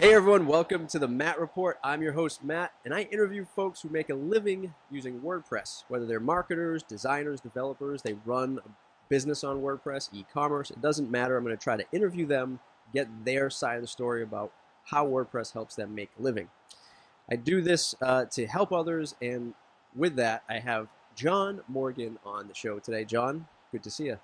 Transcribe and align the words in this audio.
Hey 0.00 0.14
everyone, 0.14 0.46
welcome 0.46 0.86
to 0.86 0.98
the 0.98 1.06
Matt 1.06 1.38
Report. 1.38 1.78
I'm 1.84 2.00
your 2.00 2.14
host, 2.14 2.42
Matt, 2.42 2.72
and 2.86 2.94
I 2.94 3.02
interview 3.02 3.44
folks 3.44 3.82
who 3.82 3.90
make 3.90 4.08
a 4.08 4.14
living 4.14 4.72
using 4.90 5.20
WordPress. 5.20 5.84
Whether 5.88 6.06
they're 6.06 6.18
marketers, 6.18 6.82
designers, 6.82 7.38
developers, 7.38 8.00
they 8.00 8.14
run 8.24 8.60
a 8.64 8.68
business 9.10 9.44
on 9.44 9.60
WordPress, 9.60 10.08
e 10.14 10.24
commerce, 10.32 10.70
it 10.70 10.80
doesn't 10.80 11.10
matter. 11.10 11.36
I'm 11.36 11.44
going 11.44 11.54
to 11.54 11.62
try 11.62 11.76
to 11.76 11.84
interview 11.92 12.24
them, 12.24 12.60
get 12.94 13.08
their 13.26 13.50
side 13.50 13.76
of 13.76 13.82
the 13.82 13.88
story 13.88 14.22
about 14.22 14.52
how 14.84 15.06
WordPress 15.06 15.52
helps 15.52 15.74
them 15.74 15.94
make 15.94 16.08
a 16.18 16.22
living. 16.22 16.48
I 17.30 17.36
do 17.36 17.60
this 17.60 17.94
uh, 18.00 18.24
to 18.30 18.46
help 18.46 18.72
others, 18.72 19.16
and 19.20 19.52
with 19.94 20.16
that, 20.16 20.44
I 20.48 20.60
have 20.60 20.88
John 21.14 21.60
Morgan 21.68 22.18
on 22.24 22.48
the 22.48 22.54
show 22.54 22.78
today. 22.78 23.04
John, 23.04 23.46
good 23.70 23.82
to 23.82 23.90
see 23.90 24.04
you. 24.04 24.18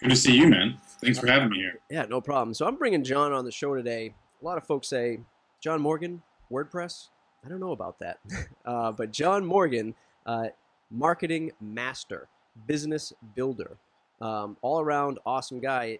Good 0.00 0.08
to 0.08 0.16
see 0.16 0.34
you, 0.34 0.48
man. 0.48 0.78
Thanks 1.02 1.18
for 1.18 1.26
having 1.26 1.50
me 1.50 1.58
here. 1.58 1.78
Yeah, 1.90 2.06
no 2.08 2.22
problem. 2.22 2.54
So 2.54 2.66
I'm 2.66 2.76
bringing 2.76 3.04
John 3.04 3.34
on 3.34 3.44
the 3.44 3.52
show 3.52 3.74
today 3.74 4.14
a 4.40 4.44
lot 4.44 4.58
of 4.58 4.66
folks 4.66 4.88
say, 4.88 5.20
John 5.60 5.80
Morgan, 5.80 6.22
WordPress? 6.50 7.08
I 7.44 7.48
don't 7.48 7.60
know 7.60 7.72
about 7.72 7.98
that. 7.98 8.18
uh, 8.64 8.92
but 8.92 9.12
John 9.12 9.44
Morgan, 9.44 9.94
uh, 10.26 10.48
marketing 10.90 11.52
master, 11.60 12.28
business 12.66 13.12
builder, 13.34 13.76
um, 14.20 14.56
all 14.62 14.80
around 14.80 15.18
awesome 15.26 15.60
guy. 15.60 15.98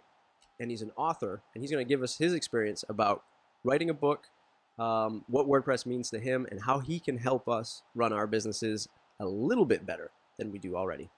And 0.58 0.70
he's 0.70 0.82
an 0.82 0.92
author, 0.96 1.40
and 1.54 1.62
he's 1.62 1.70
going 1.70 1.84
to 1.84 1.88
give 1.88 2.02
us 2.02 2.18
his 2.18 2.34
experience 2.34 2.84
about 2.90 3.22
writing 3.64 3.88
a 3.88 3.94
book, 3.94 4.28
um, 4.78 5.24
what 5.26 5.46
WordPress 5.48 5.86
means 5.86 6.10
to 6.10 6.18
him, 6.18 6.46
and 6.50 6.60
how 6.62 6.80
he 6.80 7.00
can 7.00 7.16
help 7.16 7.48
us 7.48 7.82
run 7.94 8.12
our 8.12 8.26
businesses 8.26 8.88
a 9.20 9.26
little 9.26 9.64
bit 9.64 9.86
better 9.86 10.10
than 10.38 10.52
we 10.52 10.58
do 10.58 10.76
already. 10.76 11.08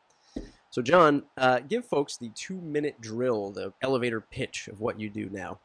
So, 0.70 0.80
John, 0.80 1.24
uh, 1.36 1.59
give 1.60 1.84
folks 1.84 2.16
the 2.16 2.30
two 2.34 2.60
minute 2.60 3.00
drill, 3.00 3.50
the 3.50 3.73
elevator 3.82 4.20
pitch 4.20 4.68
of 4.68 4.80
what 4.80 4.98
you 4.98 5.10
do 5.10 5.29
now. 5.29 5.59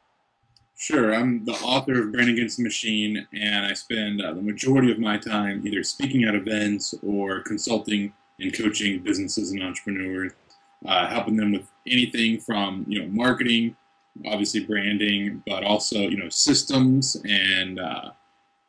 Sure. 0.80 1.12
I'm 1.12 1.44
the 1.44 1.54
author 1.54 2.04
of 2.04 2.12
Brand 2.12 2.30
Against 2.30 2.58
the 2.58 2.64
Machine, 2.64 3.28
and 3.34 3.66
I 3.66 3.74
spend 3.74 4.22
uh, 4.22 4.32
the 4.34 4.44
majority 4.44 4.92
of 4.92 5.00
my 5.00 5.18
time 5.18 5.66
either 5.66 5.82
speaking 5.82 6.24
at 6.24 6.36
events 6.36 6.94
or 7.02 7.42
consulting 7.42 8.14
and 8.40 8.54
coaching 8.54 9.02
businesses 9.02 9.52
and 9.52 9.64
entrepreneurs, 9.64 10.34
uh, 10.86 11.08
helping 11.08 11.36
them 11.36 11.52
with 11.52 11.72
anything 11.88 12.40
from 12.40 12.86
you 12.88 13.02
know 13.02 13.08
marketing, 13.08 13.76
obviously 14.28 14.64
branding, 14.66 15.42
but 15.48 15.64
also 15.64 15.98
you 15.98 16.16
know 16.16 16.30
systems 16.30 17.18
and 17.26 17.80
uh, 17.80 18.12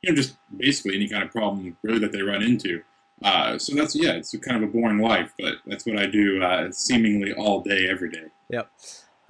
you 0.01 0.11
know 0.11 0.17
just 0.17 0.39
basically 0.57 0.97
any 0.97 1.11
kind 1.11 1.23
of 1.23 1.31
problem 1.31 1.77
really 1.83 1.99
that 1.99 2.13
they 2.13 2.23
run 2.23 2.43
into. 2.43 2.83
Uh, 3.23 3.59
so 3.59 3.75
that's 3.75 3.95
yeah, 3.95 4.13
it's 4.13 4.35
kind 4.39 4.63
of 4.63 4.71
a 4.71 4.73
boring 4.73 4.99
life, 4.99 5.35
but 5.39 5.57
that's 5.67 5.85
what 5.85 5.99
I 5.99 6.07
do 6.07 6.43
uh, 6.43 6.73
seemingly 6.73 7.35
all 7.35 7.61
day, 7.61 7.87
every 7.91 8.11
day. 8.11 8.29
Yep. 8.49 8.71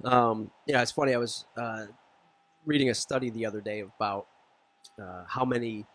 Um, 0.05 0.49
yeah, 0.65 0.81
it's 0.81 0.93
funny. 0.93 1.13
I 1.13 1.17
was 1.17 1.43
uh, 1.57 1.87
reading 2.65 2.89
a 2.89 2.93
study 2.93 3.29
the 3.29 3.45
other 3.45 3.61
day 3.61 3.81
about 3.81 4.27
uh, 5.01 5.23
how 5.27 5.45
many 5.45 5.85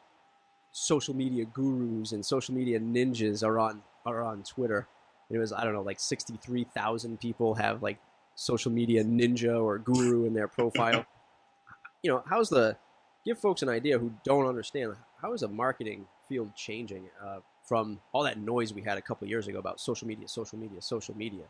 social 0.73 1.15
media 1.15 1.45
gurus 1.45 2.13
and 2.13 2.25
social 2.25 2.55
media 2.55 2.81
ninjas 2.81 3.45
are 3.45 3.59
on 3.59 3.83
are 4.05 4.23
on 4.23 4.43
Twitter. 4.43 4.89
It 5.31 5.39
was 5.39 5.53
I 5.53 5.65
don't 5.65 5.73
know 5.73 5.83
like 5.83 6.01
sixty 6.01 6.37
three 6.37 6.65
thousand 6.75 7.21
people 7.21 7.55
have 7.55 7.83
like 7.83 7.99
social 8.35 8.73
media 8.73 9.05
ninja 9.05 9.63
or 9.63 9.79
guru 9.79 10.27
in 10.27 10.35
their 10.35 10.49
profile. 10.49 11.07
you 12.03 12.11
know, 12.11 12.23
how's 12.29 12.49
the 12.49 12.77
give 13.25 13.39
folks 13.39 13.63
an 13.63 13.69
idea 13.69 13.99
who 13.99 14.13
don't 14.25 14.47
understand 14.47 14.95
how 15.21 15.33
is 15.33 15.43
a 15.43 15.49
marketing 15.49 16.07
field 16.29 16.55
changing 16.55 17.09
uh, 17.25 17.39
from 17.65 18.01
all 18.13 18.23
that 18.25 18.39
noise 18.39 18.75
we 18.75 18.83
had 18.83 18.99
a 18.99 19.03
couple 19.03 19.27
years 19.27 19.49
ago 19.49 19.59
about 19.59 19.81
social 19.81 20.07
media, 20.07 20.29
social 20.29 20.59
media, 20.59 20.81
social 20.83 21.17
media. 21.17 21.45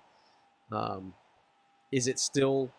Um, 0.70 1.14
is 1.90 2.06
it 2.06 2.18
still 2.18 2.70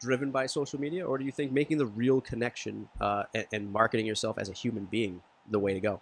driven 0.00 0.30
by 0.30 0.46
social 0.46 0.80
media, 0.80 1.06
or 1.06 1.18
do 1.18 1.24
you 1.24 1.32
think 1.32 1.52
making 1.52 1.78
the 1.78 1.86
real 1.86 2.20
connection 2.20 2.88
uh, 3.00 3.24
and, 3.34 3.46
and, 3.52 3.72
marketing 3.72 4.06
yourself 4.06 4.38
as 4.38 4.48
a 4.48 4.52
human 4.52 4.86
being 4.86 5.20
the 5.50 5.58
way 5.58 5.74
to 5.74 5.80
go? 5.80 6.00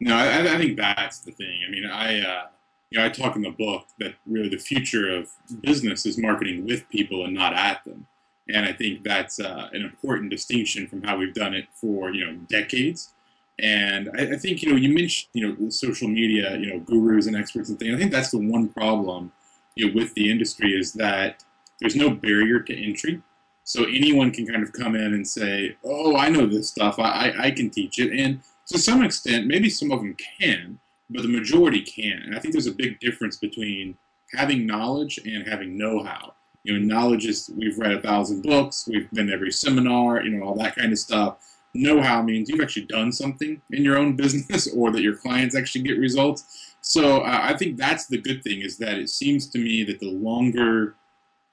No, 0.00 0.16
I, 0.16 0.54
I 0.54 0.58
think 0.58 0.76
that's 0.76 1.20
the 1.20 1.32
thing. 1.32 1.60
I 1.66 1.70
mean, 1.70 1.84
I 1.86 2.20
uh, 2.20 2.46
you 2.90 2.98
know 2.98 3.04
I 3.04 3.08
talk 3.08 3.36
in 3.36 3.42
the 3.42 3.50
book 3.50 3.86
that 3.98 4.14
really 4.26 4.48
the 4.48 4.58
future 4.58 5.14
of 5.14 5.28
business 5.62 6.06
is 6.06 6.18
marketing 6.18 6.64
with 6.64 6.88
people 6.88 7.24
and 7.24 7.34
not 7.34 7.54
at 7.54 7.84
them, 7.84 8.06
and 8.48 8.64
I 8.64 8.72
think 8.72 9.02
that's 9.02 9.40
uh, 9.40 9.68
an 9.72 9.82
important 9.82 10.30
distinction 10.30 10.86
from 10.86 11.02
how 11.02 11.16
we've 11.16 11.34
done 11.34 11.54
it 11.54 11.66
for 11.74 12.12
you 12.12 12.26
know 12.26 12.34
decades. 12.48 13.12
And 13.60 14.08
I, 14.16 14.34
I, 14.34 14.36
think 14.36 14.62
you 14.62 14.70
know 14.70 14.76
you 14.76 14.94
mentioned 14.94 15.30
you 15.32 15.48
know 15.48 15.68
social 15.70 16.06
media, 16.06 16.56
you 16.56 16.72
know 16.72 16.78
gurus 16.78 17.26
and 17.26 17.36
experts 17.36 17.68
and 17.68 17.78
things. 17.78 17.94
I 17.94 17.98
think 17.98 18.12
that's 18.12 18.30
the 18.30 18.38
one 18.38 18.68
problem 18.68 19.32
you 19.74 19.88
know 19.88 19.94
with 19.94 20.14
the 20.14 20.30
industry 20.30 20.72
is 20.72 20.92
that 20.94 21.44
there's 21.80 21.96
no 21.96 22.10
barrier 22.10 22.60
to 22.60 22.84
entry. 22.84 23.22
So 23.64 23.84
anyone 23.84 24.30
can 24.30 24.46
kind 24.46 24.62
of 24.62 24.72
come 24.72 24.94
in 24.94 25.12
and 25.12 25.26
say, 25.26 25.76
oh, 25.84 26.16
I 26.16 26.30
know 26.30 26.46
this 26.46 26.70
stuff. 26.70 26.98
I, 26.98 27.02
I, 27.02 27.42
I 27.44 27.50
can 27.50 27.68
teach 27.68 27.98
it. 27.98 28.18
And 28.18 28.40
to 28.68 28.78
some 28.78 29.04
extent, 29.04 29.46
maybe 29.46 29.68
some 29.68 29.90
of 29.90 30.00
them 30.00 30.16
can, 30.40 30.78
but 31.10 31.22
the 31.22 31.28
majority 31.28 31.82
can't. 31.82 32.24
And 32.24 32.34
I 32.34 32.38
think 32.38 32.52
there's 32.52 32.66
a 32.66 32.72
big 32.72 32.98
difference 33.00 33.36
between 33.36 33.96
having 34.34 34.66
knowledge 34.66 35.18
and 35.18 35.46
having 35.46 35.76
know-how. 35.76 36.34
You 36.64 36.78
know, 36.78 36.94
knowledge 36.94 37.26
is 37.26 37.50
we've 37.56 37.78
read 37.78 37.92
a 37.92 38.00
thousand 38.00 38.42
books, 38.42 38.88
we've 38.90 39.10
been 39.10 39.28
to 39.28 39.32
every 39.32 39.52
seminar, 39.52 40.22
you 40.22 40.30
know, 40.30 40.46
all 40.46 40.54
that 40.56 40.76
kind 40.76 40.92
of 40.92 40.98
stuff. 40.98 41.36
Know-how 41.74 42.22
means 42.22 42.48
you've 42.48 42.60
actually 42.60 42.86
done 42.86 43.12
something 43.12 43.60
in 43.70 43.84
your 43.84 43.96
own 43.96 44.16
business 44.16 44.68
or 44.74 44.90
that 44.92 45.02
your 45.02 45.16
clients 45.16 45.54
actually 45.56 45.82
get 45.82 45.98
results. 45.98 46.74
So 46.80 47.18
uh, 47.18 47.40
I 47.42 47.56
think 47.56 47.76
that's 47.76 48.06
the 48.06 48.18
good 48.18 48.42
thing 48.42 48.60
is 48.62 48.78
that 48.78 48.98
it 48.98 49.10
seems 49.10 49.48
to 49.50 49.58
me 49.58 49.84
that 49.84 50.00
the 50.00 50.10
longer 50.10 50.94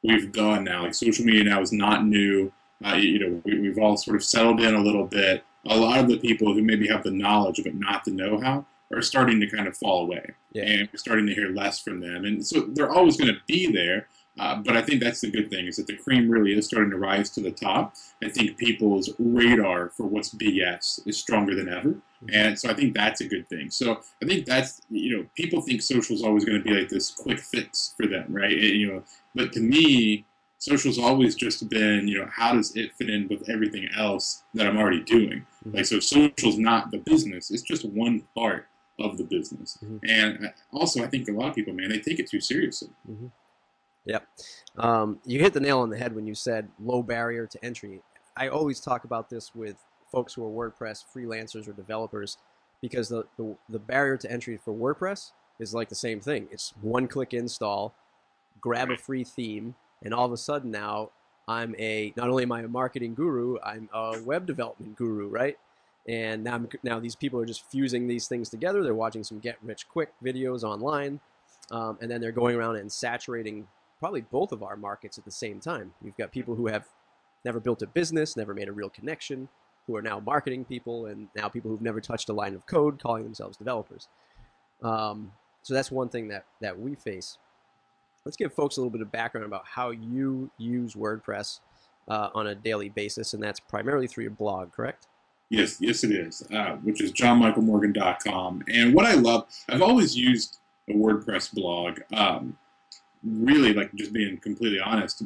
we've 0.06 0.32
gone 0.32 0.64
now. 0.64 0.84
Like 0.84 0.94
social 0.94 1.26
media 1.26 1.44
now 1.44 1.62
is 1.62 1.72
not 1.72 2.06
new. 2.06 2.52
Uh, 2.86 2.96
you 2.96 3.20
know, 3.20 3.42
we, 3.46 3.68
have 3.68 3.78
all 3.78 3.98
sort 3.98 4.16
of 4.16 4.24
settled 4.24 4.62
in 4.62 4.76
a 4.76 4.82
little 4.82 5.06
bit. 5.06 5.44
A 5.68 5.78
lot 5.78 6.00
of 6.00 6.08
the 6.08 6.18
people 6.18 6.54
who 6.54 6.62
maybe 6.62 6.88
have 6.88 7.04
the 7.04 7.12
knowledge 7.12 7.62
but 7.64 7.74
not 7.76 8.04
the 8.04 8.12
know-how 8.12 8.66
are 8.94 9.02
starting 9.02 9.40
to 9.40 9.48
kind 9.48 9.68
of 9.68 9.76
fall 9.76 10.04
away, 10.04 10.24
yeah. 10.52 10.64
and 10.64 10.90
we're 10.92 10.98
starting 10.98 11.26
to 11.26 11.34
hear 11.34 11.50
less 11.50 11.80
from 11.80 12.00
them. 12.00 12.26
And 12.26 12.46
so 12.46 12.62
they're 12.74 12.92
always 12.92 13.18
going 13.18 13.34
to 13.34 13.40
be 13.48 13.72
there. 13.72 14.08
Uh, 14.38 14.56
but 14.56 14.76
I 14.76 14.82
think 14.82 15.02
that's 15.02 15.22
the 15.22 15.32
good 15.32 15.50
thing 15.50 15.66
is 15.68 15.78
that 15.78 15.88
the 15.88 15.96
cream 15.96 16.30
really 16.30 16.58
is 16.58 16.66
starting 16.66 16.92
to 16.92 16.98
rise 16.98 17.30
to 17.32 17.42
the 17.42 17.52
top. 17.52 17.94
I 18.22 18.30
think 18.30 18.58
people's 18.58 19.10
radar 19.18 19.90
for 19.90 20.06
what's 20.06 20.34
BS 20.34 21.08
is 21.08 21.18
stronger 21.18 21.56
than 21.56 21.70
ever, 21.70 21.96
and 22.34 22.60
so 22.60 22.70
I 22.70 22.74
think 22.74 22.94
that's 22.94 23.22
a 23.22 23.28
good 23.28 23.48
thing. 23.48 23.70
So 23.70 24.02
I 24.22 24.26
think 24.26 24.46
that's 24.46 24.82
you 24.90 25.18
know 25.18 25.26
people 25.36 25.62
think 25.62 25.82
social 25.82 26.16
is 26.16 26.24
always 26.24 26.44
going 26.44 26.62
to 26.62 26.64
be 26.64 26.76
like 26.76 26.90
this 26.90 27.12
quick 27.12 27.40
fix 27.40 27.94
for 27.96 28.08
them, 28.08 28.26
right? 28.30 28.52
It, 28.52 28.74
you 28.74 28.92
know, 28.92 29.04
but 29.36 29.54
to 29.54 29.62
me, 29.62 30.26
social's 30.58 31.00
always 31.00 31.36
just 31.36 31.70
been 31.70 32.08
you 32.08 32.20
know 32.20 32.30
how 32.30 32.54
does 32.54 32.76
it 32.76 32.94
fit 32.96 33.10
in 33.10 33.30
with 33.30 33.50
everything 33.50 33.88
else 33.96 34.44
that 34.54 34.68
I'm 34.68 34.78
already 34.78 35.04
doing? 35.04 35.46
Mm-hmm. 35.66 35.78
Like 35.78 35.86
so, 35.86 36.02
social's 36.02 36.58
not 36.58 36.92
the 36.92 36.98
business; 36.98 37.52
it's 37.52 37.64
just 37.64 37.86
one 37.86 38.24
part 38.36 38.68
of 39.00 39.18
the 39.18 39.24
business. 39.24 39.78
Mm-hmm. 39.84 40.10
And 40.10 40.54
also, 40.74 41.04
I 41.04 41.08
think 41.08 41.30
a 41.30 41.32
lot 41.32 41.50
of 41.50 41.56
people, 41.56 41.74
man, 41.74 41.90
they 41.90 42.00
take 42.00 42.20
it 42.20 42.30
too 42.30 42.42
seriously. 42.42 42.90
Mm-hmm. 43.10 43.28
Yep. 44.06 44.28
Um, 44.78 45.20
you 45.26 45.40
hit 45.40 45.54
the 45.54 45.60
nail 45.60 45.80
on 45.80 45.90
the 45.90 45.98
head 45.98 46.16
when 46.16 46.28
you 46.28 46.36
said 46.36 46.70
low 46.80 47.02
barrier 47.02 47.48
to 47.48 47.66
entry. 47.66 48.02
I 48.38 48.50
always 48.50 48.80
talk 48.80 49.04
about 49.04 49.30
this 49.30 49.56
with 49.56 49.78
folks 50.12 50.34
who 50.34 50.46
are 50.46 50.72
WordPress 50.72 51.04
freelancers 51.14 51.68
or 51.68 51.74
developers 51.74 52.38
because 52.82 53.10
the, 53.10 53.26
the, 53.38 53.56
the 53.70 53.80
barrier 53.80 54.18
to 54.18 54.32
entry 54.32 54.58
for 54.64 54.74
WordPress 54.74 55.32
is 55.60 55.74
like 55.74 55.90
the 55.90 55.96
same 55.96 56.20
thing. 56.20 56.48
It's 56.52 56.74
one 56.82 57.08
click 57.08 57.34
install, 57.34 57.94
grab 58.62 58.92
a 58.92 58.98
free 58.98 59.24
theme, 59.24 59.76
and 60.04 60.14
all 60.14 60.26
of 60.26 60.32
a 60.32 60.38
sudden 60.38 60.72
now 60.72 61.10
I'm 61.48 61.76
a 61.80 62.14
not 62.16 62.30
only 62.30 62.44
am 62.44 62.52
I 62.52 62.62
a 62.62 62.68
marketing 62.68 63.14
guru, 63.16 63.58
I'm 63.64 63.90
a 63.94 64.20
web 64.24 64.46
development 64.46 64.96
guru, 64.96 65.28
right? 65.28 65.58
And 66.08 66.44
now, 66.44 66.62
now 66.84 67.00
these 67.00 67.16
people 67.16 67.40
are 67.40 67.46
just 67.46 67.70
fusing 67.72 68.08
these 68.08 68.28
things 68.28 68.50
together. 68.50 68.84
They're 68.84 68.94
watching 68.94 69.24
some 69.24 69.40
get 69.40 69.58
rich 69.64 69.88
quick 69.90 70.14
videos 70.24 70.64
online, 70.64 71.20
um, 71.72 71.98
and 72.02 72.12
then 72.12 72.22
they're 72.22 72.32
going 72.32 72.56
around 72.56 72.76
and 72.76 72.92
saturating 72.92 73.68
probably 74.06 74.22
both 74.22 74.52
of 74.52 74.62
our 74.62 74.78
markets 74.78 75.18
at 75.18 75.26
the 75.26 75.32
same 75.32 75.60
time. 75.60 75.92
You've 76.04 76.16
got 76.16 76.32
people 76.32 76.54
who 76.54 76.68
have 76.68 76.88
never 77.44 77.60
built 77.60 77.82
a 77.82 77.88
business, 77.88 78.38
never 78.38 78.54
made 78.54 78.68
a 78.68 78.72
real 78.72 78.88
connection, 78.88 79.50
who 79.88 79.96
are 79.96 80.02
now 80.04 80.20
marketing 80.20 80.64
people, 80.64 81.08
and 81.08 81.28
now 81.36 81.50
people 81.50 81.72
who've 81.72 81.82
never 81.82 82.00
touched 82.00 82.30
a 82.30 82.34
line 82.34 82.54
of 82.54 82.68
code 82.68 83.02
calling 83.02 83.24
themselves 83.24 83.58
developers. 83.58 84.08
Um, 84.84 85.32
so 85.64 85.74
that's 85.74 85.90
one 85.90 86.10
thing 86.10 86.28
that, 86.28 86.46
that 86.62 86.80
we 86.80 86.94
face. 86.94 87.40
Let's 88.26 88.38
give 88.38 88.54
folks 88.54 88.78
a 88.78 88.80
little 88.80 88.92
bit 88.92 89.02
of 89.02 89.12
background 89.12 89.48
about 89.48 89.64
how 89.66 89.90
you 89.90 90.52
use 90.60 90.94
WordPress 90.94 91.62
uh, 92.08 92.30
on 92.36 92.46
a 92.46 92.54
daily 92.54 92.90
basis, 92.90 93.34
and 93.34 93.42
that's 93.42 93.60
primarily 93.60 94.06
through 94.06 94.26
your 94.26 94.34
blog, 94.34 94.72
correct? 94.72 95.08
Yes, 95.50 95.78
yes, 95.82 96.04
it 96.04 96.12
is, 96.12 96.44
uh, 96.54 96.76
which 96.84 97.02
is 97.02 97.12
johnmichaelmorgan.com. 97.12 98.66
And 98.72 98.94
what 98.94 99.06
I 99.06 99.16
love, 99.16 99.48
I've 99.68 99.82
always 99.82 100.16
used 100.16 100.60
a 100.88 100.94
WordPress 100.94 101.52
blog. 101.56 102.02
Um, 102.14 102.60
really 103.26 103.74
like 103.74 103.94
just 103.96 104.14
being 104.14 104.38
completely 104.38 104.80
honest 104.80 105.24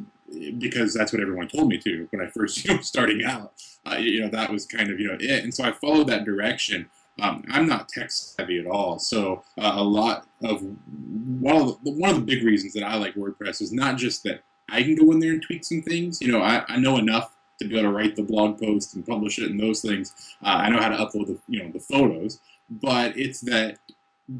because 0.58 0.94
that's 0.94 1.12
what 1.12 1.20
everyone 1.20 1.48
told 1.48 1.68
me 1.68 1.78
to 1.78 2.06
when 2.10 2.24
I 2.24 2.30
first 2.30 2.64
you 2.64 2.74
know 2.74 2.80
starting 2.80 3.24
out. 3.24 3.52
Uh, 3.86 3.96
you 3.96 4.20
know 4.20 4.28
that 4.28 4.50
was 4.50 4.66
kind 4.66 4.90
of 4.90 5.00
you 5.00 5.08
know 5.08 5.16
it, 5.18 5.44
and 5.44 5.54
so 5.54 5.64
I 5.64 5.72
followed 5.72 6.08
that 6.08 6.24
direction. 6.24 6.88
Um, 7.20 7.44
I'm 7.50 7.66
not 7.66 7.88
tech 7.88 8.10
savvy 8.10 8.58
at 8.60 8.66
all, 8.66 8.98
so 8.98 9.42
uh, 9.58 9.72
a 9.74 9.82
lot 9.82 10.26
of 10.42 10.62
one 11.40 11.56
of 11.56 11.84
the, 11.84 11.90
one 11.92 12.10
of 12.10 12.16
the 12.16 12.22
big 12.22 12.44
reasons 12.44 12.72
that 12.74 12.84
I 12.84 12.96
like 12.96 13.14
WordPress 13.14 13.60
is 13.60 13.72
not 13.72 13.98
just 13.98 14.22
that 14.24 14.42
I 14.70 14.82
can 14.82 14.94
go 14.94 15.10
in 15.12 15.18
there 15.18 15.32
and 15.32 15.42
tweak 15.42 15.64
some 15.64 15.82
things. 15.82 16.20
You 16.20 16.32
know, 16.32 16.40
I, 16.40 16.64
I 16.68 16.76
know 16.78 16.96
enough 16.96 17.34
to 17.60 17.68
be 17.68 17.78
able 17.78 17.90
to 17.90 17.94
write 17.94 18.16
the 18.16 18.22
blog 18.22 18.58
post 18.58 18.94
and 18.94 19.06
publish 19.06 19.38
it 19.38 19.50
and 19.50 19.60
those 19.60 19.82
things. 19.82 20.14
Uh, 20.42 20.48
I 20.48 20.70
know 20.70 20.80
how 20.80 20.88
to 20.88 20.96
upload 20.96 21.26
the 21.26 21.38
you 21.48 21.62
know 21.62 21.70
the 21.70 21.80
photos, 21.80 22.40
but 22.70 23.16
it's 23.18 23.40
that 23.42 23.78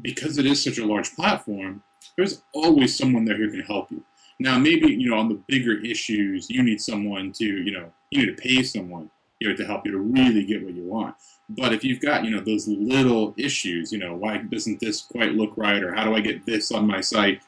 because 0.01 0.37
it 0.37 0.45
is 0.45 0.63
such 0.63 0.77
a 0.77 0.85
large 0.85 1.13
platform, 1.15 1.83
there's 2.17 2.41
always 2.53 2.97
someone 2.97 3.25
there 3.25 3.37
who 3.37 3.51
can 3.51 3.61
help 3.61 3.91
you. 3.91 4.03
Now, 4.39 4.57
maybe 4.57 4.91
you 4.91 5.09
know 5.09 5.17
on 5.17 5.29
the 5.29 5.41
bigger 5.47 5.79
issues, 5.83 6.49
you 6.49 6.63
need 6.63 6.81
someone 6.81 7.31
to 7.33 7.45
you 7.45 7.71
know 7.71 7.91
you 8.09 8.25
need 8.25 8.37
to 8.37 8.41
pay 8.41 8.63
someone 8.63 9.09
you 9.39 9.49
know 9.49 9.55
to 9.55 9.65
help 9.65 9.85
you 9.85 9.91
to 9.91 9.99
really 9.99 10.45
get 10.45 10.63
what 10.63 10.73
you 10.73 10.83
want. 10.83 11.15
But 11.49 11.73
if 11.73 11.83
you've 11.83 12.01
got 12.01 12.23
you 12.23 12.31
know 12.31 12.41
those 12.41 12.67
little 12.67 13.33
issues, 13.37 13.91
you 13.91 13.99
know 13.99 14.15
why 14.15 14.37
doesn't 14.37 14.79
this 14.79 15.01
quite 15.01 15.33
look 15.33 15.53
right, 15.57 15.83
or 15.83 15.93
how 15.93 16.05
do 16.05 16.15
I 16.15 16.21
get 16.21 16.45
this 16.45 16.71
on 16.71 16.87
my 16.87 17.01
site? 17.01 17.41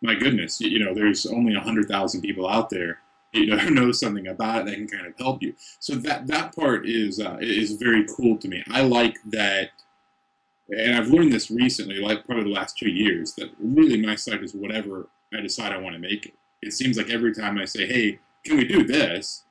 My 0.00 0.14
goodness, 0.14 0.60
you 0.60 0.78
know 0.84 0.94
there's 0.94 1.26
only 1.26 1.54
hundred 1.54 1.88
thousand 1.88 2.22
people 2.22 2.48
out 2.48 2.70
there 2.70 3.00
you 3.34 3.46
know, 3.46 3.56
who 3.56 3.70
knows 3.70 3.98
something 3.98 4.26
about 4.26 4.62
it 4.62 4.64
that 4.66 4.74
can 4.74 4.86
kind 4.86 5.06
of 5.06 5.16
help 5.16 5.42
you. 5.42 5.54
So 5.80 5.94
that 5.96 6.26
that 6.26 6.54
part 6.54 6.86
is 6.86 7.18
uh, 7.18 7.38
is 7.40 7.72
very 7.72 8.04
cool 8.14 8.36
to 8.36 8.48
me. 8.48 8.62
I 8.70 8.82
like 8.82 9.16
that, 9.26 9.70
and 10.72 10.96
I've 10.96 11.08
learned 11.08 11.32
this 11.32 11.50
recently, 11.50 11.96
like 11.96 12.24
probably 12.24 12.44
the 12.44 12.50
last 12.50 12.76
two 12.76 12.90
years, 12.90 13.34
that 13.34 13.50
really 13.58 14.00
my 14.00 14.16
site 14.16 14.42
is 14.42 14.54
whatever 14.54 15.08
I 15.32 15.40
decide 15.40 15.72
I 15.72 15.78
want 15.78 15.94
to 15.94 16.00
make 16.00 16.26
it. 16.26 16.34
It 16.62 16.72
seems 16.72 16.96
like 16.96 17.10
every 17.10 17.34
time 17.34 17.58
I 17.58 17.64
say, 17.64 17.86
"Hey, 17.86 18.18
can 18.44 18.56
we 18.56 18.64
do 18.64 18.84
this?" 18.84 19.44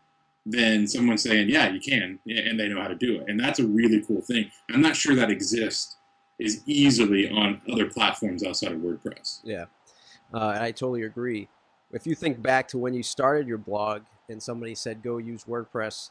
then 0.44 0.88
someone's 0.88 1.22
saying, 1.22 1.50
"Yeah, 1.50 1.70
you 1.70 1.80
can," 1.80 2.20
and 2.26 2.60
they 2.60 2.68
know 2.68 2.82
how 2.82 2.88
to 2.88 2.96
do 2.96 3.20
it, 3.20 3.26
and 3.30 3.40
that's 3.40 3.60
a 3.60 3.66
really 3.66 4.02
cool 4.02 4.22
thing. 4.22 4.52
I'm 4.72 4.82
not 4.82 4.96
sure 4.96 5.16
that 5.16 5.30
exists 5.30 5.98
as 6.44 6.64
easily 6.66 7.30
on 7.30 7.62
other 7.72 7.88
platforms 7.88 8.44
outside 8.44 8.72
of 8.72 8.80
WordPress. 8.80 9.42
Yeah, 9.44 9.66
uh, 10.34 10.58
I 10.60 10.72
totally 10.72 11.04
agree 11.04 11.48
if 11.94 12.08
you 12.08 12.16
think 12.16 12.42
back 12.42 12.68
to 12.70 12.78
when 12.78 12.94
you 12.94 13.04
started 13.04 13.48
your 13.48 13.58
blog 13.58 14.04
and 14.30 14.42
somebody 14.42 14.76
said 14.76 15.04
go 15.04 15.18
use 15.18 15.44
WordPress, 15.44 16.10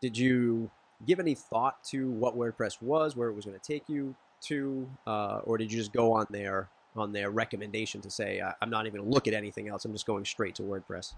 did 0.00 0.16
you 0.16 0.70
give 1.06 1.20
any 1.20 1.34
thought 1.34 1.82
to 1.84 2.10
what 2.10 2.36
WordPress 2.36 2.80
was, 2.82 3.16
where 3.16 3.28
it 3.28 3.34
was 3.34 3.44
going 3.44 3.58
to 3.58 3.72
take 3.72 3.88
you 3.88 4.14
to, 4.48 4.88
uh, 5.06 5.40
or 5.44 5.58
did 5.58 5.70
you 5.72 5.78
just 5.78 5.92
go 5.92 6.12
on 6.12 6.26
their 6.30 6.68
on 6.96 7.12
their 7.12 7.30
recommendation 7.30 8.00
to 8.00 8.10
say 8.10 8.42
I'm 8.62 8.70
not 8.70 8.86
even 8.86 9.00
going 9.00 9.10
to 9.10 9.14
look 9.14 9.28
at 9.28 9.34
anything 9.34 9.68
else, 9.68 9.84
I'm 9.84 9.92
just 9.92 10.06
going 10.06 10.24
straight 10.24 10.54
to 10.56 10.62
WordPress? 10.62 11.14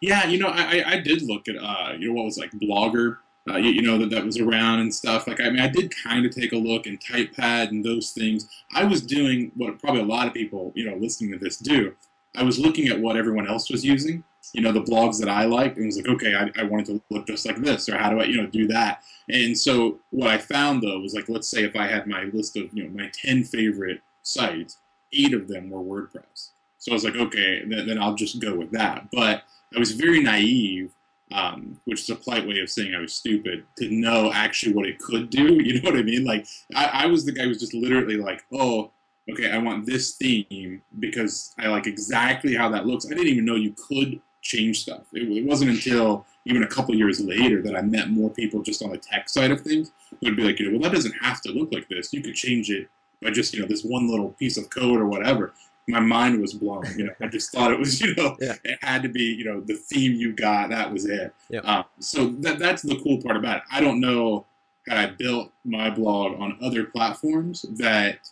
Yeah, 0.00 0.26
you 0.26 0.38
know, 0.38 0.48
I, 0.48 0.82
I 0.86 1.00
did 1.00 1.22
look 1.22 1.48
at 1.48 1.56
uh, 1.56 1.92
you 1.98 2.08
know 2.08 2.14
what 2.14 2.24
was 2.24 2.38
like 2.38 2.50
Blogger, 2.52 3.18
uh, 3.48 3.56
you, 3.56 3.70
you, 3.70 3.82
know 3.82 3.98
that 3.98 4.10
that 4.10 4.24
was 4.24 4.38
around 4.38 4.80
and 4.80 4.94
stuff. 4.94 5.26
Like 5.26 5.40
I 5.40 5.50
mean, 5.50 5.60
I 5.60 5.68
did 5.68 5.92
kind 6.04 6.26
of 6.26 6.34
take 6.34 6.52
a 6.52 6.56
look 6.56 6.86
and 6.86 7.00
TypePad 7.00 7.68
and 7.68 7.84
those 7.84 8.10
things. 8.10 8.48
I 8.74 8.84
was 8.84 9.00
doing 9.00 9.52
what 9.56 9.80
probably 9.80 10.02
a 10.02 10.04
lot 10.04 10.26
of 10.26 10.34
people 10.34 10.72
you 10.74 10.88
know 10.88 10.96
listening 10.96 11.32
to 11.32 11.38
this 11.38 11.56
do. 11.56 11.94
I 12.36 12.42
was 12.42 12.58
looking 12.58 12.88
at 12.88 13.00
what 13.00 13.16
everyone 13.16 13.48
else 13.48 13.70
was 13.70 13.84
using, 13.84 14.24
you 14.52 14.62
know, 14.62 14.72
the 14.72 14.82
blogs 14.82 15.18
that 15.20 15.28
I 15.28 15.44
liked, 15.44 15.76
and 15.76 15.86
was 15.86 15.96
like, 15.96 16.08
okay, 16.08 16.34
I, 16.34 16.60
I 16.60 16.64
wanted 16.64 16.86
to 16.86 17.02
look 17.10 17.26
just 17.26 17.46
like 17.46 17.58
this, 17.58 17.88
or 17.88 17.96
how 17.96 18.10
do 18.10 18.20
I, 18.20 18.24
you 18.24 18.36
know, 18.36 18.46
do 18.46 18.66
that? 18.68 19.02
And 19.28 19.56
so 19.56 19.98
what 20.10 20.30
I 20.30 20.38
found 20.38 20.82
though 20.82 20.98
was 20.98 21.14
like, 21.14 21.28
let's 21.28 21.48
say 21.48 21.62
if 21.64 21.76
I 21.76 21.86
had 21.86 22.06
my 22.06 22.24
list 22.32 22.56
of, 22.56 22.72
you 22.72 22.84
know, 22.84 22.90
my 22.90 23.10
10 23.14 23.44
favorite 23.44 24.00
sites, 24.22 24.78
eight 25.12 25.34
of 25.34 25.48
them 25.48 25.70
were 25.70 25.80
WordPress. 25.80 26.50
So 26.78 26.92
I 26.92 26.94
was 26.94 27.04
like, 27.04 27.16
okay, 27.16 27.62
then, 27.66 27.86
then 27.86 28.02
I'll 28.02 28.14
just 28.14 28.40
go 28.40 28.54
with 28.54 28.70
that. 28.72 29.08
But 29.12 29.42
I 29.74 29.78
was 29.78 29.92
very 29.92 30.22
naive, 30.22 30.92
um, 31.30 31.80
which 31.84 32.00
is 32.00 32.10
a 32.10 32.16
polite 32.16 32.46
way 32.46 32.58
of 32.60 32.70
saying 32.70 32.94
I 32.94 33.00
was 33.00 33.14
stupid, 33.14 33.64
to 33.78 33.90
know 33.90 34.32
actually 34.32 34.72
what 34.72 34.86
it 34.86 34.98
could 34.98 35.30
do. 35.30 35.54
You 35.62 35.80
know 35.80 35.90
what 35.90 35.98
I 35.98 36.02
mean? 36.02 36.24
Like, 36.24 36.46
I, 36.74 37.04
I 37.04 37.06
was 37.06 37.24
the 37.24 37.32
guy 37.32 37.42
who 37.42 37.50
was 37.50 37.60
just 37.60 37.74
literally 37.74 38.16
like, 38.16 38.42
oh, 38.52 38.90
okay, 39.30 39.50
I 39.50 39.58
want 39.58 39.86
this 39.86 40.16
theme 40.16 40.82
because 40.98 41.54
I 41.58 41.68
like 41.68 41.86
exactly 41.86 42.54
how 42.54 42.68
that 42.70 42.86
looks. 42.86 43.06
I 43.06 43.10
didn't 43.10 43.28
even 43.28 43.44
know 43.44 43.54
you 43.54 43.74
could 43.88 44.20
change 44.42 44.82
stuff. 44.82 45.02
It, 45.12 45.28
it 45.28 45.44
wasn't 45.44 45.70
until 45.70 46.26
even 46.44 46.62
a 46.62 46.66
couple 46.66 46.94
years 46.94 47.20
later 47.20 47.62
that 47.62 47.76
I 47.76 47.82
met 47.82 48.10
more 48.10 48.30
people 48.30 48.62
just 48.62 48.82
on 48.82 48.90
the 48.90 48.98
tech 48.98 49.28
side 49.28 49.50
of 49.50 49.60
things 49.60 49.92
who 50.10 50.28
would 50.28 50.36
be 50.36 50.44
like, 50.44 50.58
you 50.58 50.66
know, 50.66 50.78
well, 50.78 50.88
that 50.88 50.94
doesn't 50.94 51.14
have 51.22 51.40
to 51.42 51.52
look 51.52 51.72
like 51.72 51.88
this. 51.88 52.12
You 52.12 52.22
could 52.22 52.34
change 52.34 52.70
it 52.70 52.88
by 53.22 53.30
just, 53.30 53.54
you 53.54 53.60
know, 53.60 53.68
this 53.68 53.84
one 53.84 54.08
little 54.08 54.30
piece 54.30 54.56
of 54.56 54.70
code 54.70 55.00
or 55.00 55.06
whatever. 55.06 55.52
My 55.88 56.00
mind 56.00 56.40
was 56.40 56.54
blown. 56.54 56.84
You 56.96 57.06
know, 57.06 57.14
I 57.20 57.26
just 57.26 57.52
thought 57.52 57.72
it 57.72 57.78
was, 57.78 58.00
you 58.00 58.14
know, 58.14 58.36
yeah. 58.40 58.54
it 58.64 58.78
had 58.82 59.02
to 59.02 59.08
be, 59.08 59.22
you 59.24 59.44
know, 59.44 59.60
the 59.60 59.74
theme 59.74 60.12
you 60.14 60.32
got. 60.32 60.70
That 60.70 60.92
was 60.92 61.04
it. 61.04 61.34
Yeah. 61.48 61.60
Uh, 61.60 61.82
so 61.98 62.28
that 62.40 62.58
that's 62.58 62.82
the 62.82 63.00
cool 63.02 63.20
part 63.20 63.36
about 63.36 63.58
it. 63.58 63.62
I 63.70 63.80
don't 63.80 64.00
know 64.00 64.46
had 64.88 64.98
I 64.98 65.06
built 65.06 65.52
my 65.64 65.90
blog 65.90 66.40
on 66.40 66.58
other 66.62 66.84
platforms 66.84 67.64
that 67.76 68.30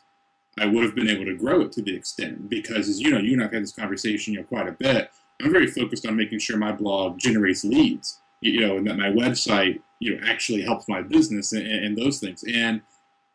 I 0.58 0.66
would 0.66 0.84
have 0.84 0.94
been 0.94 1.08
able 1.08 1.24
to 1.26 1.36
grow 1.36 1.60
it 1.60 1.72
to 1.72 1.82
the 1.82 1.94
extent 1.94 2.48
because, 2.48 2.88
as 2.88 3.00
you 3.00 3.10
know, 3.10 3.18
you 3.18 3.34
and 3.34 3.44
I've 3.44 3.52
had 3.52 3.62
this 3.62 3.72
conversation 3.72 4.34
you 4.34 4.40
know 4.40 4.46
quite 4.46 4.68
a 4.68 4.72
bit. 4.72 5.10
I'm 5.42 5.52
very 5.52 5.66
focused 5.66 6.06
on 6.06 6.16
making 6.16 6.40
sure 6.40 6.56
my 6.56 6.72
blog 6.72 7.18
generates 7.18 7.64
leads, 7.64 8.20
you 8.40 8.60
know, 8.60 8.76
and 8.76 8.86
that 8.86 8.96
my 8.96 9.08
website, 9.08 9.80
you 10.00 10.16
know, 10.16 10.26
actually 10.26 10.62
helps 10.62 10.88
my 10.88 11.02
business 11.02 11.52
and, 11.52 11.66
and 11.66 11.96
those 11.96 12.18
things. 12.18 12.44
And 12.44 12.80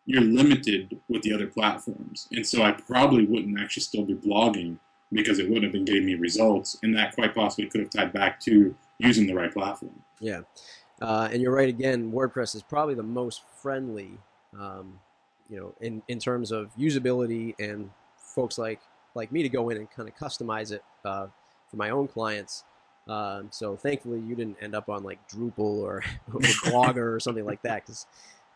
you're 0.05 0.21
limited 0.21 0.99
with 1.07 1.21
the 1.21 1.33
other 1.33 1.47
platforms, 1.47 2.27
and 2.31 2.45
so 2.45 2.61
I 2.61 2.73
probably 2.73 3.25
wouldn't 3.25 3.57
actually 3.57 3.83
still 3.83 4.03
be 4.03 4.15
blogging 4.15 4.77
because 5.13 5.39
it 5.39 5.47
wouldn't 5.47 5.63
have 5.63 5.71
been 5.71 5.85
getting 5.85 6.05
me 6.05 6.15
results, 6.15 6.77
and 6.83 6.95
that 6.97 7.15
quite 7.15 7.33
possibly 7.33 7.69
could 7.69 7.81
have 7.81 7.89
tied 7.89 8.11
back 8.11 8.39
to 8.41 8.75
using 8.97 9.27
the 9.27 9.33
right 9.33 9.53
platform. 9.53 9.97
Yeah, 10.19 10.41
uh, 11.01 11.29
and 11.31 11.41
you're 11.41 11.53
right 11.53 11.69
again. 11.69 12.11
WordPress 12.11 12.53
is 12.53 12.63
probably 12.63 12.95
the 12.95 13.03
most 13.03 13.43
friendly 13.61 14.17
um, 14.59 14.99
you 15.49 15.59
know, 15.59 15.73
in, 15.81 16.01
in 16.07 16.19
terms 16.19 16.51
of 16.51 16.75
usability 16.77 17.53
and 17.59 17.89
folks 18.17 18.57
like 18.57 18.79
like 19.15 19.31
me 19.31 19.43
to 19.43 19.49
go 19.49 19.69
in 19.69 19.77
and 19.77 19.89
kind 19.91 20.09
of 20.09 20.15
customize 20.15 20.71
it 20.71 20.83
uh, 21.05 21.27
for 21.73 21.77
my 21.77 21.89
own 21.89 22.07
clients. 22.07 22.63
Um, 23.07 23.47
so 23.49 23.75
thankfully, 23.75 24.19
you 24.19 24.35
didn't 24.35 24.57
end 24.61 24.75
up 24.75 24.87
on 24.89 25.03
like 25.03 25.27
Drupal 25.27 25.59
or, 25.59 26.03
or 26.33 26.39
Blogger 26.39 27.15
or 27.15 27.19
something 27.19 27.45
like 27.45 27.63
that 27.63 27.83
because 27.83 28.05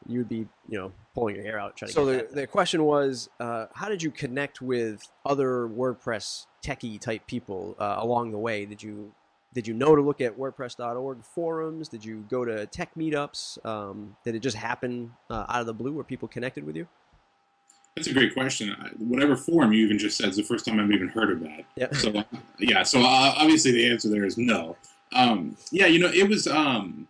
you 0.07 0.19
would 0.19 0.29
be 0.29 0.47
you 0.69 0.77
know 0.77 0.91
pulling 1.15 1.35
your 1.35 1.43
hair 1.43 1.59
out 1.59 1.75
trying 1.75 1.89
to. 1.89 1.93
So 1.93 2.05
the, 2.05 2.27
the 2.31 2.47
question 2.47 2.83
was, 2.83 3.29
uh, 3.39 3.65
how 3.73 3.89
did 3.89 4.03
you 4.03 4.11
connect 4.11 4.61
with 4.61 5.11
other 5.25 5.67
WordPress 5.67 6.45
techie 6.63 6.99
type 7.01 7.25
people 7.25 7.75
uh, 7.79 7.95
along 7.97 8.31
the 8.31 8.37
way? 8.37 8.65
Did 8.65 8.83
you 8.83 9.11
did 9.53 9.67
you 9.67 9.73
know 9.73 9.95
to 9.95 10.01
look 10.01 10.21
at 10.21 10.37
WordPress.org 10.37 11.25
forums? 11.25 11.89
Did 11.89 12.05
you 12.05 12.23
go 12.29 12.45
to 12.45 12.67
tech 12.67 12.91
meetups? 12.95 13.65
Um, 13.65 14.15
did 14.23 14.35
it 14.35 14.39
just 14.39 14.55
happen 14.55 15.13
uh, 15.31 15.45
out 15.49 15.61
of 15.61 15.65
the 15.65 15.73
blue 15.73 15.93
where 15.93 16.03
people 16.03 16.27
connected 16.27 16.63
with 16.63 16.75
you? 16.75 16.87
That's 17.97 18.07
a 18.07 18.13
great 18.13 18.33
question. 18.33 18.75
Whatever 18.99 19.35
forum 19.35 19.73
you 19.73 19.83
even 19.83 19.97
just 19.97 20.17
said 20.17 20.29
is 20.29 20.35
the 20.35 20.43
first 20.43 20.65
time 20.65 20.79
I've 20.79 20.91
even 20.91 21.07
heard 21.07 21.31
of 21.31 21.39
that. 21.41 21.65
Yeah. 21.75 21.91
So 21.93 22.23
yeah. 22.59 22.83
So 22.83 22.99
uh, 22.99 23.33
obviously 23.35 23.71
the 23.71 23.89
answer 23.89 24.07
there 24.09 24.23
is 24.23 24.37
no. 24.37 24.77
Um, 25.13 25.57
yeah. 25.71 25.87
You 25.87 25.99
know, 25.99 26.11
it 26.13 26.29
was 26.29 26.47
um, 26.47 27.07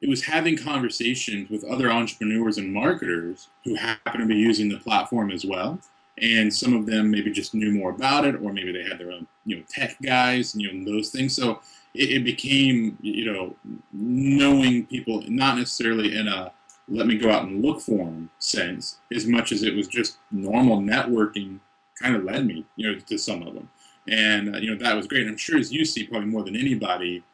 it 0.00 0.08
was 0.08 0.24
having 0.24 0.56
conversations 0.56 1.50
with 1.50 1.64
other 1.64 1.90
entrepreneurs 1.90 2.58
and 2.58 2.72
marketers 2.72 3.48
who 3.64 3.74
happen 3.74 4.20
to 4.20 4.26
be 4.26 4.36
using 4.36 4.68
the 4.68 4.78
platform 4.78 5.30
as 5.30 5.44
well 5.44 5.80
and 6.18 6.52
some 6.52 6.74
of 6.74 6.86
them 6.86 7.10
maybe 7.10 7.30
just 7.30 7.54
knew 7.54 7.72
more 7.72 7.90
about 7.90 8.24
it, 8.24 8.36
or 8.36 8.52
maybe 8.52 8.72
they 8.72 8.82
had 8.82 8.98
their 8.98 9.12
own, 9.12 9.26
you 9.44 9.56
know, 9.56 9.62
tech 9.68 9.96
guys, 10.02 10.54
and 10.54 10.62
you 10.62 10.72
know, 10.72 10.90
those 10.90 11.10
things. 11.10 11.36
So 11.36 11.60
it, 11.94 12.10
it 12.10 12.24
became, 12.24 12.96
you 13.02 13.30
know, 13.30 13.54
knowing 13.92 14.86
people, 14.86 15.22
not 15.28 15.58
necessarily 15.58 16.16
in 16.16 16.26
a 16.28 16.52
let 16.88 17.06
me 17.06 17.16
go 17.16 17.30
out 17.30 17.44
and 17.44 17.64
look 17.64 17.80
for 17.80 17.98
them 17.98 18.30
sense, 18.38 18.98
as 19.14 19.26
much 19.26 19.52
as 19.52 19.62
it 19.62 19.74
was 19.74 19.88
just 19.88 20.18
normal 20.30 20.78
networking, 20.78 21.60
kind 22.00 22.14
of 22.14 22.24
led 22.24 22.46
me, 22.46 22.64
you 22.76 22.90
know, 22.90 22.98
to 22.98 23.18
some 23.18 23.42
of 23.42 23.54
them, 23.54 23.68
and 24.08 24.54
uh, 24.54 24.58
you 24.58 24.70
know 24.70 24.84
that 24.84 24.96
was 24.96 25.06
great. 25.06 25.26
I'm 25.26 25.36
sure 25.36 25.58
as 25.58 25.72
you 25.72 25.84
see, 25.84 26.06
probably 26.06 26.28
more 26.28 26.44
than 26.44 26.56
anybody, 26.56 27.24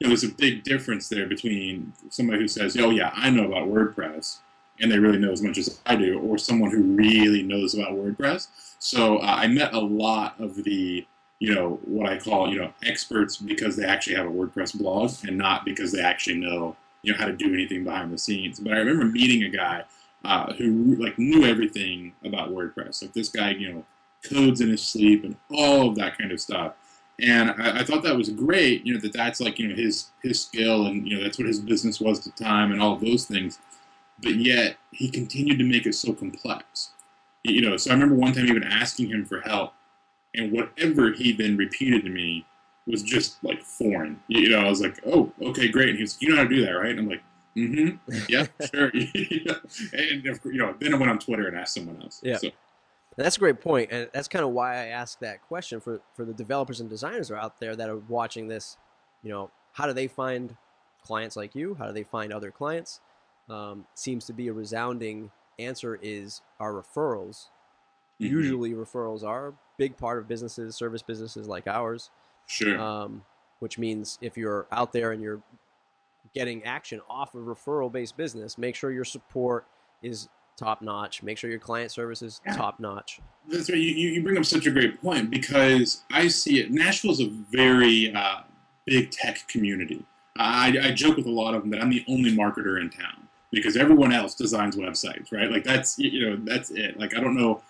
you 0.00 0.04
know, 0.06 0.08
there's 0.08 0.24
a 0.24 0.28
big 0.28 0.64
difference 0.64 1.08
there 1.08 1.26
between 1.26 1.92
somebody 2.10 2.40
who 2.40 2.48
says, 2.48 2.76
"Oh 2.76 2.90
yeah, 2.90 3.10
I 3.14 3.30
know 3.30 3.46
about 3.46 3.68
WordPress," 3.68 4.38
and 4.80 4.90
they 4.90 4.98
really 4.98 5.18
know 5.18 5.32
as 5.32 5.42
much 5.42 5.58
as 5.58 5.80
I 5.86 5.96
do, 5.96 6.18
or 6.20 6.38
someone 6.38 6.70
who 6.70 6.82
really 6.82 7.42
knows 7.42 7.74
about 7.74 7.92
WordPress. 7.92 8.48
So 8.78 9.18
uh, 9.18 9.22
I 9.26 9.48
met 9.48 9.74
a 9.74 9.80
lot 9.80 10.40
of 10.40 10.62
the, 10.64 11.06
you 11.40 11.54
know, 11.54 11.80
what 11.84 12.10
I 12.10 12.18
call, 12.18 12.48
you 12.48 12.60
know, 12.60 12.72
experts 12.84 13.36
because 13.36 13.76
they 13.76 13.84
actually 13.84 14.16
have 14.16 14.26
a 14.26 14.30
WordPress 14.30 14.78
blog 14.78 15.12
and 15.26 15.36
not 15.36 15.64
because 15.64 15.92
they 15.92 16.00
actually 16.00 16.38
know, 16.38 16.76
you 17.02 17.12
know, 17.12 17.18
how 17.18 17.26
to 17.26 17.32
do 17.32 17.52
anything 17.52 17.84
behind 17.84 18.12
the 18.12 18.18
scenes. 18.18 18.60
But 18.60 18.72
I 18.72 18.78
remember 18.78 19.04
meeting 19.04 19.44
a 19.44 19.48
guy 19.48 19.84
uh, 20.24 20.52
who 20.54 20.96
like 20.96 21.18
knew 21.18 21.44
everything 21.44 22.12
about 22.24 22.50
WordPress. 22.50 23.02
Like 23.02 23.12
this 23.12 23.28
guy, 23.28 23.50
you 23.50 23.72
know, 23.72 23.84
codes 24.28 24.60
in 24.60 24.68
his 24.68 24.82
sleep 24.82 25.24
and 25.24 25.36
all 25.50 25.88
of 25.88 25.96
that 25.96 26.18
kind 26.18 26.32
of 26.32 26.40
stuff. 26.40 26.74
And 27.20 27.50
I, 27.50 27.80
I, 27.80 27.84
thought 27.84 28.04
that 28.04 28.16
was 28.16 28.30
great, 28.30 28.86
you 28.86 28.94
know, 28.94 29.00
that 29.00 29.12
that's 29.12 29.40
like, 29.40 29.58
you 29.58 29.68
know, 29.68 29.74
his 29.74 30.10
his 30.22 30.40
skill 30.40 30.86
and, 30.86 31.06
you 31.06 31.16
know, 31.16 31.22
that's 31.22 31.38
what 31.38 31.48
his 31.48 31.60
business 31.60 32.00
was 32.00 32.18
at 32.18 32.36
the 32.36 32.44
time 32.44 32.70
and 32.70 32.80
all 32.80 32.96
those 32.96 33.24
things 33.24 33.58
but 34.22 34.34
yet 34.36 34.76
he 34.90 35.10
continued 35.10 35.58
to 35.58 35.64
make 35.64 35.86
it 35.86 35.94
so 35.94 36.12
complex. 36.12 36.90
You 37.44 37.62
know, 37.62 37.76
so 37.76 37.90
I 37.90 37.94
remember 37.94 38.16
one 38.16 38.32
time 38.32 38.46
even 38.46 38.64
asking 38.64 39.08
him 39.08 39.24
for 39.24 39.40
help, 39.40 39.72
and 40.34 40.52
whatever 40.52 41.12
he 41.12 41.32
then 41.32 41.56
repeated 41.56 42.02
to 42.04 42.10
me 42.10 42.44
was 42.90 43.02
just 43.02 43.42
like 43.44 43.62
foreign. 43.62 44.20
You 44.28 44.50
know, 44.50 44.58
I 44.58 44.68
was 44.68 44.80
like, 44.80 44.98
"Oh, 45.06 45.32
okay, 45.42 45.68
great." 45.68 45.90
And 45.90 45.98
he's, 45.98 46.20
"You 46.20 46.30
know 46.30 46.36
how 46.36 46.42
to 46.44 46.48
do 46.48 46.64
that, 46.64 46.72
right?" 46.72 46.90
And 46.90 47.00
I'm 47.00 47.08
like, 47.08 47.22
"Mm-hmm, 47.56 48.22
yeah, 48.28 48.46
sure." 48.74 48.88
and 49.92 50.24
you 50.24 50.58
know, 50.58 50.74
then 50.78 50.94
I 50.94 50.96
went 50.96 51.10
on 51.10 51.18
Twitter 51.18 51.48
and 51.48 51.56
asked 51.56 51.74
someone 51.74 52.00
else. 52.02 52.20
Yeah. 52.22 52.38
So. 52.38 52.50
that's 53.16 53.36
a 53.36 53.40
great 53.40 53.60
point, 53.60 53.90
and 53.92 54.08
that's 54.12 54.28
kind 54.28 54.44
of 54.44 54.52
why 54.52 54.74
I 54.74 54.86
asked 54.86 55.20
that 55.20 55.42
question 55.42 55.80
for 55.80 56.00
for 56.14 56.24
the 56.24 56.34
developers 56.34 56.80
and 56.80 56.88
designers 56.88 57.30
are 57.30 57.36
out 57.36 57.60
there 57.60 57.76
that 57.76 57.88
are 57.88 57.98
watching 58.08 58.48
this. 58.48 58.76
You 59.22 59.30
know, 59.30 59.50
how 59.72 59.86
do 59.86 59.92
they 59.92 60.06
find 60.06 60.56
clients 61.02 61.36
like 61.36 61.54
you? 61.54 61.74
How 61.74 61.86
do 61.86 61.92
they 61.92 62.04
find 62.04 62.32
other 62.32 62.50
clients? 62.50 63.00
Um, 63.48 63.86
seems 63.94 64.26
to 64.26 64.32
be 64.32 64.48
a 64.48 64.52
resounding 64.52 65.30
answer 65.58 65.98
is 66.00 66.42
our 66.60 66.72
referrals. 66.72 67.46
Mm-hmm. 68.20 68.26
Usually, 68.26 68.72
referrals 68.72 69.24
are 69.24 69.48
a 69.48 69.52
big 69.76 69.96
part 69.96 70.18
of 70.18 70.28
businesses, 70.28 70.76
service 70.76 71.02
businesses 71.02 71.48
like 71.48 71.66
ours. 71.66 72.10
Sure. 72.48 72.80
Um, 72.80 73.22
which 73.60 73.78
means 73.78 74.18
if 74.20 74.36
you're 74.36 74.66
out 74.72 74.92
there 74.92 75.12
and 75.12 75.22
you're 75.22 75.40
getting 76.34 76.64
action 76.64 77.00
off 77.08 77.34
of 77.34 77.42
referral 77.42 77.92
based 77.92 78.16
business, 78.16 78.58
make 78.58 78.74
sure 78.74 78.90
your 78.90 79.04
support 79.04 79.66
is 80.02 80.28
top 80.56 80.82
notch. 80.82 81.22
Make 81.22 81.38
sure 81.38 81.50
your 81.50 81.58
client 81.60 81.90
service 81.90 82.22
is 82.22 82.40
yeah. 82.44 82.56
top 82.56 82.80
notch. 82.80 83.20
That's 83.48 83.70
right. 83.70 83.78
You, 83.78 83.90
you 83.90 84.22
bring 84.22 84.36
up 84.36 84.44
such 84.44 84.66
a 84.66 84.70
great 84.70 85.00
point 85.00 85.30
because 85.30 86.02
I 86.10 86.28
see 86.28 86.60
it. 86.60 86.70
Nashville 86.70 87.12
is 87.12 87.20
a 87.20 87.28
very 87.28 88.12
uh, 88.12 88.40
big 88.86 89.10
tech 89.10 89.46
community. 89.48 90.04
I, 90.36 90.76
I 90.82 90.90
joke 90.92 91.16
with 91.16 91.26
a 91.26 91.30
lot 91.30 91.54
of 91.54 91.62
them 91.62 91.70
that 91.70 91.80
I'm 91.80 91.90
the 91.90 92.04
only 92.08 92.32
marketer 92.32 92.80
in 92.80 92.90
town 92.90 93.28
because 93.50 93.76
everyone 93.76 94.12
else 94.12 94.34
designs 94.34 94.76
websites, 94.76 95.32
right? 95.32 95.50
Like 95.50 95.64
that's 95.64 95.98
you 95.98 96.30
know 96.30 96.36
that's 96.42 96.70
it. 96.70 96.98
Like 96.98 97.16
I 97.16 97.20
don't 97.20 97.36
know. 97.36 97.62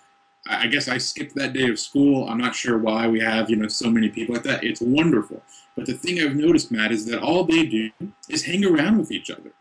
I 0.48 0.66
guess 0.66 0.88
I 0.88 0.98
skipped 0.98 1.34
that 1.34 1.52
day 1.52 1.68
of 1.68 1.78
school. 1.78 2.28
I'm 2.28 2.38
not 2.38 2.54
sure 2.54 2.78
why 2.78 3.06
we 3.06 3.20
have 3.20 3.50
you 3.50 3.56
know 3.56 3.68
so 3.68 3.90
many 3.90 4.08
people 4.08 4.34
like 4.34 4.44
that. 4.44 4.64
It's 4.64 4.80
wonderful. 4.80 5.42
But 5.76 5.86
the 5.86 5.92
thing 5.92 6.20
I've 6.20 6.34
noticed, 6.34 6.72
Matt, 6.72 6.90
is 6.90 7.06
that 7.06 7.22
all 7.22 7.44
they 7.44 7.64
do 7.66 7.90
is 8.28 8.44
hang 8.44 8.64
around 8.64 8.98
with 8.98 9.12
each 9.12 9.30
other. 9.30 9.52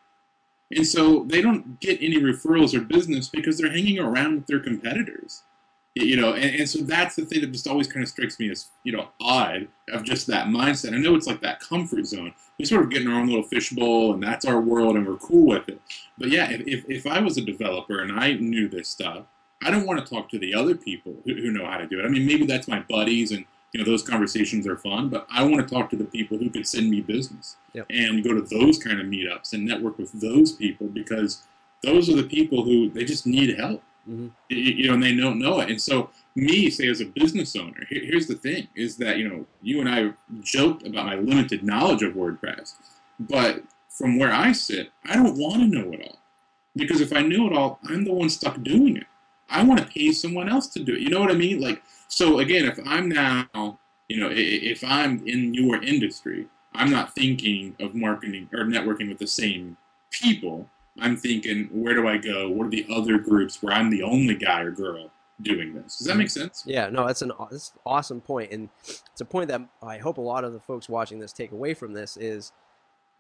And 0.72 0.86
so 0.86 1.24
they 1.26 1.42
don't 1.42 1.80
get 1.80 2.02
any 2.02 2.20
referrals 2.20 2.74
or 2.74 2.82
business 2.82 3.30
because 3.30 3.58
they're 3.58 3.72
hanging 3.72 4.00
around 4.00 4.36
with 4.36 4.48
their 4.48 4.60
competitors. 4.60 5.44
You 5.96 6.16
know, 6.16 6.34
and, 6.34 6.56
and 6.56 6.70
so 6.70 6.80
that's 6.80 7.16
the 7.16 7.26
thing 7.26 7.42
that 7.42 7.52
just 7.52 7.68
always 7.68 7.88
kind 7.88 8.04
of 8.04 8.10
strikes 8.10 8.40
me 8.40 8.52
as, 8.52 8.70
you 8.84 8.92
know, 8.92 9.08
odd 9.20 9.68
of 9.92 10.04
just 10.04 10.28
that 10.28 10.48
mindset. 10.48 10.94
I 10.94 10.98
know 10.98 11.16
it's 11.16 11.28
like 11.28 11.42
that 11.42 11.60
comfort 11.60 12.06
zone. 12.06 12.34
We 12.60 12.66
sort 12.66 12.84
of 12.84 12.92
get 12.92 13.02
in 13.02 13.08
our 13.08 13.20
own 13.20 13.28
little 13.28 13.44
fishbowl 13.44 14.14
and 14.14 14.22
that's 14.22 14.46
our 14.46 14.60
world 14.60 14.96
and 14.96 15.08
we're 15.08 15.16
cool 15.18 15.48
with 15.48 15.70
it. 15.70 15.82
But 16.18 16.30
yeah, 16.30 16.50
if, 16.52 16.62
if, 16.68 16.90
if 16.90 17.08
I 17.08 17.20
was 17.20 17.38
a 17.38 17.42
developer 17.42 18.02
and 18.02 18.20
I 18.20 18.34
knew 18.34 18.68
this 18.68 18.90
stuff, 18.90 19.24
I 19.64 19.72
don't 19.72 19.86
want 19.86 20.00
to 20.00 20.14
talk 20.14 20.30
to 20.30 20.40
the 20.40 20.54
other 20.54 20.76
people 20.76 21.16
who, 21.26 21.34
who 21.34 21.52
know 21.52 21.66
how 21.66 21.78
to 21.78 21.88
do 21.88 22.00
it. 22.00 22.06
I 22.06 22.10
mean, 22.10 22.26
maybe 22.26 22.46
that's 22.46 22.68
my 22.68 22.80
buddies 22.88 23.32
and 23.32 23.46
you 23.74 23.84
know 23.84 23.90
those 23.90 24.04
conversations 24.04 24.66
are 24.68 24.78
fun 24.78 25.10
but 25.10 25.28
i 25.32 25.44
want 25.44 25.68
to 25.68 25.76
talk 25.76 25.90
to 25.90 25.96
the 25.96 26.06
people 26.06 26.38
who 26.38 26.50
could 26.50 26.68
send 26.68 26.90
me 26.90 27.02
business 27.02 27.58
yep. 27.74 27.86
and 27.90 28.24
go 28.24 28.34
to 28.34 28.42
those 28.42 28.78
kind 28.78 29.00
of 29.00 29.06
meetups 29.06 29.54
and 29.54 29.66
network 29.66 29.98
with 29.98 30.12
those 30.20 30.54
people 30.54 30.88
because 30.88 31.44
those 31.84 32.10
are 32.10 32.16
the 32.16 32.24
people 32.24 32.64
who 32.64 32.90
they 32.90 33.04
just 33.04 33.28
need 33.28 33.58
help 33.58 33.84
mm-hmm. 34.10 34.28
you, 34.50 34.88
know 34.88 34.94
and 34.94 35.04
they 35.04 35.16
don't 35.16 35.40
know 35.40 35.60
it 35.60 35.70
and 35.70 35.82
so 35.82 36.10
me 36.36 36.70
say 36.70 36.88
as 36.88 37.02
a 37.02 37.06
business 37.06 37.56
owner 37.56 37.86
here, 37.90 38.04
here's 38.06 38.28
the 38.28 38.36
thing 38.36 38.68
is 38.76 38.98
that 38.98 39.18
you 39.18 39.28
know 39.28 39.46
you 39.62 39.80
and 39.80 39.90
i 39.90 40.12
joked 40.42 40.86
about 40.86 41.06
my 41.06 41.16
limited 41.16 41.64
knowledge 41.64 42.04
of 42.04 42.14
wordpress 42.14 42.76
but 43.20 43.64
from 43.90 44.18
where 44.18 44.32
i 44.32 44.52
sit 44.52 44.92
i 45.06 45.16
don't 45.16 45.38
want 45.38 45.62
to 45.62 45.68
know 45.68 45.92
it 45.92 46.02
all 46.02 46.20
because 46.76 47.02
if 47.02 47.12
i 47.12 47.22
knew 47.22 47.48
it 47.48 47.54
all 47.54 47.80
i'm 47.90 48.06
the 48.06 48.14
one 48.14 48.30
stuck 48.30 48.62
doing 48.64 48.98
it 48.98 49.08
i 49.50 49.64
want 49.64 49.80
to 49.80 49.86
pay 49.88 50.12
someone 50.12 50.50
else 50.50 50.68
to 50.68 50.84
do 50.84 50.94
it 50.94 51.02
you 51.02 51.10
know 51.10 51.20
what 51.20 51.32
i 51.32 51.36
mean 51.36 51.62
like 51.62 51.82
so 52.08 52.40
again, 52.40 52.66
if 52.66 52.80
I'm 52.86 53.10
now, 53.10 53.80
you 54.08 54.20
know, 54.20 54.30
if 54.32 54.84
I'm 54.84 55.26
in 55.28 55.54
your 55.54 55.84
industry, 55.84 56.48
I'm 56.74 56.90
not 56.90 57.14
thinking 57.14 57.76
of 57.80 57.96
marketing 57.96 58.50
or 58.54 58.60
networking 58.62 59.10
with 59.10 59.20
the 59.20 59.28
same 59.28 59.78
people. 60.12 60.70
I'm 61.00 61.16
thinking, 61.16 61.70
where 61.72 61.94
do 61.94 62.08
I 62.08 62.18
go? 62.18 62.50
What 62.50 62.68
are 62.68 62.70
the 62.70 62.86
other 62.92 63.20
groups 63.20 63.62
where 63.62 63.74
I'm 63.74 63.90
the 63.90 64.04
only 64.04 64.36
guy 64.36 64.62
or 64.62 64.72
girl 64.72 65.12
doing 65.42 65.74
this? 65.74 65.98
Does 65.98 66.08
that 66.08 66.18
make 66.18 66.30
sense? 66.30 66.64
Yeah, 66.66 66.90
no, 66.90 67.06
that's 67.06 67.22
an 67.22 67.32
that's 67.52 67.72
an 67.72 67.80
awesome 67.86 68.22
point, 68.22 68.52
and 68.52 68.70
it's 68.84 69.22
a 69.22 69.26
point 69.26 69.50
that 69.50 69.62
I 69.84 69.98
hope 69.98 70.18
a 70.18 70.22
lot 70.22 70.44
of 70.44 70.54
the 70.54 70.60
folks 70.60 70.90
watching 70.90 71.20
this 71.20 71.34
take 71.34 71.52
away 71.52 71.74
from 71.74 71.94
this 71.94 72.18
is, 72.18 72.52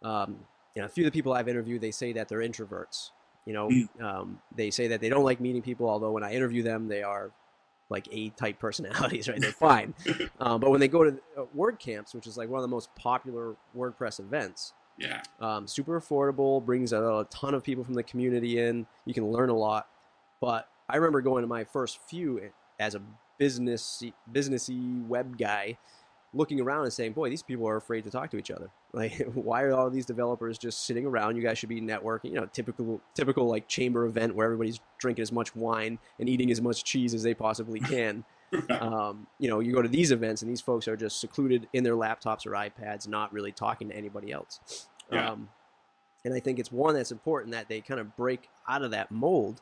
um, 0.01 0.37
you 0.75 0.81
know, 0.81 0.87
a 0.87 0.89
few 0.89 1.05
of 1.05 1.11
the 1.11 1.15
people 1.15 1.33
I've 1.33 1.47
interviewed, 1.47 1.81
they 1.81 1.91
say 1.91 2.13
that 2.13 2.29
they're 2.29 2.39
introverts. 2.39 3.11
You 3.47 3.53
know, 3.53 3.69
mm. 3.69 4.01
um, 4.01 4.41
they 4.53 4.69
say 4.71 4.89
that 4.89 4.99
they 4.99 5.07
don't 5.07 5.23
like 5.23 5.39
meeting 5.39 5.61
people, 5.61 5.89
although 5.89 6.11
when 6.11 6.21
I 6.21 6.33
interview 6.33 6.63
them, 6.63 6.89
they 6.89 7.01
are 7.01 7.31
like 7.89 8.09
A 8.11 8.29
type 8.31 8.59
personalities, 8.59 9.29
right? 9.29 9.39
They're 9.39 9.53
fine. 9.53 9.93
um, 10.41 10.59
but 10.59 10.69
when 10.69 10.81
they 10.81 10.89
go 10.89 11.05
to 11.05 11.17
uh, 11.37 11.45
WordCamps, 11.55 12.13
which 12.13 12.27
is 12.27 12.35
like 12.35 12.49
one 12.49 12.59
of 12.59 12.63
the 12.63 12.67
most 12.67 12.93
popular 12.95 13.55
WordPress 13.75 14.19
events, 14.19 14.73
yeah, 14.99 15.21
um, 15.39 15.65
super 15.65 15.97
affordable, 16.01 16.63
brings 16.63 16.91
a, 16.91 17.01
a, 17.01 17.25
ton 17.29 17.53
of 17.53 17.63
people 17.63 17.85
from 17.85 17.93
the 17.93 18.03
community 18.03 18.59
in. 18.59 18.85
You 19.05 19.13
can 19.13 19.31
learn 19.31 19.49
a 19.49 19.55
lot. 19.55 19.87
But 20.41 20.67
I 20.89 20.97
remember 20.97 21.21
going 21.21 21.43
to 21.43 21.47
my 21.47 21.63
first 21.63 21.99
few 22.09 22.51
as 22.81 22.95
a 22.95 23.01
business 23.37 24.03
businessy 24.29 25.07
web 25.07 25.37
guy 25.37 25.77
looking 26.33 26.59
around 26.59 26.83
and 26.83 26.91
saying, 26.91 27.13
"Boy, 27.13 27.29
these 27.29 27.43
people 27.43 27.65
are 27.69 27.77
afraid 27.77 28.03
to 28.03 28.09
talk 28.09 28.29
to 28.31 28.37
each 28.37 28.51
other. 28.51 28.71
Like, 28.97 29.21
why 29.33 29.61
are 29.61 29.73
all 29.73 29.89
these 29.89 30.05
developers 30.05 30.57
just 30.57 30.85
sitting 30.85 31.05
around? 31.05 31.35
You 31.35 31.43
guys 31.43 31.57
should 31.57 31.69
be 31.69 31.79
networking. 31.79 32.31
You 32.31 32.41
know, 32.41 32.45
typical 32.47 32.99
typical 33.13 33.47
like 33.47 33.67
chamber 33.67 34.05
event 34.05 34.35
where 34.35 34.45
everybody's 34.45 34.79
drinking 34.97 35.21
as 35.21 35.31
much 35.31 35.55
wine 35.55 35.99
and 36.19 36.27
eating 36.27 36.51
as 36.51 36.61
much 36.61 36.83
cheese 36.83 37.13
as 37.13 37.23
they 37.23 37.33
possibly 37.33 37.79
can. 37.93 38.25
um, 38.69 39.27
you 39.39 39.49
know, 39.49 39.59
you 39.59 39.73
go 39.73 39.81
to 39.81 39.89
these 39.89 40.11
events 40.11 40.41
and 40.41 40.49
these 40.49 40.61
folks 40.61 40.87
are 40.87 40.95
just 40.95 41.19
secluded 41.19 41.67
in 41.73 41.83
their 41.83 41.95
laptops 41.95 42.45
or 42.45 42.51
iPads, 42.51 43.07
not 43.07 43.31
really 43.31 43.51
talking 43.51 43.89
to 43.89 43.95
anybody 43.95 44.31
else. 44.31 44.87
Yeah. 45.11 45.31
Um, 45.31 45.49
and 46.25 46.33
I 46.33 46.39
think 46.39 46.57
it's 46.57 46.71
one 46.71 46.95
that's 46.95 47.11
important 47.11 47.53
that 47.53 47.69
they 47.69 47.81
kind 47.81 47.99
of 47.99 48.15
break 48.15 48.49
out 48.67 48.81
of 48.81 48.91
that 48.91 49.11
mold. 49.11 49.61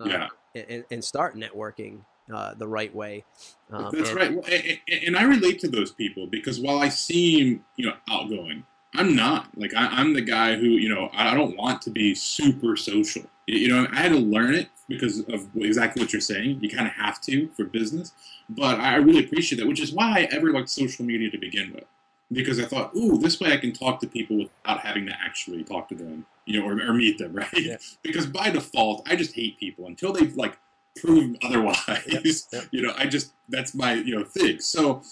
Uh, 0.00 0.08
yeah. 0.08 0.28
And, 0.54 0.84
and 0.90 1.04
start 1.04 1.36
networking 1.36 2.00
uh, 2.32 2.54
the 2.54 2.68
right 2.68 2.94
way. 2.94 3.24
Um, 3.70 3.90
That's 3.92 4.10
and, 4.10 4.18
right. 4.18 4.32
Well, 4.32 4.44
and, 4.50 4.78
and, 5.06 5.16
I 5.16 5.24
relate 5.24 5.58
to 5.60 5.68
those 5.68 5.92
people 5.92 6.26
because 6.26 6.60
while 6.60 6.78
I 6.78 6.88
seem, 6.88 7.64
you 7.76 7.86
know, 7.86 7.94
outgoing, 8.08 8.64
I'm 8.94 9.16
not. 9.16 9.48
Like 9.56 9.74
I, 9.74 10.00
am 10.00 10.12
the 10.12 10.20
guy 10.20 10.56
who, 10.56 10.66
you 10.66 10.88
know, 10.88 11.10
I 11.12 11.34
don't 11.34 11.56
want 11.56 11.82
to 11.82 11.90
be 11.90 12.14
super 12.14 12.76
social. 12.76 13.24
You 13.46 13.68
know, 13.68 13.86
I 13.92 14.00
had 14.00 14.12
to 14.12 14.18
learn 14.18 14.54
it 14.54 14.68
because 14.88 15.20
of 15.20 15.48
exactly 15.56 16.02
what 16.02 16.12
you're 16.12 16.20
saying. 16.20 16.58
You 16.60 16.70
kind 16.70 16.86
of 16.86 16.92
have 16.92 17.20
to 17.22 17.48
for 17.48 17.64
business. 17.64 18.12
But 18.48 18.78
I 18.80 18.96
really 18.96 19.24
appreciate 19.24 19.58
that, 19.58 19.66
which 19.66 19.80
is 19.80 19.92
why 19.92 20.20
I 20.20 20.28
ever 20.30 20.52
liked 20.52 20.68
social 20.68 21.04
media 21.04 21.30
to 21.30 21.38
begin 21.38 21.72
with. 21.72 21.84
Because 22.30 22.58
I 22.58 22.64
thought, 22.64 22.94
ooh, 22.96 23.18
this 23.18 23.40
way 23.40 23.52
I 23.52 23.58
can 23.58 23.72
talk 23.72 24.00
to 24.00 24.06
people 24.06 24.38
without 24.38 24.80
having 24.80 25.06
to 25.06 25.12
actually 25.12 25.64
talk 25.64 25.88
to 25.88 25.94
them, 25.94 26.24
you 26.46 26.60
know, 26.60 26.66
or, 26.66 26.72
or 26.72 26.94
meet 26.94 27.18
them, 27.18 27.32
right? 27.36 27.48
Yeah. 27.54 27.76
because 28.02 28.26
by 28.26 28.50
default, 28.50 29.06
I 29.08 29.16
just 29.16 29.34
hate 29.34 29.58
people 29.58 29.86
until 29.86 30.12
they've 30.12 30.34
like 30.34 30.58
prove 31.00 31.36
otherwise. 31.42 31.78
Yep, 32.06 32.24
yep. 32.24 32.64
You 32.70 32.82
know, 32.82 32.92
I 32.96 33.06
just 33.06 33.32
that's 33.48 33.74
my 33.74 33.94
you 33.94 34.18
know 34.18 34.24
thing. 34.24 34.60
So, 34.60 35.02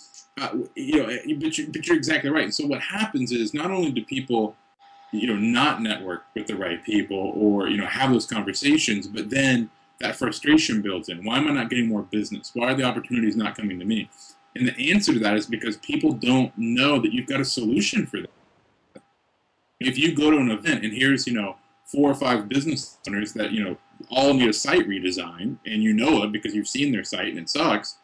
uh, 0.41 0.51
you 0.75 1.03
know, 1.03 1.09
eh, 1.09 1.35
but 1.39 1.57
you're, 1.59 1.69
but 1.69 1.87
you're 1.87 1.97
exactly 1.97 2.31
right. 2.31 2.53
So 2.53 2.67
what 2.67 2.81
happens 2.81 3.33
is 3.33 3.55
not 3.55 3.71
only 3.71 3.91
do 3.91 4.05
people, 4.05 4.57
you 5.13 5.27
know, 5.27 5.37
not 5.37 5.83
network 5.83 6.25
with 6.35 6.47
the 6.47 6.57
right 6.57 6.83
people 6.85 7.33
or 7.37 7.69
you 7.69 7.77
know 7.77 7.87
have 7.87 8.13
those 8.13 8.27
conversations, 8.27 9.07
but 9.07 9.31
then 9.31 9.71
that 10.01 10.17
frustration 10.17 10.83
builds 10.83 11.09
in. 11.09 11.25
Why 11.25 11.39
am 11.39 11.49
I 11.49 11.53
not 11.53 11.71
getting 11.71 11.89
more 11.89 12.03
business? 12.03 12.51
Why 12.55 12.73
are 12.73 12.75
the 12.75 12.85
opportunities 12.85 13.37
not 13.37 13.57
coming 13.57 13.79
to 13.79 13.85
me? 13.85 14.09
And 14.57 14.67
the 14.67 14.93
answer 14.93 15.13
to 15.13 15.19
that 15.21 15.37
is 15.37 15.47
because 15.47 15.77
people 15.77 16.13
don't 16.13 16.53
know 16.57 16.99
that 17.01 17.13
you've 17.13 17.27
got 17.27 17.41
a 17.41 17.45
solution 17.45 18.07
for 18.07 18.17
them. 18.17 18.31
If 19.79 19.97
you 19.97 20.15
go 20.15 20.31
to 20.31 20.37
an 20.39 20.51
event 20.51 20.85
and 20.85 20.93
here's 20.93 21.27
you 21.27 21.35
know 21.35 21.57
four 21.91 22.11
or 22.11 22.15
five 22.15 22.49
business 22.49 22.99
owners 23.09 23.33
that 23.35 23.53
you 23.53 23.65
know 23.65 23.77
all 24.11 24.33
need 24.35 24.49
a 24.49 24.53
site 24.53 24.89
redesign, 24.89 25.57
and 25.67 25.83
you 25.83 25.93
know 25.93 26.23
it 26.23 26.33
because 26.33 26.55
you've 26.55 26.69
seen 26.69 26.93
their 26.93 27.05
site 27.05 27.29
and 27.29 27.39
it 27.39 27.51
sucks, 27.51 27.99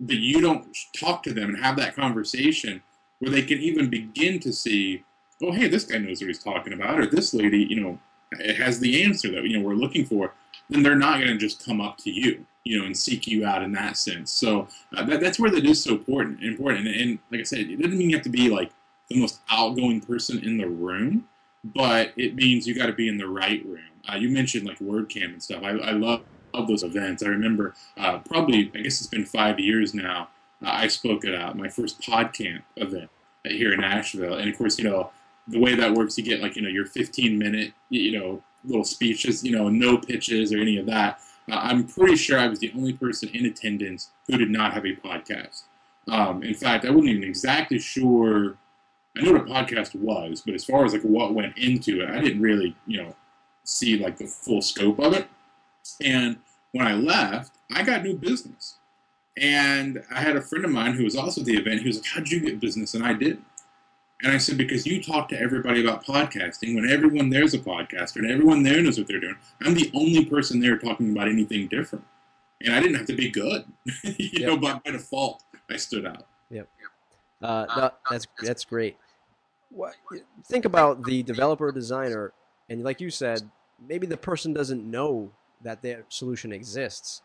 but 0.00 0.16
you 0.16 0.40
don't 0.40 0.66
talk 0.98 1.22
to 1.22 1.32
them 1.32 1.50
and 1.50 1.64
have 1.64 1.76
that 1.76 1.96
conversation 1.96 2.82
where 3.18 3.30
they 3.30 3.42
can 3.42 3.58
even 3.58 3.88
begin 3.88 4.38
to 4.40 4.52
see, 4.52 5.02
oh, 5.42 5.52
hey, 5.52 5.68
this 5.68 5.84
guy 5.84 5.98
knows 5.98 6.20
what 6.20 6.28
he's 6.28 6.42
talking 6.42 6.72
about, 6.72 6.98
or 6.98 7.06
this 7.06 7.32
lady, 7.32 7.58
you 7.58 7.80
know, 7.80 7.98
has 8.56 8.80
the 8.80 9.02
answer 9.02 9.30
that 9.30 9.44
you 9.44 9.58
know 9.58 9.66
we're 9.66 9.74
looking 9.74 10.04
for. 10.04 10.32
Then 10.70 10.82
they're 10.82 10.96
not 10.96 11.18
going 11.18 11.28
to 11.28 11.36
just 11.36 11.64
come 11.64 11.80
up 11.80 11.98
to 11.98 12.10
you, 12.10 12.46
you 12.64 12.78
know, 12.78 12.86
and 12.86 12.96
seek 12.96 13.26
you 13.26 13.44
out 13.44 13.62
in 13.62 13.72
that 13.72 13.98
sense. 13.98 14.32
So 14.32 14.66
uh, 14.96 15.04
that, 15.04 15.20
that's 15.20 15.38
where 15.38 15.50
that 15.50 15.64
is 15.64 15.82
so 15.82 15.92
important. 15.92 16.42
Important, 16.42 16.86
and, 16.86 16.96
and 16.96 17.18
like 17.30 17.40
I 17.40 17.44
said, 17.44 17.60
it 17.60 17.80
doesn't 17.80 17.98
mean 17.98 18.10
you 18.10 18.16
have 18.16 18.24
to 18.24 18.30
be 18.30 18.48
like 18.48 18.72
the 19.08 19.20
most 19.20 19.40
outgoing 19.50 20.00
person 20.00 20.42
in 20.42 20.56
the 20.56 20.68
room, 20.68 21.28
but 21.64 22.12
it 22.16 22.34
means 22.34 22.66
you 22.66 22.74
got 22.74 22.86
to 22.86 22.92
be 22.92 23.08
in 23.08 23.16
the 23.16 23.26
right 23.26 23.64
room 23.64 23.94
uh, 24.08 24.16
you 24.16 24.28
mentioned 24.28 24.66
like 24.66 24.78
WordCamp 24.78 25.32
and 25.32 25.42
stuff. 25.42 25.62
I, 25.62 25.70
I 25.70 25.92
love, 25.92 26.22
love 26.52 26.68
those 26.68 26.82
events. 26.82 27.22
I 27.22 27.28
remember 27.28 27.74
uh, 27.96 28.18
probably, 28.18 28.70
I 28.74 28.78
guess 28.78 29.00
it's 29.00 29.06
been 29.06 29.24
five 29.24 29.58
years 29.58 29.94
now. 29.94 30.28
Uh, 30.62 30.70
I 30.70 30.88
spoke 30.88 31.24
at 31.24 31.34
uh, 31.34 31.54
my 31.54 31.68
first 31.68 32.00
PodCamp 32.00 32.62
event 32.76 33.10
here 33.44 33.72
in 33.72 33.80
Nashville, 33.80 34.34
and 34.34 34.48
of 34.48 34.56
course, 34.56 34.78
you 34.78 34.84
know 34.84 35.10
the 35.46 35.60
way 35.60 35.74
that 35.74 35.92
works, 35.92 36.16
you 36.16 36.24
get 36.24 36.40
like 36.40 36.56
you 36.56 36.62
know 36.62 36.68
your 36.68 36.86
15 36.86 37.38
minute 37.38 37.72
you 37.90 38.18
know 38.18 38.42
little 38.64 38.84
speeches, 38.84 39.44
you 39.44 39.52
know, 39.52 39.68
no 39.68 39.98
pitches 39.98 40.52
or 40.52 40.58
any 40.58 40.78
of 40.78 40.86
that. 40.86 41.20
Uh, 41.50 41.56
I'm 41.56 41.86
pretty 41.86 42.16
sure 42.16 42.38
I 42.38 42.48
was 42.48 42.58
the 42.60 42.72
only 42.74 42.94
person 42.94 43.28
in 43.34 43.44
attendance 43.44 44.10
who 44.26 44.38
did 44.38 44.48
not 44.48 44.72
have 44.72 44.86
a 44.86 44.96
podcast. 44.96 45.64
Um, 46.08 46.42
in 46.42 46.54
fact, 46.54 46.86
I 46.86 46.90
wasn't 46.90 47.10
even 47.10 47.24
exactly 47.24 47.78
sure. 47.78 48.56
I 49.16 49.22
knew 49.22 49.32
what 49.32 49.42
a 49.42 49.44
podcast 49.44 49.94
was, 49.94 50.42
but 50.44 50.54
as 50.54 50.64
far 50.64 50.84
as 50.84 50.92
like 50.92 51.02
what 51.02 51.34
went 51.34 51.56
into 51.56 52.02
it, 52.02 52.10
I 52.10 52.20
didn't 52.20 52.42
really, 52.42 52.74
you 52.86 53.02
know, 53.02 53.14
see 53.64 53.98
like 53.98 54.18
the 54.18 54.26
full 54.26 54.60
scope 54.60 54.98
of 54.98 55.12
it. 55.14 55.28
And 56.02 56.38
when 56.72 56.86
I 56.86 56.94
left, 56.94 57.52
I 57.72 57.82
got 57.82 58.02
new 58.02 58.16
business. 58.16 58.76
And 59.36 60.02
I 60.12 60.20
had 60.20 60.36
a 60.36 60.42
friend 60.42 60.64
of 60.64 60.70
mine 60.70 60.94
who 60.94 61.04
was 61.04 61.16
also 61.16 61.40
at 61.40 61.46
the 61.46 61.56
event. 61.56 61.80
He 61.80 61.88
was 61.88 61.96
like, 61.96 62.06
"How'd 62.06 62.28
you 62.28 62.40
get 62.40 62.60
business?" 62.60 62.94
And 62.94 63.04
I 63.04 63.14
did. 63.14 63.42
And 64.22 64.32
I 64.32 64.38
said, 64.38 64.56
because 64.56 64.86
you 64.86 65.02
talk 65.02 65.28
to 65.28 65.40
everybody 65.40 65.84
about 65.84 66.04
podcasting 66.04 66.74
when 66.74 66.88
everyone 66.88 67.28
there's 67.28 67.52
a 67.52 67.58
podcaster 67.58 68.16
and 68.16 68.30
everyone 68.30 68.62
there 68.62 68.80
knows 68.80 68.96
what 68.96 69.06
they're 69.06 69.20
doing. 69.20 69.36
I'm 69.62 69.74
the 69.74 69.90
only 69.92 70.24
person 70.24 70.60
there 70.60 70.78
talking 70.78 71.10
about 71.12 71.28
anything 71.28 71.68
different. 71.68 72.04
And 72.62 72.74
I 72.74 72.80
didn't 72.80 72.96
have 72.96 73.06
to 73.08 73.16
be 73.16 73.28
good, 73.28 73.64
you 74.04 74.14
yep. 74.32 74.48
know, 74.48 74.56
but 74.56 74.82
by 74.82 74.92
default, 74.92 75.42
I 75.68 75.76
stood 75.76 76.06
out. 76.06 76.26
Yep. 76.50 76.68
Uh, 77.42 77.66
no, 77.76 77.90
that's 78.10 78.26
that's 78.40 78.64
great. 78.64 78.96
What, 79.70 79.94
think 80.46 80.64
about 80.64 81.04
the 81.04 81.22
developer 81.22 81.72
designer, 81.72 82.32
and 82.68 82.84
like 82.84 83.00
you 83.00 83.10
said, 83.10 83.50
maybe 83.88 84.06
the 84.06 84.16
person 84.16 84.52
doesn't 84.52 84.88
know 84.88 85.32
that 85.62 85.82
their 85.82 86.04
solution 86.08 86.52
exists. 86.52 87.22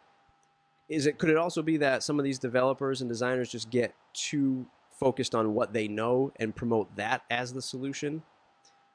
Is 0.87 1.05
it 1.05 1.19
could 1.19 1.29
it 1.29 1.37
also 1.37 1.61
be 1.61 1.77
that 1.77 2.01
some 2.01 2.17
of 2.17 2.25
these 2.25 2.39
developers 2.39 3.01
and 3.01 3.09
designers 3.09 3.51
just 3.51 3.69
get 3.69 3.93
too 4.13 4.65
focused 4.91 5.35
on 5.35 5.53
what 5.53 5.73
they 5.73 5.87
know 5.87 6.31
and 6.37 6.55
promote 6.55 6.95
that 6.95 7.21
as 7.29 7.53
the 7.53 7.61
solution? 7.61 8.23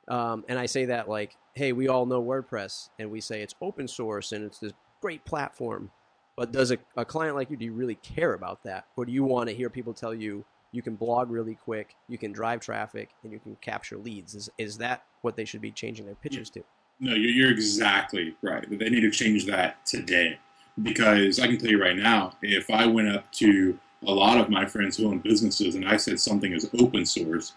Um, 0.08 0.44
and 0.48 0.58
I 0.58 0.66
say 0.66 0.86
that 0.86 1.08
like, 1.08 1.36
hey, 1.54 1.72
we 1.72 1.88
all 1.88 2.04
know 2.04 2.22
WordPress, 2.22 2.90
and 2.98 3.10
we 3.10 3.20
say 3.20 3.42
it's 3.42 3.54
open 3.62 3.86
source 3.86 4.32
and 4.32 4.44
it's 4.44 4.58
this 4.58 4.72
great 5.00 5.24
platform. 5.24 5.90
But 6.36 6.50
does 6.50 6.72
a, 6.72 6.78
a 6.96 7.04
client 7.04 7.36
like 7.36 7.48
you, 7.50 7.56
do 7.56 7.64
you 7.64 7.72
really 7.72 7.94
care 7.94 8.34
about 8.34 8.64
that? 8.64 8.86
Or 8.96 9.04
do 9.04 9.12
you 9.12 9.22
want 9.22 9.48
to 9.48 9.54
hear 9.54 9.70
people 9.70 9.94
tell 9.94 10.12
you 10.12 10.44
you 10.74 10.82
can 10.82 10.96
blog 10.96 11.30
really 11.30 11.54
quick, 11.54 11.94
you 12.08 12.18
can 12.18 12.32
drive 12.32 12.58
traffic, 12.58 13.10
and 13.22 13.32
you 13.32 13.38
can 13.38 13.56
capture 13.60 13.96
leads? 13.96 14.34
Is, 14.34 14.50
is 14.58 14.76
that 14.78 15.04
what 15.22 15.36
they 15.36 15.44
should 15.44 15.60
be 15.60 15.70
changing 15.70 16.04
their 16.04 16.16
pitches 16.16 16.50
to? 16.50 16.64
No, 16.98 17.14
you're 17.14 17.52
exactly 17.52 18.34
right. 18.42 18.66
They 18.68 18.90
need 18.90 19.02
to 19.02 19.10
change 19.10 19.46
that 19.46 19.86
today 19.86 20.38
because 20.82 21.38
I 21.38 21.46
can 21.46 21.58
tell 21.58 21.70
you 21.70 21.80
right 21.80 21.96
now, 21.96 22.32
if 22.42 22.70
I 22.70 22.86
went 22.86 23.08
up 23.08 23.30
to 23.32 23.78
a 24.04 24.12
lot 24.12 24.38
of 24.38 24.50
my 24.50 24.66
friends 24.66 24.96
who 24.96 25.06
own 25.06 25.20
businesses 25.20 25.76
and 25.76 25.88
I 25.88 25.96
said 25.96 26.18
something 26.18 26.52
is 26.52 26.68
open 26.80 27.06
source, 27.06 27.54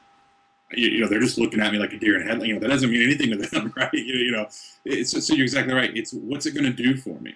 you, 0.74 0.89
you 0.89 1.01
know, 1.01 1.07
they're 1.07 1.19
just 1.19 1.39
looking 1.39 1.59
at 1.59 1.71
me 1.71 1.79
like 1.79 1.93
a 1.93 1.97
deer 1.97 2.21
in 2.21 2.27
headlights. 2.27 2.47
You 2.47 2.53
know, 2.53 2.59
that 2.59 2.69
doesn't 2.69 2.91
mean 2.91 3.01
anything 3.01 3.31
to 3.31 3.38
them, 3.38 3.74
right? 3.77 3.93
You, 3.93 4.15
you 4.15 4.31
know, 4.31 4.45
so 4.50 5.33
you're 5.33 5.43
exactly 5.43 5.74
right. 5.74 5.95
It's 5.95 6.13
what's 6.13 6.45
it 6.45 6.53
going 6.53 6.65
to 6.65 6.83
do 6.83 6.95
for 6.95 7.19
me? 7.19 7.33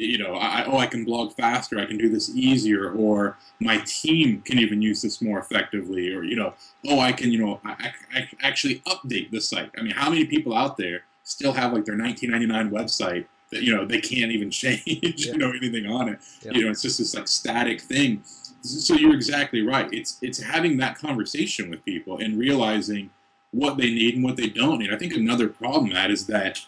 You 0.00 0.18
know, 0.18 0.34
I, 0.34 0.64
oh, 0.64 0.78
I 0.78 0.86
can 0.86 1.04
blog 1.04 1.32
faster. 1.34 1.78
I 1.78 1.86
can 1.86 1.98
do 1.98 2.08
this 2.08 2.30
easier, 2.34 2.92
or 2.92 3.36
my 3.60 3.78
team 3.86 4.42
can 4.42 4.58
even 4.58 4.80
use 4.80 5.02
this 5.02 5.20
more 5.20 5.38
effectively, 5.38 6.14
or 6.14 6.22
you 6.24 6.36
know, 6.36 6.54
oh, 6.88 7.00
I 7.00 7.12
can, 7.12 7.30
you 7.30 7.38
know, 7.38 7.60
I, 7.64 7.92
I 8.14 8.28
actually 8.42 8.80
update 8.80 9.30
the 9.30 9.40
site. 9.40 9.70
I 9.76 9.82
mean, 9.82 9.92
how 9.92 10.10
many 10.10 10.24
people 10.24 10.56
out 10.56 10.76
there 10.76 11.02
still 11.24 11.52
have 11.52 11.72
like 11.72 11.84
their 11.84 11.96
1999 11.96 12.70
website 12.70 13.26
that 13.50 13.62
you 13.62 13.74
know 13.74 13.84
they 13.84 14.00
can't 14.00 14.32
even 14.32 14.50
change 14.62 14.84
yeah. 14.86 15.32
you 15.32 15.38
know 15.38 15.50
anything 15.50 15.86
on 15.86 16.08
it 16.08 16.18
yeah. 16.42 16.52
you 16.52 16.64
know 16.64 16.70
it's 16.70 16.82
just 16.82 16.98
this 16.98 17.14
like 17.14 17.28
static 17.28 17.80
thing 17.80 18.22
so 18.62 18.94
you're 18.94 19.14
exactly 19.14 19.62
right 19.62 19.88
it's 19.92 20.18
it's 20.22 20.40
having 20.40 20.76
that 20.76 20.98
conversation 20.98 21.70
with 21.70 21.84
people 21.84 22.18
and 22.18 22.38
realizing 22.38 23.10
what 23.52 23.76
they 23.76 23.86
need 23.86 24.14
and 24.14 24.24
what 24.24 24.36
they 24.36 24.48
don't 24.48 24.78
need 24.78 24.92
i 24.92 24.96
think 24.96 25.14
another 25.14 25.48
problem 25.48 25.92
that 25.92 26.10
is 26.10 26.26
that 26.26 26.60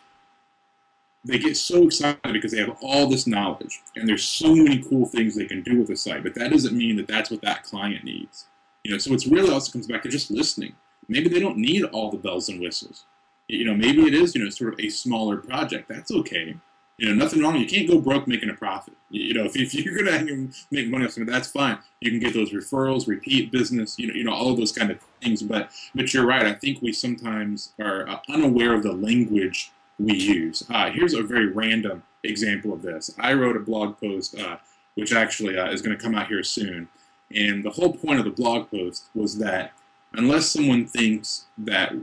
they 1.25 1.38
get 1.38 1.57
so 1.57 1.85
excited 1.87 2.33
because 2.33 2.52
they 2.52 2.59
have 2.59 2.76
all 2.83 3.07
this 3.07 3.26
knowledge 3.26 3.81
and 3.97 4.09
there's 4.09 4.25
so 4.25 4.55
many 4.55 4.83
cool 4.83 5.07
things 5.07 5.35
they 5.35 5.47
can 5.47 5.62
do 5.62 5.79
with 5.79 5.88
the 5.88 5.97
site 5.97 6.23
but 6.23 6.35
that 6.35 6.50
doesn't 6.50 6.76
mean 6.76 6.97
that 6.97 7.09
that's 7.09 7.31
what 7.31 7.43
that 7.43 7.62
client 7.64 8.05
needs 8.05 8.47
you 8.85 8.91
know 8.91 8.99
so 8.99 9.12
it's 9.12 9.26
really 9.26 9.50
also 9.50 9.73
comes 9.73 9.87
back 9.87 10.02
to 10.02 10.09
just 10.09 10.31
listening 10.31 10.75
maybe 11.09 11.29
they 11.29 11.41
don't 11.41 11.57
need 11.57 11.85
all 11.85 12.11
the 12.11 12.19
bells 12.19 12.49
and 12.49 12.61
whistles 12.61 13.05
you 13.49 13.64
know 13.64 13.75
maybe 13.75 14.02
it 14.02 14.14
is 14.14 14.35
you 14.35 14.43
know 14.43 14.50
sort 14.50 14.73
of 14.73 14.81
a 14.81 14.88
smaller 14.88 15.37
project 15.37 15.88
that's 15.88 16.11
okay 16.11 16.57
you 17.02 17.09
know, 17.09 17.14
nothing 17.14 17.43
wrong. 17.43 17.57
You 17.57 17.67
can't 17.67 17.88
go 17.88 17.99
broke 18.00 18.29
making 18.29 18.50
a 18.50 18.55
profit. 18.55 18.95
You 19.11 19.35
know, 19.35 19.45
if, 19.45 19.57
if 19.57 19.75
you're 19.75 20.05
to 20.05 20.49
make 20.71 20.88
money 20.88 21.05
off 21.05 21.12
something, 21.12 21.33
that's 21.33 21.50
fine. 21.50 21.79
You 22.00 22.11
can 22.11 22.21
get 22.21 22.33
those 22.33 22.52
referrals, 22.52 23.09
repeat 23.09 23.50
business, 23.50 23.99
you 23.99 24.07
know, 24.07 24.14
you 24.14 24.23
know, 24.23 24.33
all 24.33 24.50
of 24.50 24.57
those 24.57 24.71
kind 24.71 24.91
of 24.91 25.00
things. 25.21 25.43
But 25.43 25.71
but 25.95 26.15
you're 26.15 26.26
right. 26.26 26.47
I 26.47 26.52
think 26.52 26.80
we 26.80 26.93
sometimes 26.93 27.73
are 27.80 28.08
uh, 28.08 28.19
unaware 28.28 28.75
of 28.75 28.85
the 28.85 28.93
language 28.93 29.73
we 30.02 30.15
use. 30.15 30.62
Uh, 30.71 30.91
here's 30.91 31.15
a 31.15 31.23
very 31.23 31.49
random 31.49 32.02
example 32.25 32.73
of 32.73 32.82
this. 32.82 33.15
I 33.19 33.34
wrote 33.34 33.56
a 33.56 33.60
blog 33.60 33.99
post, 33.99 34.38
uh, 34.38 34.56
which 34.95 35.12
actually 35.12 35.58
uh, 35.58 35.71
is 35.71 35.82
going 35.82 35.97
to 35.97 36.02
come 36.02 36.15
out 36.15 36.28
here 36.28 36.43
soon. 36.43 36.88
And 37.34 37.65
the 37.65 37.71
whole 37.71 37.93
point 37.93 38.19
of 38.19 38.25
the 38.25 38.30
blog 38.30 38.71
post 38.71 39.08
was 39.15 39.38
that 39.38 39.73
unless 40.15 40.50
someone 40.50 40.86
thinks 40.86 41.47
that 41.58 41.95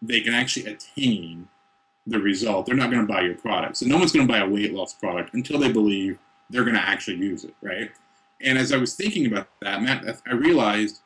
they 0.00 0.20
can 0.20 0.34
actually 0.34 0.66
attain 0.66 1.48
the 2.06 2.18
result, 2.18 2.66
they're 2.66 2.74
not 2.74 2.90
going 2.90 3.06
to 3.06 3.12
buy 3.12 3.20
your 3.20 3.36
product. 3.36 3.76
So 3.76 3.86
no 3.86 3.98
one's 3.98 4.12
going 4.12 4.26
to 4.26 4.32
buy 4.32 4.40
a 4.40 4.48
weight 4.48 4.74
loss 4.74 4.94
product 4.94 5.34
until 5.34 5.58
they 5.58 5.70
believe 5.70 6.18
they're 6.50 6.64
going 6.64 6.76
to 6.76 6.88
actually 6.88 7.18
use 7.18 7.44
it, 7.44 7.54
right? 7.62 7.90
And 8.40 8.58
as 8.58 8.72
I 8.72 8.76
was 8.76 8.94
thinking 8.94 9.26
about 9.26 9.46
that, 9.60 9.82
Matt, 9.82 10.04
I 10.26 10.32
realized 10.32 11.00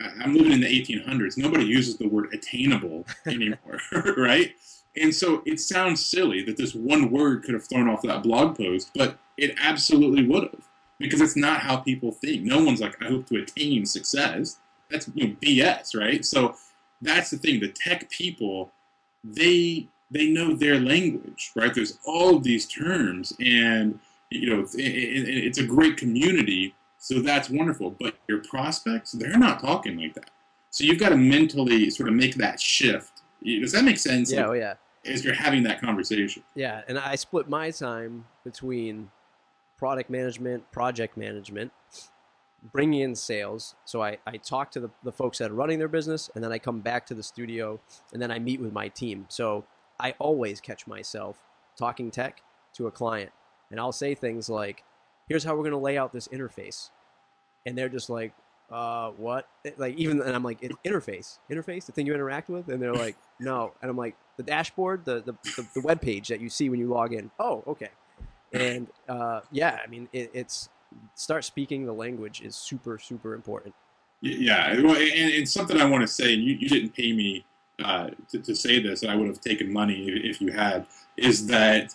I'm 0.00 0.34
living 0.34 0.52
in 0.52 0.60
the 0.60 0.66
1800s. 0.66 1.38
Nobody 1.38 1.64
uses 1.64 1.96
the 1.96 2.08
word 2.08 2.34
attainable 2.34 3.06
anymore, 3.26 3.78
right? 4.16 4.54
And 4.96 5.14
so 5.14 5.42
it 5.44 5.60
sounds 5.60 6.04
silly 6.04 6.42
that 6.44 6.56
this 6.56 6.74
one 6.74 7.10
word 7.10 7.42
could 7.42 7.54
have 7.54 7.66
thrown 7.66 7.88
off 7.88 8.02
that 8.02 8.22
blog 8.22 8.56
post, 8.56 8.90
but 8.94 9.18
it 9.36 9.54
absolutely 9.60 10.24
would 10.26 10.44
have 10.44 10.68
because 10.98 11.20
it's 11.20 11.36
not 11.36 11.60
how 11.60 11.76
people 11.78 12.12
think. 12.12 12.42
No 12.42 12.62
one's 12.62 12.80
like, 12.80 13.02
I 13.02 13.08
hope 13.08 13.26
to 13.28 13.36
attain 13.36 13.86
success. 13.86 14.58
That's 14.90 15.10
you 15.14 15.28
know, 15.28 15.34
BS, 15.42 15.98
right? 15.98 16.24
So 16.24 16.54
that's 17.02 17.30
the 17.30 17.38
thing. 17.38 17.60
The 17.60 17.68
tech 17.68 18.08
people, 18.10 18.72
they 19.24 19.88
they 20.10 20.28
know 20.28 20.54
their 20.54 20.78
language, 20.78 21.50
right? 21.56 21.74
There's 21.74 21.98
all 22.06 22.36
of 22.36 22.44
these 22.44 22.66
terms, 22.66 23.32
and 23.40 23.98
you 24.30 24.50
know, 24.50 24.60
it, 24.60 24.78
it, 24.78 25.46
it's 25.46 25.58
a 25.58 25.66
great 25.66 25.96
community, 25.96 26.74
so 26.98 27.20
that's 27.20 27.50
wonderful. 27.50 27.90
But 27.90 28.14
your 28.28 28.42
prospects, 28.44 29.12
they're 29.12 29.38
not 29.38 29.60
talking 29.60 29.98
like 29.98 30.14
that. 30.14 30.30
So 30.70 30.84
you've 30.84 31.00
got 31.00 31.10
to 31.10 31.16
mentally 31.16 31.90
sort 31.90 32.08
of 32.08 32.14
make 32.14 32.34
that 32.36 32.60
shift. 32.60 33.22
Does 33.44 33.72
that 33.72 33.84
make 33.84 33.98
sense? 33.98 34.32
Yeah, 34.32 34.42
like, 34.42 34.48
oh 34.48 34.52
yeah. 34.52 34.74
As 35.06 35.24
you're 35.24 35.34
having 35.34 35.62
that 35.64 35.80
conversation. 35.80 36.42
Yeah, 36.54 36.82
and 36.88 36.98
I 36.98 37.14
split 37.16 37.48
my 37.48 37.70
time 37.70 38.26
between 38.44 39.10
product 39.76 40.08
management, 40.08 40.70
project 40.72 41.16
management, 41.16 41.72
bringing 42.72 43.00
in 43.00 43.14
sales. 43.14 43.74
So 43.84 44.02
I, 44.02 44.18
I 44.26 44.38
talk 44.38 44.70
to 44.72 44.80
the, 44.80 44.90
the 45.02 45.12
folks 45.12 45.38
that 45.38 45.50
are 45.50 45.54
running 45.54 45.78
their 45.78 45.88
business, 45.88 46.30
and 46.34 46.42
then 46.42 46.52
I 46.52 46.58
come 46.58 46.80
back 46.80 47.06
to 47.06 47.14
the 47.14 47.22
studio, 47.22 47.80
and 48.12 48.20
then 48.20 48.30
I 48.30 48.38
meet 48.38 48.60
with 48.60 48.72
my 48.72 48.88
team. 48.88 49.26
So 49.28 49.64
I 50.00 50.14
always 50.18 50.60
catch 50.60 50.86
myself 50.86 51.44
talking 51.78 52.10
tech 52.10 52.42
to 52.74 52.86
a 52.86 52.90
client, 52.90 53.30
and 53.70 53.78
I'll 53.78 53.92
say 53.92 54.14
things 54.14 54.48
like, 54.48 54.84
"Here's 55.28 55.44
how 55.44 55.52
we're 55.52 55.62
going 55.62 55.72
to 55.72 55.78
lay 55.78 55.98
out 55.98 56.12
this 56.12 56.28
interface," 56.28 56.90
and 57.66 57.76
they're 57.76 57.88
just 57.88 58.08
like, 58.08 58.32
"Uh, 58.70 59.10
what?" 59.10 59.48
Like 59.76 59.96
even 59.96 60.20
and 60.20 60.34
I'm 60.34 60.42
like, 60.42 60.60
"Interface, 60.84 61.38
interface, 61.50 61.86
the 61.86 61.92
thing 61.92 62.06
you 62.06 62.14
interact 62.14 62.48
with," 62.48 62.68
and 62.68 62.80
they're 62.80 62.94
like, 62.94 63.16
"No," 63.40 63.72
and 63.82 63.90
I'm 63.90 63.96
like, 63.96 64.16
"The 64.36 64.42
dashboard, 64.42 65.04
the 65.04 65.20
the 65.20 65.34
the, 65.56 65.66
the 65.74 65.80
web 65.80 66.00
page 66.00 66.28
that 66.28 66.40
you 66.40 66.48
see 66.48 66.68
when 66.68 66.80
you 66.80 66.88
log 66.88 67.12
in." 67.12 67.30
Oh, 67.38 67.62
okay. 67.66 67.90
And 68.52 68.86
uh, 69.08 69.40
yeah, 69.50 69.80
I 69.84 69.88
mean, 69.88 70.08
it, 70.12 70.30
it's 70.32 70.68
start 71.14 71.44
speaking 71.44 71.84
the 71.86 71.92
language 71.92 72.40
is 72.40 72.54
super 72.54 72.98
super 72.98 73.34
important. 73.34 73.74
Yeah, 74.20 74.80
well, 74.80 74.96
and 74.96 75.30
it's 75.30 75.52
something 75.52 75.80
I 75.80 75.84
want 75.84 76.02
to 76.02 76.08
say. 76.08 76.34
And 76.34 76.42
you 76.42 76.54
you 76.54 76.68
didn't 76.68 76.94
pay 76.94 77.12
me 77.12 77.44
uh, 77.82 78.10
to, 78.30 78.38
to, 78.38 78.54
say 78.54 78.80
this, 78.80 79.02
and 79.02 79.10
I 79.10 79.16
would 79.16 79.26
have 79.26 79.40
taken 79.40 79.72
money 79.72 80.06
if 80.08 80.40
you 80.40 80.52
had, 80.52 80.86
is 81.16 81.46
that 81.48 81.94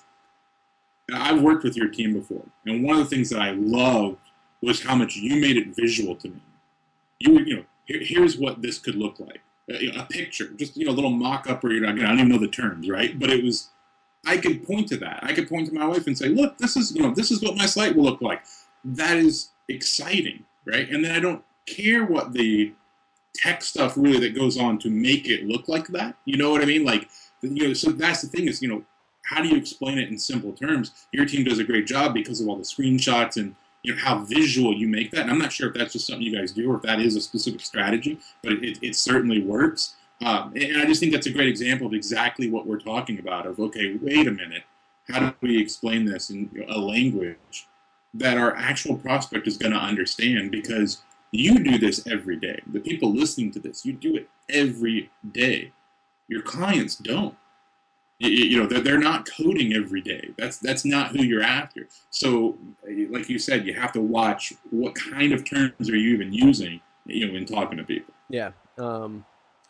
I've 1.14 1.42
worked 1.42 1.64
with 1.64 1.76
your 1.76 1.88
team 1.88 2.14
before, 2.14 2.44
and 2.66 2.84
one 2.84 3.00
of 3.00 3.10
the 3.10 3.16
things 3.16 3.30
that 3.30 3.42
I 3.42 3.52
loved 3.52 4.18
was 4.62 4.84
how 4.84 4.94
much 4.94 5.16
you 5.16 5.40
made 5.40 5.58
it 5.58 5.76
visual 5.76 6.16
to 6.18 6.30
me. 6.30 6.42
You, 7.20 7.40
you 7.40 7.56
know, 7.58 7.64
here, 7.86 8.02
here's 8.02 8.38
what 8.38 8.62
this 8.62 8.80
could 8.80 8.96
look 8.96 9.20
like, 9.20 9.42
a, 9.70 10.00
a 10.00 10.06
picture, 10.06 10.50
just 10.56 10.78
you 10.78 10.86
know, 10.86 10.92
a 10.92 10.94
little 10.94 11.12
mock-up, 11.12 11.64
or 11.64 11.72
you 11.72 11.82
know, 11.82 11.90
again, 11.90 12.06
I 12.06 12.10
don't 12.10 12.20
even 12.20 12.32
know 12.32 12.38
the 12.38 12.48
terms, 12.48 12.90
right? 12.90 13.18
But 13.18 13.30
it 13.30 13.44
was, 13.44 13.70
I 14.26 14.38
could 14.38 14.66
point 14.66 14.88
to 14.90 14.98
that. 14.98 15.20
I 15.22 15.34
could 15.34 15.50
point 15.50 15.68
to 15.68 15.74
my 15.74 15.86
wife 15.86 16.08
and 16.08 16.18
say, 16.18 16.28
look, 16.28 16.58
this 16.58 16.78
is, 16.78 16.96
you 16.96 17.02
know, 17.02 17.12
this 17.12 17.32
is 17.32 17.42
what 17.42 17.58
my 17.58 17.66
site 17.66 17.96
will 17.96 18.04
look 18.04 18.22
like. 18.22 18.44
That 18.84 19.18
is 19.18 19.50
exciting, 19.68 20.46
right? 20.66 20.90
And 20.90 21.04
then 21.04 21.16
I 21.16 21.20
don't 21.20 21.44
care 21.66 22.06
what 22.06 22.34
the 22.34 22.74
tech 23.36 23.62
stuff 23.62 23.96
really 23.96 24.20
that 24.20 24.36
goes 24.36 24.58
on 24.58 24.80
to 24.80 24.90
make 24.90 25.28
it 25.28 25.46
look 25.46 25.68
like 25.68 25.88
that. 25.90 26.16
You 26.26 26.38
know 26.38 26.52
what 26.52 26.62
I 26.62 26.66
mean? 26.66 26.84
Like, 26.84 27.10
you 27.42 27.68
know, 27.68 27.74
so 27.74 27.92
that's 27.92 28.22
the 28.22 28.28
thing 28.28 28.48
is, 28.48 28.62
you 28.62 28.68
know, 28.68 28.84
how 29.24 29.42
do 29.42 29.50
you 29.50 29.58
explain 29.58 29.98
it 29.98 30.10
in 30.10 30.18
simple 30.18 30.54
terms? 30.54 30.92
Your 31.12 31.26
team 31.26 31.44
does 31.44 31.60
a 31.60 31.64
great 31.64 31.86
job 31.86 32.14
because 32.14 32.42
of 32.42 32.48
all 32.48 32.56
the 32.56 32.64
screenshots 32.64 33.38
and 33.38 33.56
you 33.84 33.96
know 33.96 34.02
how 34.02 34.20
visual 34.20 34.74
you 34.74 34.88
make 34.88 35.12
that. 35.12 35.22
And 35.22 35.32
I'm 35.32 35.40
not 35.40 35.52
sure 35.52 35.70
if 35.70 35.76
that's 35.76 35.94
just 35.94 36.08
something 36.08 36.26
you 36.26 36.38
guys 36.38 36.52
do 36.52 36.72
or 36.72 36.76
if 36.76 36.82
that 36.84 37.00
is 37.00 37.16
a 37.16 37.22
specific 37.22 37.62
strategy, 37.62 38.20
but 38.44 38.54
it, 38.54 38.80
it 38.82 38.96
certainly 38.96 39.42
works. 39.42 39.96
Um, 40.26 40.54
and 40.56 40.78
I 40.82 40.86
just 40.86 41.00
think 41.00 41.14
that's 41.14 41.28
a 41.28 41.32
great 41.32 41.48
example 41.48 41.88
of 41.88 41.94
exactly 41.94 42.50
what 42.50 42.68
we're 42.68 42.80
talking 42.80 43.20
about. 43.20 43.46
Of 43.46 43.60
okay, 43.60 43.98
wait 44.02 44.28
a 44.28 44.32
minute, 44.32 44.64
how 45.08 45.20
do 45.20 45.34
we 45.42 45.62
explain 45.62 46.06
this 46.06 46.30
in 46.30 46.50
a 46.68 46.78
language 46.78 47.68
that 48.14 48.38
our 48.38 48.56
actual 48.56 48.98
prospect 48.98 49.48
is 49.48 49.58
going 49.58 49.72
to 49.72 49.80
understand? 49.80 50.52
Because 50.52 51.02
you 51.32 51.64
do 51.64 51.78
this 51.78 52.06
every 52.08 52.36
day. 52.36 52.60
The 52.68 52.80
people 52.80 53.14
listening 53.14 53.52
to 53.52 53.60
this, 53.60 53.86
you 53.86 53.94
do 53.94 54.16
it 54.16 54.30
every 54.50 55.10
day. 55.32 55.72
Your 56.28 56.42
clients 56.42 56.96
don't. 56.96 57.36
You, 58.22 58.60
know, 58.60 58.68
they're, 58.68 58.82
they're 58.82 59.00
not 59.00 59.30
coding 59.30 59.74
every 59.74 60.02
day. 60.02 60.32
That's 60.38 60.58
that's 60.58 60.84
not 60.84 61.16
who 61.16 61.24
you're 61.24 61.42
after. 61.42 61.88
So, 62.10 62.58
like 63.10 63.30
you 63.30 63.40
said, 63.40 63.66
you 63.66 63.74
have 63.76 63.94
to 63.94 64.02
watch 64.02 64.54
what 64.72 64.94
kind 64.94 65.32
of 65.32 65.46
terms 65.46 65.90
are 65.90 65.96
you 65.96 66.16
even 66.16 66.34
using, 66.34 66.82
you 67.06 67.28
know, 67.28 67.36
in 67.36 67.46
talking 67.46 67.78
to 67.78 67.84
people. 67.86 68.14
Yeah. 68.30 68.52
Um, 68.78 69.26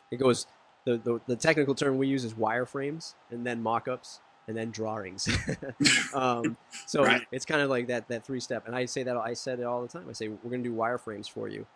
it 0.09 0.17
goes 0.17 0.47
the, 0.85 0.97
the, 0.97 1.21
the 1.27 1.35
technical 1.35 1.75
term 1.75 1.97
we 1.97 2.07
use 2.07 2.23
is 2.23 2.33
wireframes 2.33 3.13
and 3.29 3.45
then 3.45 3.61
mock-ups 3.61 4.21
and 4.47 4.57
then 4.57 4.71
drawings. 4.71 5.29
um, 6.13 6.57
so 6.87 7.03
right. 7.05 7.21
it's 7.31 7.45
kind 7.45 7.61
of 7.61 7.69
like 7.69 7.87
that 7.87 8.07
that 8.07 8.25
three 8.25 8.39
step. 8.39 8.65
And 8.65 8.75
I 8.75 8.85
say 8.85 9.03
that 9.03 9.15
I 9.15 9.33
said 9.33 9.59
it 9.59 9.63
all 9.63 9.81
the 9.81 9.87
time. 9.87 10.07
I 10.09 10.13
say 10.13 10.27
we're 10.27 10.49
going 10.49 10.63
to 10.63 10.69
do 10.69 10.75
wireframes 10.75 11.29
for 11.29 11.47
you, 11.47 11.67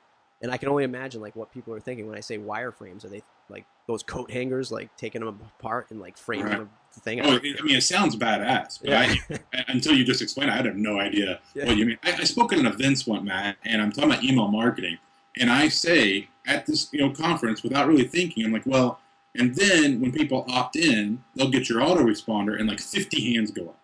and 0.44 0.52
I 0.52 0.58
can 0.58 0.70
only 0.70 0.84
imagine 0.84 1.22
like 1.22 1.36
what 1.36 1.52
people 1.52 1.74
are 1.74 1.80
thinking 1.80 2.06
when 2.06 2.16
I 2.16 2.20
say 2.20 2.38
wireframes. 2.38 3.04
Are 3.04 3.10
they 3.10 3.24
like 3.50 3.66
those 3.88 4.04
coat 4.04 4.30
hangers, 4.30 4.72
like 4.72 4.96
taking 4.96 5.26
them 5.26 5.40
apart 5.60 5.88
and 5.90 6.00
like 6.00 6.18
framing 6.18 6.46
right. 6.46 6.68
the 6.94 7.00
thing? 7.00 7.22
Oh, 7.22 7.38
I 7.38 7.40
mean, 7.40 7.76
it 7.76 7.82
sounds 7.82 8.16
badass, 8.16 8.80
but 8.82 8.90
yeah. 8.90 9.16
I, 9.54 9.64
until 9.70 9.94
you 9.94 10.04
just 10.04 10.22
explain 10.22 10.50
it, 10.50 10.52
I 10.52 10.58
had 10.58 10.78
no 10.78 11.00
idea 11.00 11.40
yeah. 11.56 11.66
what 11.66 11.78
you 11.78 11.86
mean. 11.86 11.98
I, 12.04 12.12
I 12.12 12.24
spoke 12.26 12.54
at 12.54 12.60
an 12.60 12.68
event 12.68 13.02
one, 13.08 13.26
Matt, 13.26 13.56
and 13.66 13.82
I'm 13.82 13.92
talking 13.92 14.12
about 14.12 14.24
email 14.24 14.50
marketing, 14.50 15.00
and 15.40 15.50
I 15.50 15.70
say 15.70 16.28
at 16.46 16.68
this 16.68 16.90
you 16.92 17.00
know 17.00 17.10
conference 17.10 17.64
without 17.64 17.88
really 17.88 18.06
thinking, 18.06 18.46
I'm 18.46 18.54
like, 18.54 18.68
well 18.68 19.00
and 19.36 19.56
then 19.56 20.00
when 20.00 20.12
people 20.12 20.46
opt 20.48 20.76
in, 20.76 21.24
they'll 21.36 21.50
get 21.50 21.70
your 21.70 21.80
autoresponder 21.80 22.60
and 22.60 22.70
like 22.70 22.80
50 22.80 23.34
hands 23.34 23.52
go 23.52 23.70
up. 23.70 23.80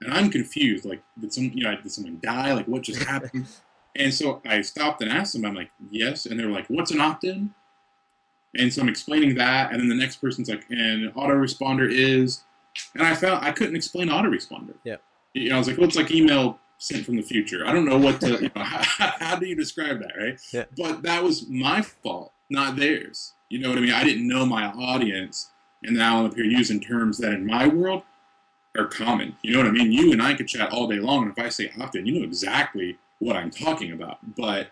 And 0.00 0.12
I'm 0.12 0.30
confused. 0.30 0.84
Like, 0.84 1.02
did 1.18 1.32
some 1.32 1.50
you 1.52 1.64
know, 1.64 1.74
did 1.74 1.90
someone 1.90 2.20
die? 2.22 2.52
Like 2.52 2.66
what 2.66 2.82
just 2.82 3.02
happened? 3.02 3.46
and 3.98 4.14
so 4.14 4.40
I 4.46 4.62
stopped 4.62 5.02
and 5.02 5.10
asked 5.10 5.34
them, 5.34 5.44
I'm 5.44 5.54
like, 5.54 5.70
yes. 5.90 6.26
And 6.26 6.38
they're 6.38 6.50
like, 6.50 6.66
what's 6.68 6.90
an 6.90 7.00
opt-in? 7.00 7.52
And 8.56 8.72
so 8.72 8.80
I'm 8.80 8.88
explaining 8.88 9.34
that, 9.34 9.72
and 9.72 9.80
then 9.80 9.88
the 9.88 9.94
next 9.94 10.16
person's 10.16 10.48
like, 10.48 10.64
and 10.70 11.12
autoresponder 11.14 11.86
is 11.90 12.44
and 12.94 13.02
I 13.02 13.14
found 13.14 13.44
I 13.44 13.52
couldn't 13.52 13.76
explain 13.76 14.08
autoresponder. 14.08 14.74
Yeah. 14.84 14.96
You 15.34 15.50
know, 15.50 15.56
I 15.56 15.58
was 15.58 15.68
like, 15.68 15.78
well, 15.78 15.86
it's 15.86 15.96
like 15.96 16.10
email 16.10 16.58
sent 16.78 17.04
from 17.04 17.16
the 17.16 17.22
future. 17.22 17.66
I 17.66 17.72
don't 17.72 17.84
know 17.84 17.98
what 17.98 18.20
to, 18.20 18.30
you 18.42 18.50
know, 18.54 18.62
how, 18.62 19.12
how 19.18 19.36
do 19.36 19.46
you 19.46 19.54
describe 19.54 20.00
that, 20.00 20.12
right? 20.18 20.40
Yeah. 20.52 20.64
But 20.76 21.02
that 21.02 21.22
was 21.22 21.48
my 21.48 21.82
fault, 21.82 22.32
not 22.50 22.76
theirs. 22.76 23.34
You 23.48 23.58
know 23.60 23.70
what 23.70 23.78
I 23.78 23.80
mean? 23.80 23.92
I 23.92 24.04
didn't 24.04 24.28
know 24.28 24.44
my 24.44 24.66
audience, 24.66 25.50
and 25.82 25.96
now 25.96 26.20
I'm 26.20 26.26
up 26.26 26.34
here 26.34 26.44
using 26.44 26.80
terms 26.80 27.18
that 27.18 27.32
in 27.32 27.46
my 27.46 27.66
world 27.66 28.02
are 28.76 28.86
common. 28.86 29.36
You 29.42 29.52
know 29.52 29.58
what 29.60 29.68
I 29.68 29.72
mean? 29.72 29.90
You 29.90 30.12
and 30.12 30.22
I 30.22 30.34
could 30.34 30.48
chat 30.48 30.70
all 30.70 30.86
day 30.86 30.98
long, 30.98 31.22
and 31.22 31.32
if 31.32 31.42
I 31.42 31.48
say 31.48 31.70
opt 31.80 31.96
in, 31.96 32.06
you 32.06 32.18
know 32.18 32.24
exactly 32.24 32.98
what 33.18 33.36
I'm 33.36 33.50
talking 33.50 33.92
about. 33.92 34.18
But 34.36 34.68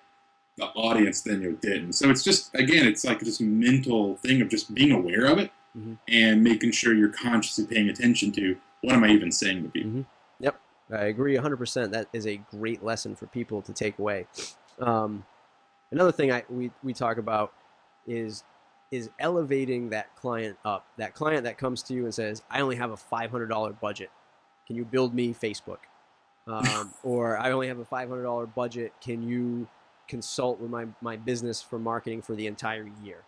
the 0.56 0.66
audience 0.66 1.20
then 1.20 1.42
you 1.42 1.50
know, 1.52 1.56
didn't. 1.56 1.92
So 1.94 2.10
it's 2.10 2.22
just 2.22 2.54
again, 2.54 2.86
it's 2.86 3.04
like 3.04 3.20
this 3.20 3.40
mental 3.40 4.16
thing 4.16 4.40
of 4.40 4.48
just 4.48 4.74
being 4.74 4.92
aware 4.92 5.26
of 5.26 5.38
it 5.38 5.50
mm-hmm. 5.76 5.94
and 6.08 6.42
making 6.42 6.72
sure 6.72 6.94
you're 6.94 7.10
consciously 7.10 7.66
paying 7.66 7.88
attention 7.88 8.32
to 8.32 8.56
what 8.82 8.94
am 8.94 9.04
I 9.04 9.08
even 9.08 9.30
saying 9.30 9.62
to 9.64 9.68
people. 9.68 9.90
Mm-hmm. 9.90 10.02
Yep, 10.40 10.60
I 10.92 11.04
agree 11.04 11.36
100%. 11.36 11.90
That 11.90 12.08
is 12.12 12.26
a 12.26 12.36
great 12.36 12.82
lesson 12.82 13.14
for 13.14 13.26
people 13.26 13.62
to 13.62 13.72
take 13.72 13.98
away. 13.98 14.26
Um, 14.80 15.24
another 15.90 16.12
thing 16.12 16.32
I 16.32 16.44
we 16.48 16.70
we 16.82 16.92
talk 16.92 17.18
about 17.18 17.52
is 18.06 18.44
is 18.92 19.10
elevating 19.18 19.90
that 19.90 20.14
client 20.16 20.56
up. 20.64 20.86
That 20.96 21.14
client 21.14 21.44
that 21.44 21.58
comes 21.58 21.82
to 21.84 21.94
you 21.94 22.04
and 22.04 22.14
says, 22.14 22.42
"I 22.50 22.60
only 22.60 22.76
have 22.76 22.92
a 22.92 22.96
$500 22.96 23.80
budget. 23.80 24.10
Can 24.66 24.76
you 24.76 24.84
build 24.84 25.14
me 25.14 25.34
Facebook?" 25.34 25.78
Um, 26.46 26.92
or 27.02 27.38
"I 27.38 27.50
only 27.50 27.68
have 27.68 27.78
a 27.78 27.84
$500 27.84 28.54
budget. 28.54 28.92
Can 29.00 29.22
you 29.22 29.68
consult 30.08 30.60
with 30.60 30.70
my 30.70 30.86
my 31.00 31.16
business 31.16 31.62
for 31.62 31.78
marketing 31.78 32.22
for 32.22 32.34
the 32.34 32.46
entire 32.46 32.88
year?" 33.02 33.24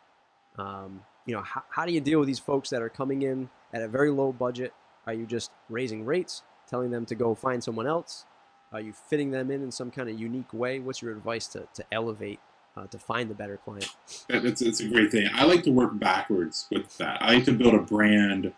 Um, 0.56 1.02
you 1.26 1.34
know, 1.34 1.42
how, 1.42 1.62
how 1.70 1.86
do 1.86 1.92
you 1.92 2.00
deal 2.00 2.18
with 2.18 2.26
these 2.26 2.38
folks 2.38 2.70
that 2.70 2.82
are 2.82 2.88
coming 2.88 3.22
in 3.22 3.50
at 3.72 3.82
a 3.82 3.88
very 3.88 4.10
low 4.10 4.32
budget? 4.32 4.72
Are 5.06 5.12
you 5.12 5.26
just 5.26 5.50
raising 5.68 6.04
rates, 6.04 6.42
telling 6.66 6.90
them 6.90 7.06
to 7.06 7.14
go 7.14 7.34
find 7.34 7.62
someone 7.62 7.86
else? 7.86 8.24
Are 8.72 8.80
you 8.80 8.92
fitting 8.92 9.30
them 9.30 9.50
in 9.50 9.62
in 9.62 9.70
some 9.70 9.90
kind 9.90 10.08
of 10.08 10.18
unique 10.18 10.52
way? 10.52 10.78
What's 10.80 11.00
your 11.00 11.12
advice 11.12 11.46
to, 11.48 11.68
to 11.74 11.84
elevate 11.92 12.40
uh, 12.78 12.86
to 12.86 12.98
find 12.98 13.30
the 13.30 13.34
better 13.34 13.56
client. 13.56 13.94
It's, 14.28 14.62
it's 14.62 14.80
a 14.80 14.88
great 14.88 15.10
thing. 15.10 15.28
I 15.34 15.44
like 15.44 15.62
to 15.64 15.70
work 15.70 15.98
backwards 15.98 16.66
with 16.70 16.96
that. 16.98 17.20
I 17.22 17.34
like 17.34 17.44
to 17.44 17.52
build 17.52 17.74
a 17.74 17.80
brand 17.80 18.52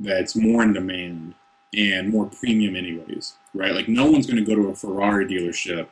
that's 0.00 0.36
more 0.36 0.62
in 0.62 0.72
demand 0.72 1.34
and 1.76 2.10
more 2.10 2.26
premium, 2.26 2.76
anyways, 2.76 3.34
right? 3.52 3.72
Like, 3.72 3.88
no 3.88 4.10
one's 4.10 4.26
going 4.26 4.42
to 4.42 4.44
go 4.44 4.60
to 4.60 4.68
a 4.68 4.74
Ferrari 4.74 5.26
dealership 5.26 5.88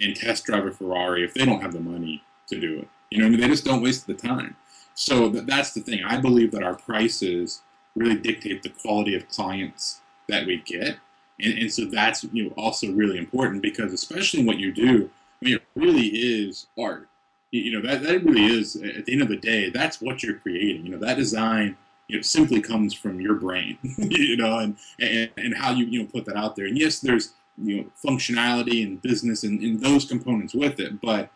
and 0.00 0.16
test 0.16 0.44
drive 0.44 0.66
a 0.66 0.70
Ferrari 0.70 1.24
if 1.24 1.34
they 1.34 1.44
don't 1.44 1.60
have 1.60 1.72
the 1.72 1.80
money 1.80 2.22
to 2.48 2.60
do 2.60 2.80
it. 2.80 2.88
You 3.10 3.20
know, 3.20 3.26
I 3.26 3.28
mean, 3.28 3.40
they 3.40 3.48
just 3.48 3.64
don't 3.64 3.82
waste 3.82 4.06
the 4.06 4.14
time. 4.14 4.56
So 4.94 5.28
that, 5.30 5.46
that's 5.46 5.72
the 5.72 5.80
thing. 5.80 6.02
I 6.04 6.18
believe 6.18 6.50
that 6.52 6.62
our 6.62 6.74
prices 6.74 7.62
really 7.94 8.16
dictate 8.16 8.62
the 8.62 8.70
quality 8.70 9.14
of 9.14 9.28
clients 9.28 10.00
that 10.28 10.46
we 10.46 10.62
get. 10.64 10.96
And, 11.40 11.58
and 11.58 11.72
so 11.72 11.84
that's 11.84 12.24
you 12.32 12.44
know 12.44 12.54
also 12.56 12.92
really 12.92 13.18
important 13.18 13.62
because 13.62 13.92
especially 13.92 14.44
what 14.44 14.58
you 14.58 14.72
do, 14.72 15.10
I 15.40 15.44
mean, 15.44 15.54
it 15.56 15.62
really 15.74 16.06
is 16.06 16.66
art. 16.78 17.08
You 17.50 17.80
know, 17.80 17.88
that, 17.88 18.02
that 18.02 18.24
really 18.24 18.46
is, 18.46 18.74
at 18.74 19.06
the 19.06 19.12
end 19.12 19.22
of 19.22 19.28
the 19.28 19.36
day, 19.36 19.70
that's 19.70 20.00
what 20.00 20.24
you're 20.24 20.38
creating. 20.38 20.86
You 20.86 20.92
know, 20.92 21.06
that 21.06 21.16
design, 21.16 21.76
know, 22.16 22.22
simply 22.22 22.60
comes 22.60 22.94
from 22.94 23.20
your 23.20 23.34
brain, 23.34 23.78
you 23.98 24.36
know, 24.36 24.58
and, 24.58 24.76
and, 25.00 25.30
and 25.36 25.56
how 25.56 25.72
you, 25.72 25.86
you 25.86 26.02
know, 26.02 26.08
put 26.08 26.24
that 26.26 26.36
out 26.36 26.56
there. 26.56 26.66
And 26.66 26.78
yes, 26.78 27.00
there's, 27.00 27.32
you 27.56 27.76
know, 27.76 27.84
functionality 28.04 28.84
and 28.84 29.00
business 29.00 29.42
and, 29.44 29.60
and 29.62 29.80
those 29.80 30.04
components 30.04 30.54
with 30.54 30.80
it, 30.80 31.00
but 31.00 31.30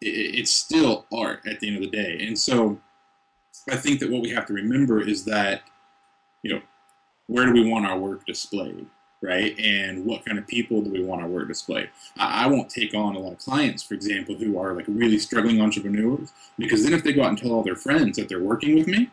it, 0.00 0.06
it's 0.06 0.50
still 0.50 1.06
art 1.12 1.40
at 1.46 1.60
the 1.60 1.68
end 1.68 1.76
of 1.76 1.90
the 1.90 1.96
day. 1.96 2.26
And 2.26 2.38
so 2.38 2.78
I 3.70 3.76
think 3.76 4.00
that 4.00 4.10
what 4.10 4.22
we 4.22 4.30
have 4.30 4.46
to 4.46 4.52
remember 4.52 5.00
is 5.00 5.24
that, 5.24 5.62
you 6.42 6.54
know, 6.54 6.60
where 7.26 7.46
do 7.46 7.52
we 7.52 7.68
want 7.68 7.86
our 7.86 7.98
work 7.98 8.26
displayed? 8.26 8.86
right? 9.22 9.58
And 9.58 10.04
what 10.04 10.24
kind 10.24 10.36
of 10.36 10.46
people 10.46 10.82
do 10.82 10.90
we 10.90 11.02
want 11.02 11.22
our 11.22 11.28
work 11.28 11.48
displayed? 11.48 11.88
I 12.18 12.46
won't 12.48 12.68
take 12.68 12.92
on 12.92 13.14
a 13.14 13.18
lot 13.18 13.32
of 13.32 13.38
clients, 13.38 13.82
for 13.82 13.94
example, 13.94 14.34
who 14.34 14.58
are 14.58 14.74
like 14.74 14.84
really 14.88 15.18
struggling 15.18 15.60
entrepreneurs, 15.60 16.32
because 16.58 16.82
then 16.82 16.92
if 16.92 17.04
they 17.04 17.12
go 17.12 17.22
out 17.22 17.28
and 17.28 17.38
tell 17.38 17.52
all 17.52 17.62
their 17.62 17.76
friends 17.76 18.18
that 18.18 18.28
they're 18.28 18.42
working 18.42 18.74
with 18.74 18.88
me, 18.88 19.10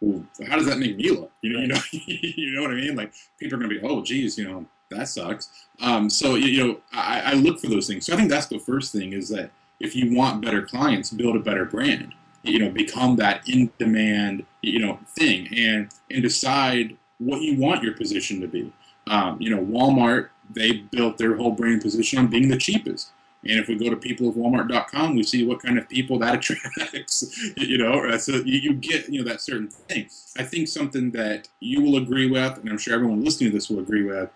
well, 0.00 0.24
how 0.48 0.56
does 0.56 0.66
that 0.66 0.78
make 0.78 0.96
me 0.96 1.10
look? 1.10 1.30
You 1.42 1.52
know, 1.52 1.60
you 1.60 1.68
know, 1.68 1.80
you 1.92 2.52
know 2.52 2.62
what 2.62 2.70
I 2.70 2.74
mean? 2.74 2.96
Like 2.96 3.12
people 3.38 3.56
are 3.56 3.60
gonna 3.60 3.68
be, 3.68 3.80
oh, 3.82 4.02
geez, 4.02 4.38
you 4.38 4.48
know, 4.48 4.66
that 4.90 5.08
sucks. 5.08 5.66
Um, 5.80 6.10
so 6.10 6.34
you 6.34 6.66
know, 6.66 6.80
I, 6.92 7.20
I 7.20 7.32
look 7.34 7.60
for 7.60 7.68
those 7.68 7.86
things. 7.86 8.06
So 8.06 8.14
I 8.14 8.16
think 8.16 8.30
that's 8.30 8.46
the 8.46 8.58
first 8.58 8.92
thing 8.92 9.12
is 9.12 9.28
that 9.28 9.50
if 9.78 9.94
you 9.94 10.14
want 10.14 10.44
better 10.44 10.62
clients, 10.62 11.10
build 11.10 11.36
a 11.36 11.40
better 11.40 11.64
brand. 11.64 12.14
You 12.42 12.58
know, 12.58 12.70
become 12.70 13.16
that 13.16 13.46
in 13.46 13.70
demand, 13.78 14.46
you 14.62 14.78
know, 14.78 14.98
thing, 15.06 15.48
and 15.54 15.90
and 16.10 16.22
decide 16.22 16.96
what 17.18 17.42
you 17.42 17.56
want 17.56 17.82
your 17.82 17.92
position 17.94 18.40
to 18.40 18.48
be. 18.48 18.72
Um, 19.08 19.36
you 19.40 19.54
know, 19.54 19.62
Walmart, 19.62 20.30
they 20.48 20.72
built 20.72 21.18
their 21.18 21.36
whole 21.36 21.52
brand 21.52 21.82
position 21.82 22.18
on 22.18 22.28
being 22.28 22.48
the 22.48 22.56
cheapest. 22.56 23.10
And 23.42 23.58
if 23.58 23.68
we 23.68 23.76
go 23.76 23.88
to 23.88 23.96
peopleofwalmart.com, 23.96 25.16
we 25.16 25.22
see 25.22 25.46
what 25.46 25.62
kind 25.62 25.78
of 25.78 25.88
people 25.88 26.18
that 26.18 26.34
attracts. 26.50 27.54
you 27.56 27.78
know, 27.78 28.16
so 28.18 28.32
you, 28.32 28.58
you 28.58 28.74
get 28.74 29.08
you 29.08 29.22
know 29.22 29.30
that 29.30 29.40
certain 29.40 29.68
thing. 29.68 30.08
I 30.38 30.42
think 30.42 30.68
something 30.68 31.10
that 31.12 31.48
you 31.60 31.82
will 31.82 31.96
agree 31.96 32.30
with, 32.30 32.58
and 32.58 32.68
I'm 32.68 32.78
sure 32.78 32.94
everyone 32.94 33.24
listening 33.24 33.50
to 33.50 33.56
this 33.56 33.70
will 33.70 33.80
agree 33.80 34.04
with. 34.04 34.30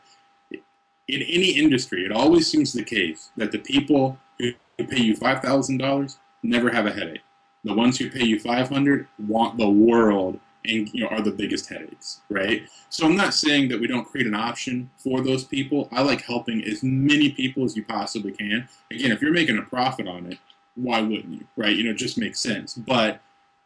In 1.06 1.20
any 1.20 1.50
industry, 1.50 2.06
it 2.06 2.12
always 2.12 2.50
seems 2.50 2.72
the 2.72 2.82
case 2.82 3.30
that 3.36 3.52
the 3.52 3.58
people 3.58 4.18
who 4.38 4.52
pay 4.78 5.00
you 5.00 5.14
five 5.14 5.42
thousand 5.42 5.78
dollars 5.78 6.18
never 6.42 6.70
have 6.70 6.86
a 6.86 6.92
headache. 6.92 7.20
The 7.62 7.74
ones 7.74 7.98
who 7.98 8.10
pay 8.10 8.24
you 8.24 8.40
five 8.40 8.70
hundred 8.70 9.06
want 9.18 9.58
the 9.58 9.68
world 9.68 10.40
and 10.64 10.88
you 10.92 11.02
know 11.02 11.08
are 11.08 11.20
the 11.20 11.30
biggest 11.30 11.68
headaches, 11.68 12.20
right? 12.30 12.68
So 12.88 13.06
I'm 13.06 13.16
not 13.16 13.34
saying 13.34 13.68
that 13.68 13.80
we 13.80 13.86
don't 13.86 14.04
create 14.04 14.26
an 14.26 14.34
option 14.34 14.90
for 14.96 15.20
those 15.20 15.44
people. 15.44 15.88
I 15.92 16.02
like 16.02 16.22
helping 16.22 16.64
as 16.64 16.82
many 16.82 17.30
people 17.30 17.64
as 17.64 17.76
you 17.76 17.84
possibly 17.84 18.32
can. 18.32 18.68
Again, 18.90 19.12
if 19.12 19.20
you're 19.20 19.32
making 19.32 19.58
a 19.58 19.62
profit 19.62 20.08
on 20.08 20.26
it, 20.26 20.38
why 20.76 21.00
wouldn't 21.00 21.32
you, 21.32 21.46
right? 21.56 21.76
You 21.76 21.84
know, 21.84 21.94
just 21.94 22.18
makes 22.18 22.40
sense. 22.40 22.74
But 22.74 23.20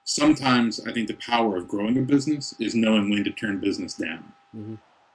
sometimes 0.04 0.80
I 0.86 0.92
think 0.92 1.08
the 1.08 1.14
power 1.14 1.56
of 1.56 1.68
growing 1.68 1.98
a 1.98 2.02
business 2.02 2.54
is 2.58 2.74
knowing 2.74 3.10
when 3.10 3.24
to 3.24 3.30
turn 3.30 3.60
business 3.60 3.94
down. 3.94 4.32
Mm-hmm. 4.56 4.74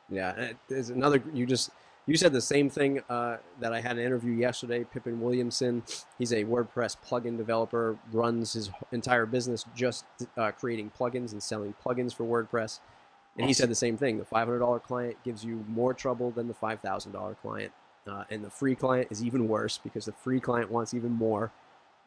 Yeah, 0.10 0.52
there's 0.70 0.90
another. 0.90 1.22
You 1.34 1.46
just 1.46 1.72
you 2.06 2.18
said 2.18 2.34
the 2.34 2.42
same 2.42 2.70
thing 2.70 3.02
uh, 3.10 3.38
that 3.60 3.74
I 3.74 3.80
had 3.82 3.98
an 3.98 4.04
interview 4.04 4.34
yesterday. 4.34 4.84
Pippin 4.84 5.22
Williamson, 5.22 5.84
he's 6.18 6.34
a 6.34 6.44
WordPress 6.44 6.98
plugin 7.08 7.38
developer, 7.38 7.98
runs 8.12 8.54
his 8.54 8.70
entire 8.92 9.26
business 9.26 9.66
just 9.76 10.06
uh, 10.38 10.52
creating 10.52 10.92
plugins 10.98 11.32
and 11.32 11.42
selling 11.42 11.74
plugins 11.84 12.14
for 12.14 12.24
WordPress. 12.24 12.80
And 13.38 13.48
he 13.48 13.54
said 13.54 13.70
the 13.70 13.76
same 13.76 13.98
thing. 13.98 14.18
The 14.20 14.26
$500 14.26 14.84
client 14.84 15.18
gives 15.24 15.44
you 15.44 15.64
more 15.68 15.94
trouble 15.94 16.30
than 16.32 16.48
the 16.48 16.54
$5,000 16.54 17.36
client. 17.42 17.72
Uh, 18.06 18.26
and 18.30 18.44
the 18.44 18.50
free 18.50 18.76
client 18.76 19.08
is 19.10 19.24
even 19.24 19.48
worse 19.48 19.80
because 19.82 20.06
the 20.06 20.12
free 20.12 20.40
client 20.40 20.70
wants 20.70 20.94
even 20.94 21.12
more. 21.12 21.52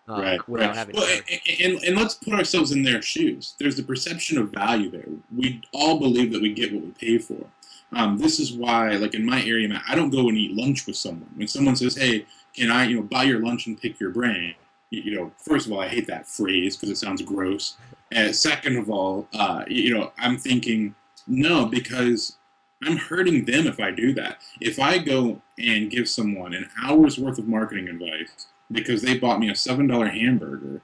Uh, 0.09 0.21
right, 0.21 0.41
right. 0.47 0.95
Well, 0.95 1.21
and, 1.29 1.41
and, 1.61 1.83
and 1.83 1.97
let's 1.97 2.15
put 2.15 2.35
ourselves 2.35 2.71
in 2.71 2.85
their 2.85 3.03
shoes. 3.03 3.55
There's 3.59 3.77
the 3.77 3.83
perception 3.83 4.39
of 4.39 4.51
value 4.51 4.89
there. 4.89 5.07
We 5.35 5.63
all 5.73 5.99
believe 5.99 6.33
that 6.33 6.43
we 6.43 6.53
get 6.53 6.73
what 6.73 6.85
we 6.85 6.91
pay 6.91 7.19
for. 7.19 7.47
Um, 7.93 8.19
this 8.19 8.41
is 8.41 8.53
why, 8.53 8.93
like 8.93 9.15
in 9.15 9.25
my 9.25 9.43
area, 9.45 9.83
I 9.89 9.95
don't 9.95 10.11
go 10.11 10.29
and 10.29 10.37
eat 10.37 10.57
lunch 10.57 10.87
with 10.87 10.97
someone. 10.97 11.31
When 11.37 11.49
someone 11.49 11.77
says, 11.77 11.97
"Hey, 11.97 12.27
can 12.55 12.71
I, 12.71 12.87
you 12.87 12.97
know, 12.97 13.03
buy 13.03 13.25
your 13.25 13.41
lunch 13.41 13.67
and 13.67 13.81
pick 13.81 14.01
your 14.01 14.11
brain?" 14.11 14.55
You, 14.91 15.17
know, 15.17 15.33
first 15.39 15.67
of 15.67 15.73
all, 15.73 15.81
I 15.81 15.89
hate 15.89 16.07
that 16.09 16.29
phrase 16.29 16.77
because 16.77 16.91
it 16.91 16.97
sounds 16.99 17.23
gross. 17.23 17.77
And 18.13 18.35
second 18.35 18.77
of 18.77 18.89
all, 18.91 19.29
uh, 19.35 19.65
you 19.69 19.95
know, 19.95 20.13
I'm 20.19 20.39
thinking 20.39 20.95
no 21.27 21.67
because 21.67 22.37
I'm 22.85 22.97
hurting 22.97 23.45
them 23.47 23.67
if 23.67 23.81
I 23.81 23.91
do 23.91 24.13
that. 24.15 24.39
If 24.61 24.79
I 24.79 24.99
go 24.99 25.43
and 25.59 25.91
give 25.91 26.09
someone 26.09 26.55
an 26.55 26.69
hour's 26.83 27.19
worth 27.19 27.39
of 27.39 27.49
marketing 27.49 27.89
advice 27.89 28.49
because 28.71 29.03
they 29.03 29.19
bought 29.19 29.41
me 29.41 29.51
a 29.51 29.55
seven 29.57 29.87
dollar 29.89 30.09
hamburger, 30.09 30.83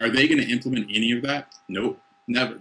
Are 0.00 0.10
they 0.10 0.28
going 0.28 0.40
to 0.40 0.50
implement 0.50 0.88
any 0.94 1.12
of 1.12 1.22
that? 1.22 1.54
Nope, 1.68 2.00
never. 2.26 2.60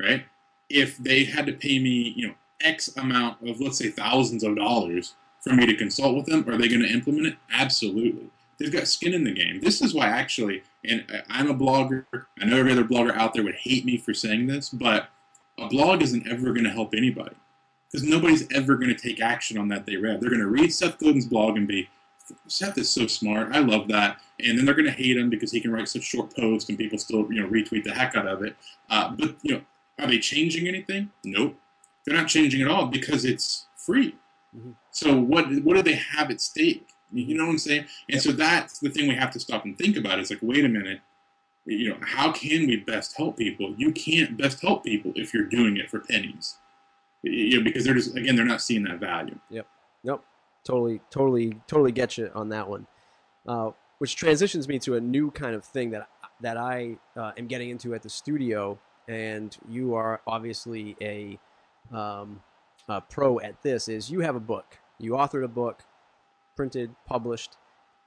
Right? 0.00 0.24
If 0.68 0.98
they 0.98 1.24
had 1.24 1.46
to 1.46 1.52
pay 1.52 1.78
me, 1.78 2.12
you 2.16 2.28
know, 2.28 2.34
X 2.60 2.94
amount 2.96 3.46
of, 3.46 3.60
let's 3.60 3.78
say, 3.78 3.90
thousands 3.90 4.42
of 4.42 4.56
dollars 4.56 5.14
for 5.40 5.52
me 5.52 5.66
to 5.66 5.76
consult 5.76 6.16
with 6.16 6.26
them, 6.26 6.48
are 6.48 6.56
they 6.56 6.68
going 6.68 6.82
to 6.82 6.92
implement 6.92 7.26
it? 7.26 7.36
Absolutely. 7.52 8.30
They've 8.58 8.72
got 8.72 8.88
skin 8.88 9.14
in 9.14 9.24
the 9.24 9.32
game. 9.32 9.60
This 9.60 9.82
is 9.82 9.94
why, 9.94 10.06
actually, 10.06 10.62
and 10.84 11.04
I'm 11.28 11.50
a 11.50 11.54
blogger. 11.54 12.06
I 12.40 12.44
know 12.44 12.58
every 12.58 12.72
other 12.72 12.84
blogger 12.84 13.14
out 13.16 13.34
there 13.34 13.42
would 13.42 13.56
hate 13.56 13.84
me 13.84 13.96
for 13.96 14.14
saying 14.14 14.46
this, 14.46 14.68
but 14.68 15.08
a 15.58 15.68
blog 15.68 16.02
isn't 16.02 16.28
ever 16.28 16.52
going 16.52 16.64
to 16.64 16.70
help 16.70 16.94
anybody 16.94 17.34
because 17.90 18.08
nobody's 18.08 18.46
ever 18.52 18.76
going 18.76 18.94
to 18.94 19.00
take 19.00 19.20
action 19.20 19.58
on 19.58 19.68
that 19.68 19.86
they 19.86 19.96
read. 19.96 20.20
They're 20.20 20.30
going 20.30 20.40
to 20.40 20.48
read 20.48 20.72
Seth 20.72 20.98
Godin's 20.98 21.26
blog 21.26 21.56
and 21.56 21.66
be, 21.66 21.88
Seth 22.46 22.78
is 22.78 22.90
so 22.90 23.06
smart. 23.06 23.52
I 23.52 23.58
love 23.58 23.88
that. 23.88 24.18
And 24.40 24.58
then 24.58 24.64
they're 24.64 24.74
going 24.74 24.86
to 24.86 24.92
hate 24.92 25.16
him 25.16 25.30
because 25.30 25.52
he 25.52 25.60
can 25.60 25.72
write 25.72 25.88
such 25.88 26.02
short 26.02 26.34
posts 26.34 26.68
and 26.68 26.78
people 26.78 26.98
still, 26.98 27.30
you 27.32 27.42
know, 27.42 27.48
retweet 27.48 27.84
the 27.84 27.94
heck 27.94 28.16
out 28.16 28.26
of 28.26 28.42
it. 28.42 28.56
Uh, 28.90 29.10
but 29.10 29.36
you 29.42 29.54
know, 29.54 29.60
are 29.98 30.08
they 30.08 30.18
changing 30.18 30.66
anything? 30.66 31.10
Nope. 31.22 31.56
They're 32.04 32.16
not 32.16 32.28
changing 32.28 32.62
at 32.62 32.68
all 32.68 32.86
because 32.86 33.24
it's 33.24 33.66
free. 33.76 34.16
Mm-hmm. 34.56 34.72
So 34.90 35.18
what 35.18 35.46
what 35.62 35.76
do 35.76 35.82
they 35.82 36.00
have 36.16 36.30
at 36.30 36.40
stake? 36.40 36.88
You 37.12 37.36
know 37.36 37.44
what 37.44 37.52
I'm 37.52 37.58
saying? 37.58 37.86
And 38.08 38.16
yep. 38.16 38.22
so 38.22 38.32
that's 38.32 38.78
the 38.80 38.90
thing 38.90 39.08
we 39.08 39.14
have 39.14 39.30
to 39.32 39.40
stop 39.40 39.64
and 39.64 39.76
think 39.78 39.96
about. 39.96 40.18
It's 40.18 40.30
like, 40.30 40.40
wait 40.42 40.64
a 40.64 40.68
minute. 40.68 41.00
You 41.64 41.90
know, 41.90 41.96
how 42.02 42.32
can 42.32 42.66
we 42.66 42.76
best 42.76 43.16
help 43.16 43.38
people? 43.38 43.74
You 43.78 43.92
can't 43.92 44.36
best 44.36 44.60
help 44.60 44.84
people 44.84 45.12
if 45.14 45.32
you're 45.32 45.44
doing 45.46 45.76
it 45.76 45.88
for 45.88 46.00
pennies. 46.00 46.58
You 47.22 47.58
know, 47.58 47.64
because 47.64 47.84
they're 47.84 47.94
just 47.94 48.16
again 48.16 48.36
they're 48.36 48.44
not 48.44 48.60
seeing 48.60 48.84
that 48.84 49.00
value. 49.00 49.38
Yep. 49.50 49.66
Nope. 50.02 50.24
Totally, 50.64 51.00
totally, 51.10 51.60
totally 51.66 51.92
get 51.92 52.18
you 52.18 52.30
on 52.34 52.50
that 52.50 52.68
one. 52.68 52.86
Uh, 53.46 53.70
which 53.98 54.16
transitions 54.16 54.68
me 54.68 54.78
to 54.78 54.96
a 54.96 55.00
new 55.00 55.30
kind 55.30 55.54
of 55.54 55.64
thing 55.64 55.90
that 55.90 56.08
that 56.40 56.56
I 56.56 56.98
uh, 57.16 57.32
am 57.38 57.46
getting 57.46 57.70
into 57.70 57.94
at 57.94 58.02
the 58.02 58.08
studio, 58.08 58.78
and 59.08 59.56
you 59.68 59.94
are 59.94 60.20
obviously 60.26 60.96
a, 61.00 61.38
um, 61.92 62.42
a 62.88 63.00
pro 63.00 63.38
at 63.40 63.62
this. 63.62 63.88
Is 63.88 64.10
you 64.10 64.20
have 64.20 64.36
a 64.36 64.40
book, 64.40 64.78
you 64.98 65.12
authored 65.12 65.44
a 65.44 65.48
book, 65.48 65.84
printed, 66.56 66.94
published. 67.06 67.56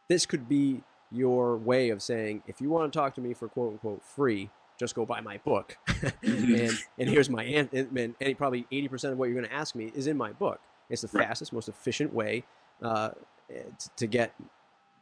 This 0.10 0.26
could 0.26 0.48
be 0.48 0.84
your 1.12 1.58
way 1.58 1.90
of 1.90 2.02
saying, 2.02 2.44
if 2.48 2.62
you 2.62 2.70
want 2.70 2.92
to 2.92 2.98
talk 2.98 3.16
to 3.16 3.22
me 3.22 3.34
for 3.34 3.48
quote 3.48 3.74
unquote 3.74 4.04
free, 4.04 4.50
just 4.80 4.96
go 4.96 5.06
buy 5.06 5.22
my 5.22 5.38
book, 5.40 5.78
and 6.22 6.72
and 6.98 7.10
here's 7.10 7.30
my 7.30 7.44
answer. 7.44 7.88
And, 7.96 8.16
and 8.20 8.38
probably 8.38 8.68
eighty 8.72 8.88
percent 8.88 9.14
of 9.14 9.20
what 9.20 9.26
you're 9.26 9.38
going 9.38 9.50
to 9.50 9.56
ask 9.56 9.76
me 9.76 9.92
is 9.96 10.08
in 10.08 10.18
my 10.18 10.32
book. 10.32 10.60
It's 10.90 11.02
the 11.02 11.10
right. 11.12 11.28
fastest, 11.28 11.52
most 11.52 11.68
efficient 11.68 12.14
way 12.14 12.44
uh, 12.82 13.10
to 13.96 14.08
get 14.08 14.34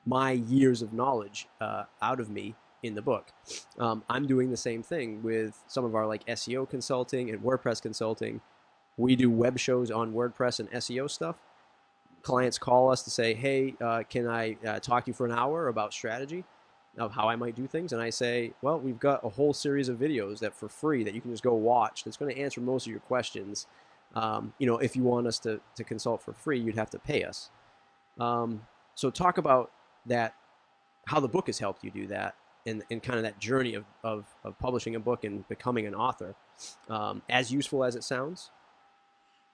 my 0.06 0.32
years 0.32 0.82
of 0.82 0.94
knowledge 0.94 1.48
uh, 1.60 1.84
out 2.02 2.20
of 2.20 2.30
me 2.30 2.56
in 2.84 2.96
the 2.96 3.02
book. 3.02 3.32
Um, 3.80 4.04
I'm 4.10 4.28
doing 4.28 4.52
the 4.52 4.58
same 4.58 4.84
thing 4.84 5.24
with 5.24 5.64
some 5.68 5.84
of 5.84 5.96
our 5.96 6.06
like 6.06 6.26
SEO 6.28 6.70
consulting 6.70 7.30
and 7.30 7.42
WordPress 7.42 7.82
consulting. 7.82 8.42
We 8.98 9.16
do 9.16 9.30
web 9.30 9.60
shows 9.60 9.92
on 9.92 10.14
WordPress 10.14 10.60
and 10.60 10.72
SEO 10.72 11.10
stuff. 11.10 11.36
Clients 12.22 12.58
call 12.58 12.92
us 12.92 13.04
to 13.04 13.10
say, 13.10 13.34
"Hey, 13.34 13.76
uh, 13.82 14.04
can 14.10 14.28
I 14.28 14.58
uh, 14.66 14.80
talk 14.80 15.06
to 15.06 15.12
you 15.12 15.14
for 15.14 15.26
an 15.26 15.32
hour 15.32 15.68
about 15.68 15.94
strategy 15.94 16.44
of 16.98 17.12
how 17.12 17.28
I 17.28 17.36
might 17.36 17.56
do 17.56 17.68
things?" 17.68 17.94
And 17.94 18.02
I 18.02 18.10
say, 18.10 18.54
"Well, 18.62 18.80
we've 18.80 19.00
got 19.00 19.24
a 19.24 19.30
whole 19.30 19.54
series 19.54 19.90
of 19.90 19.98
videos 20.00 20.40
that 20.40 20.56
for 20.56 20.70
free 20.70 21.04
that 21.04 21.14
you 21.14 21.22
can 21.22 21.32
just 21.32 21.44
go 21.44 21.54
watch. 21.54 22.04
That's 22.04 22.18
going 22.18 22.34
to 22.34 22.42
answer 22.42 22.62
most 22.62 22.88
of 22.88 22.92
your 22.92 23.02
questions." 23.02 23.68
Um, 24.16 24.54
you 24.60 24.66
know, 24.66 24.78
if 24.78 24.96
you 24.96 25.04
want 25.04 25.28
us 25.28 25.40
to, 25.40 25.60
to 25.76 25.84
consult 25.84 26.22
for 26.22 26.34
free, 26.34 26.60
you'd 26.60 26.78
have 26.78 26.90
to 26.92 27.00
pay 27.00 27.24
us. 27.24 27.50
Um, 28.20 28.62
so 28.96 29.10
talk 29.10 29.38
about 29.38 29.72
that, 30.06 30.34
how 31.08 31.20
the 31.20 31.28
book 31.28 31.48
has 31.48 31.60
helped 31.60 31.84
you 31.84 31.92
do 31.92 32.08
that, 32.08 32.36
and, 32.66 32.84
and 32.90 33.04
kind 33.04 33.18
of 33.18 33.24
that 33.24 33.40
journey 33.40 33.76
of, 33.76 33.84
of, 34.04 34.26
of 34.44 34.58
publishing 34.58 34.96
a 34.96 35.00
book 35.00 35.26
and 35.26 35.48
becoming 35.50 35.86
an 35.86 35.94
author, 35.94 36.34
um, 36.90 37.22
as 37.30 37.52
useful 37.52 37.84
as 37.84 37.96
it 37.96 38.04
sounds. 38.04 38.52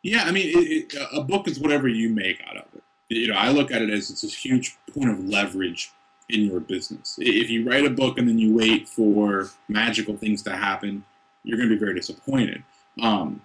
Yeah, 0.04 0.24
I 0.24 0.32
mean, 0.32 0.48
it, 0.48 0.94
it, 0.94 1.08
a 1.14 1.22
book 1.22 1.48
is 1.48 1.60
whatever 1.60 1.88
you 1.88 2.10
make 2.10 2.42
out 2.48 2.58
of 2.58 2.66
it. 2.74 2.84
You 3.10 3.28
know, 3.28 3.36
I 3.36 3.50
look 3.50 3.72
at 3.72 3.82
it 3.82 3.90
as 3.90 4.10
it's 4.10 4.24
a 4.24 4.28
huge 4.28 4.78
point 4.94 5.10
of 5.10 5.24
leverage 5.24 5.92
in 6.30 6.46
your 6.46 6.60
business. 6.60 7.18
If 7.20 7.50
you 7.50 7.68
write 7.68 7.86
a 7.86 7.90
book 7.90 8.18
and 8.18 8.28
then 8.28 8.40
you 8.40 8.56
wait 8.56 8.88
for 8.88 9.50
magical 9.68 10.16
things 10.16 10.42
to 10.44 10.56
happen, 10.56 11.04
you're 11.44 11.58
going 11.58 11.70
to 11.70 11.76
be 11.76 11.80
very 11.80 11.94
disappointed. 11.94 12.64
Um, 13.02 13.42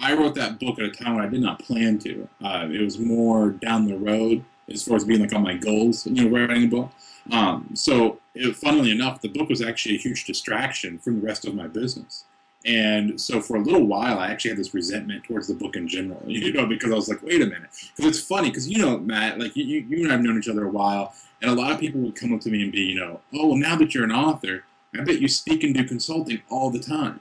I 0.00 0.14
wrote 0.14 0.34
that 0.34 0.58
book 0.58 0.78
at 0.78 0.84
a 0.84 0.90
time 0.90 1.16
when 1.16 1.24
I 1.24 1.28
did 1.28 1.40
not 1.40 1.58
plan 1.58 1.98
to. 2.00 2.28
Uh, 2.42 2.68
it 2.70 2.82
was 2.82 2.98
more 2.98 3.50
down 3.50 3.86
the 3.86 3.96
road 3.96 4.44
as 4.70 4.82
far 4.82 4.96
as 4.96 5.04
being 5.04 5.20
like 5.20 5.32
on 5.32 5.42
my 5.42 5.54
goals, 5.54 6.06
you 6.06 6.28
know, 6.28 6.36
writing 6.36 6.64
a 6.64 6.66
book. 6.66 6.90
Um, 7.30 7.70
so, 7.74 8.20
it, 8.34 8.56
funnily 8.56 8.90
enough, 8.90 9.20
the 9.20 9.28
book 9.28 9.48
was 9.48 9.62
actually 9.62 9.96
a 9.96 9.98
huge 9.98 10.24
distraction 10.24 10.98
from 10.98 11.20
the 11.20 11.26
rest 11.26 11.46
of 11.46 11.54
my 11.54 11.66
business. 11.66 12.24
And 12.66 13.20
so, 13.20 13.40
for 13.40 13.56
a 13.56 13.60
little 13.60 13.86
while, 13.86 14.18
I 14.18 14.28
actually 14.28 14.50
had 14.50 14.58
this 14.58 14.74
resentment 14.74 15.22
towards 15.24 15.46
the 15.46 15.54
book 15.54 15.76
in 15.76 15.86
general, 15.86 16.20
you 16.26 16.52
know, 16.52 16.66
because 16.66 16.90
I 16.90 16.96
was 16.96 17.08
like, 17.08 17.22
wait 17.22 17.40
a 17.40 17.46
minute. 17.46 17.70
Because 17.94 18.18
it's 18.18 18.26
funny, 18.26 18.50
because 18.50 18.68
you 18.68 18.78
know, 18.78 18.98
Matt, 18.98 19.38
like 19.38 19.54
you, 19.56 19.64
you 19.64 20.02
and 20.02 20.08
I 20.08 20.12
have 20.12 20.22
known 20.22 20.38
each 20.38 20.48
other 20.48 20.64
a 20.64 20.70
while, 20.70 21.14
and 21.40 21.50
a 21.50 21.54
lot 21.54 21.72
of 21.72 21.78
people 21.78 22.00
would 22.00 22.16
come 22.16 22.34
up 22.34 22.40
to 22.40 22.50
me 22.50 22.64
and 22.64 22.72
be, 22.72 22.80
you 22.80 22.98
know, 22.98 23.20
oh, 23.34 23.48
well, 23.48 23.56
now 23.56 23.76
that 23.76 23.94
you're 23.94 24.04
an 24.04 24.12
author, 24.12 24.64
I 24.98 25.04
bet 25.04 25.20
you 25.20 25.28
speak 25.28 25.62
and 25.62 25.74
do 25.74 25.84
consulting 25.84 26.42
all 26.50 26.70
the 26.70 26.80
time. 26.80 27.20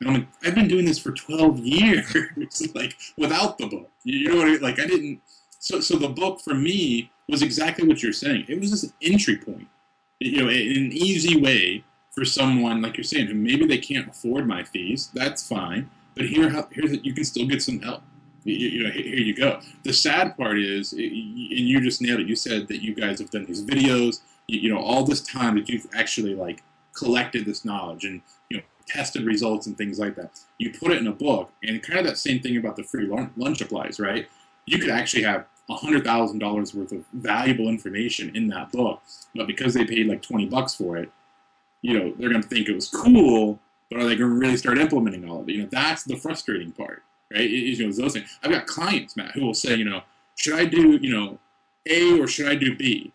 And 0.00 0.08
I'm 0.08 0.14
like, 0.14 0.26
I've 0.44 0.54
been 0.54 0.68
doing 0.68 0.84
this 0.84 0.98
for 0.98 1.12
12 1.12 1.58
years, 1.62 2.14
like 2.74 2.96
without 3.18 3.58
the 3.58 3.66
book. 3.66 3.90
You 4.04 4.30
know 4.30 4.36
what 4.36 4.46
I 4.46 4.50
mean? 4.52 4.62
Like 4.62 4.78
I 4.78 4.86
didn't. 4.86 5.20
So, 5.58 5.80
so 5.80 5.96
the 5.96 6.08
book 6.08 6.40
for 6.40 6.54
me 6.54 7.10
was 7.28 7.42
exactly 7.42 7.86
what 7.86 8.02
you're 8.02 8.12
saying. 8.12 8.46
It 8.48 8.60
was 8.60 8.70
just 8.70 8.84
an 8.84 8.92
entry 9.02 9.36
point, 9.36 9.66
you 10.20 10.42
know, 10.42 10.48
an 10.48 10.92
easy 10.92 11.40
way 11.40 11.84
for 12.16 12.24
someone 12.24 12.80
like 12.80 12.96
you're 12.96 13.04
saying 13.04 13.26
who 13.26 13.34
maybe 13.34 13.66
they 13.66 13.78
can't 13.78 14.08
afford 14.08 14.48
my 14.48 14.64
fees. 14.64 15.10
That's 15.14 15.46
fine, 15.46 15.90
but 16.14 16.26
here, 16.26 16.50
here's 16.72 17.04
you 17.04 17.12
can 17.12 17.24
still 17.24 17.46
get 17.46 17.62
some 17.62 17.80
help. 17.80 18.02
You, 18.44 18.54
you 18.54 18.84
know, 18.84 18.90
here 18.90 19.04
you 19.04 19.36
go. 19.36 19.60
The 19.82 19.92
sad 19.92 20.36
part 20.36 20.58
is, 20.58 20.92
and 20.92 21.00
you 21.02 21.80
just 21.80 22.00
nailed 22.00 22.20
it. 22.20 22.26
You 22.26 22.36
said 22.36 22.68
that 22.68 22.82
you 22.82 22.94
guys 22.94 23.20
have 23.20 23.30
done 23.30 23.44
these 23.44 23.62
videos. 23.62 24.20
You, 24.46 24.60
you 24.60 24.74
know, 24.74 24.80
all 24.80 25.04
this 25.04 25.20
time 25.20 25.56
that 25.56 25.68
you've 25.68 25.86
actually 25.94 26.34
like 26.34 26.62
collected 26.94 27.44
this 27.44 27.64
knowledge 27.64 28.04
and 28.04 28.22
you 28.48 28.56
know 28.56 28.62
tested 28.86 29.26
results 29.26 29.66
and 29.66 29.76
things 29.76 29.98
like 29.98 30.14
that. 30.16 30.40
You 30.58 30.72
put 30.72 30.92
it 30.92 30.98
in 30.98 31.06
a 31.06 31.12
book, 31.12 31.52
and 31.62 31.82
kind 31.82 32.00
of 32.00 32.06
that 32.06 32.16
same 32.16 32.40
thing 32.40 32.56
about 32.56 32.76
the 32.76 32.82
free 32.82 33.06
lunch 33.36 33.60
applies, 33.60 34.00
right? 34.00 34.26
You 34.64 34.78
could 34.78 34.90
actually 34.90 35.22
have 35.24 35.44
$100,000 35.68 36.74
worth 36.74 36.92
of 36.92 37.04
valuable 37.12 37.68
information 37.68 38.34
in 38.34 38.48
that 38.48 38.72
book, 38.72 39.02
but 39.34 39.46
because 39.46 39.74
they 39.74 39.84
paid 39.84 40.06
like 40.06 40.22
20 40.22 40.46
bucks 40.46 40.74
for 40.74 40.96
it, 40.96 41.10
you 41.86 41.96
know, 41.96 42.12
they're 42.18 42.30
going 42.30 42.42
to 42.42 42.48
think 42.48 42.68
it 42.68 42.74
was 42.74 42.88
cool, 42.88 43.60
but 43.90 44.00
are 44.00 44.06
they 44.06 44.16
going 44.16 44.30
to 44.30 44.36
really 44.36 44.56
start 44.56 44.76
implementing 44.78 45.28
all 45.28 45.40
of 45.40 45.48
it? 45.48 45.52
You 45.52 45.62
know, 45.62 45.68
that's 45.70 46.02
the 46.02 46.16
frustrating 46.16 46.72
part, 46.72 47.04
right? 47.32 47.42
It, 47.42 47.78
you 47.78 47.86
know, 47.86 47.92
those 47.92 48.14
things. 48.14 48.38
I've 48.42 48.50
got 48.50 48.66
clients, 48.66 49.16
Matt, 49.16 49.32
who 49.32 49.42
will 49.46 49.54
say, 49.54 49.76
you 49.76 49.84
know, 49.84 50.02
should 50.34 50.54
I 50.54 50.64
do, 50.64 50.98
you 51.00 51.14
know, 51.14 51.38
A 51.88 52.20
or 52.20 52.26
should 52.26 52.48
I 52.48 52.56
do 52.56 52.76
B? 52.76 53.12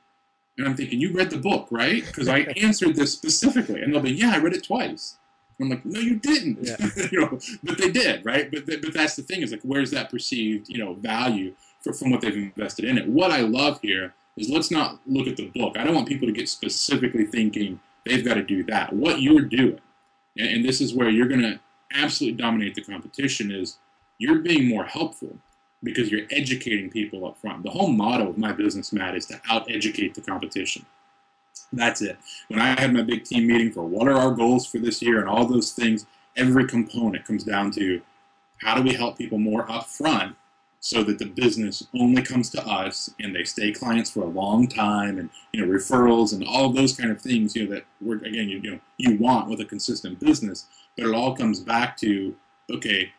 And 0.57 0.65
I'm 0.65 0.75
thinking, 0.77 1.01
you 1.01 1.11
read 1.11 1.31
the 1.31 1.37
book, 1.37 1.67
right? 1.69 2.05
Because 2.05 2.29
I 2.29 2.39
answered 2.61 2.95
this 2.95 3.11
specifically. 3.11 3.81
And 3.81 3.93
they'll 3.93 4.01
be, 4.01 4.13
yeah, 4.13 4.31
I 4.35 4.37
read 4.37 4.53
it 4.53 4.63
twice. 4.63 5.17
I'm 5.59 5.69
like, 5.69 5.85
no, 5.85 5.99
you 5.99 6.15
didn't. 6.15 6.59
Yeah. 6.61 6.77
you 7.11 7.19
know, 7.19 7.39
but 7.63 7.77
they 7.77 7.91
did, 7.91 8.25
right? 8.25 8.49
But 8.49 8.65
but 8.65 8.93
that's 8.93 9.15
the 9.15 9.21
thing 9.21 9.41
is 9.41 9.51
like, 9.51 9.61
where's 9.61 9.91
that 9.91 10.09
perceived, 10.09 10.69
you 10.69 10.79
know, 10.79 10.93
value 10.95 11.53
for, 11.81 11.93
from 11.93 12.09
what 12.09 12.21
they've 12.21 12.35
invested 12.35 12.85
in 12.85 12.97
it? 12.97 13.07
What 13.07 13.31
I 13.31 13.41
love 13.41 13.79
here 13.81 14.15
is 14.37 14.49
let's 14.49 14.71
not 14.71 14.99
look 15.05 15.27
at 15.27 15.35
the 15.35 15.49
book. 15.49 15.77
I 15.77 15.83
don't 15.83 15.93
want 15.93 16.07
people 16.07 16.27
to 16.27 16.33
get 16.33 16.49
specifically 16.49 17.25
thinking 17.25 17.79
they've 18.05 18.25
got 18.25 18.35
to 18.35 18.43
do 18.43 18.63
that. 18.65 18.93
What 18.93 19.21
you're 19.21 19.41
doing, 19.41 19.79
and, 20.37 20.63
this 20.63 20.81
is 20.81 20.93
where 20.93 21.09
you're 21.09 21.27
going 21.27 21.41
to 21.41 21.59
absolutely 21.93 22.41
dominate 22.41 22.75
the 22.75 22.83
competition, 22.83 23.51
is 23.51 23.77
you're 24.17 24.39
being 24.39 24.67
more 24.67 24.85
helpful 24.85 25.37
because 25.83 26.11
you're 26.11 26.27
educating 26.29 26.89
people 26.89 27.25
up 27.25 27.37
front. 27.37 27.63
The 27.63 27.71
whole 27.71 27.91
motto 27.91 28.29
of 28.29 28.37
my 28.37 28.51
business, 28.51 28.93
Matt, 28.93 29.15
is 29.15 29.25
to 29.27 29.41
out 29.49 29.69
educate 29.69 30.13
the 30.13 30.21
competition. 30.21 30.85
That's 31.73 32.01
it. 32.01 32.17
When 32.49 32.59
I 32.59 32.79
had 32.79 32.93
my 32.93 33.01
big 33.01 33.23
team 33.23 33.47
meeting 33.47 33.71
for 33.71 33.83
what 33.83 34.07
are 34.07 34.17
our 34.17 34.31
goals 34.31 34.65
for 34.65 34.77
this 34.77 35.01
year 35.01 35.19
and 35.19 35.29
all 35.29 35.45
those 35.45 35.71
things, 35.71 36.05
every 36.35 36.67
component 36.67 37.25
comes 37.25 37.43
down 37.43 37.71
to 37.71 38.01
how 38.57 38.75
do 38.75 38.83
we 38.83 38.93
help 38.93 39.17
people 39.17 39.39
more 39.39 39.65
upfront 39.67 40.35
so 40.83 41.03
that 41.03 41.19
the 41.19 41.25
business 41.25 41.87
only 41.93 42.23
comes 42.23 42.49
to 42.49 42.67
us 42.67 43.09
and 43.19 43.35
they 43.35 43.43
stay 43.43 43.71
clients 43.71 44.09
for 44.09 44.23
a 44.23 44.27
long 44.27 44.67
time 44.67 45.19
and 45.19 45.29
you 45.53 45.61
know 45.63 45.71
referrals 45.71 46.33
and 46.33 46.43
all 46.45 46.69
those 46.69 46.97
kind 46.97 47.11
of 47.11 47.21
things 47.21 47.55
you 47.55 47.65
know 47.65 47.73
that 47.73 47.85
we're 48.01 48.17
again 48.17 48.49
you, 48.49 48.59
you 48.63 48.71
know 48.71 48.79
you 48.97 49.15
want 49.17 49.47
with 49.47 49.61
a 49.61 49.65
consistent 49.65 50.19
business 50.19 50.65
but 50.97 51.05
it 51.05 51.13
all 51.13 51.35
comes 51.35 51.59
back 51.59 51.95
to 51.95 52.35
okay 52.71 53.11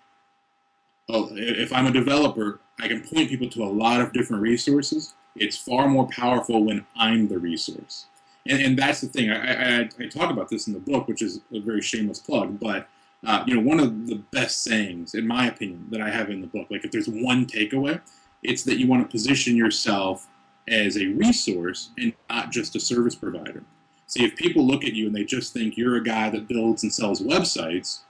well 1.08 1.28
if 1.32 1.72
i'm 1.72 1.86
a 1.86 1.92
developer 1.92 2.60
i 2.80 2.88
can 2.88 3.00
point 3.00 3.30
people 3.30 3.48
to 3.48 3.62
a 3.62 3.64
lot 3.64 4.00
of 4.00 4.12
different 4.12 4.42
resources 4.42 5.14
it's 5.36 5.56
far 5.56 5.88
more 5.88 6.08
powerful 6.08 6.64
when 6.64 6.84
i'm 6.96 7.28
the 7.28 7.38
resource 7.38 8.06
and, 8.46 8.60
and 8.60 8.78
that's 8.78 9.00
the 9.00 9.06
thing. 9.06 9.30
I, 9.30 9.82
I, 9.82 9.88
I, 10.00 10.06
talk 10.08 10.30
about 10.30 10.48
this 10.48 10.66
in 10.66 10.72
the 10.72 10.80
book, 10.80 11.06
which 11.06 11.22
is 11.22 11.40
a 11.54 11.60
very 11.60 11.80
shameless 11.80 12.18
plug. 12.18 12.58
But 12.58 12.88
uh, 13.24 13.44
you 13.46 13.54
know, 13.54 13.62
one 13.62 13.80
of 13.80 14.06
the 14.06 14.16
best 14.32 14.62
sayings, 14.64 15.14
in 15.14 15.26
my 15.26 15.46
opinion, 15.46 15.86
that 15.90 16.00
I 16.00 16.10
have 16.10 16.30
in 16.30 16.40
the 16.40 16.46
book, 16.46 16.66
like 16.70 16.84
if 16.84 16.90
there's 16.90 17.08
one 17.08 17.46
takeaway, 17.46 18.00
it's 18.42 18.64
that 18.64 18.78
you 18.78 18.88
want 18.88 19.04
to 19.04 19.10
position 19.10 19.56
yourself 19.56 20.26
as 20.68 20.96
a 20.96 21.06
resource 21.06 21.90
and 21.98 22.12
not 22.28 22.50
just 22.50 22.74
a 22.76 22.80
service 22.80 23.14
provider. 23.14 23.62
See, 24.06 24.24
if 24.24 24.36
people 24.36 24.66
look 24.66 24.84
at 24.84 24.92
you 24.92 25.06
and 25.06 25.14
they 25.14 25.24
just 25.24 25.52
think 25.52 25.76
you're 25.76 25.96
a 25.96 26.02
guy 26.02 26.30
that 26.30 26.48
builds 26.48 26.82
and 26.82 26.92
sells 26.92 27.22
websites, 27.22 28.00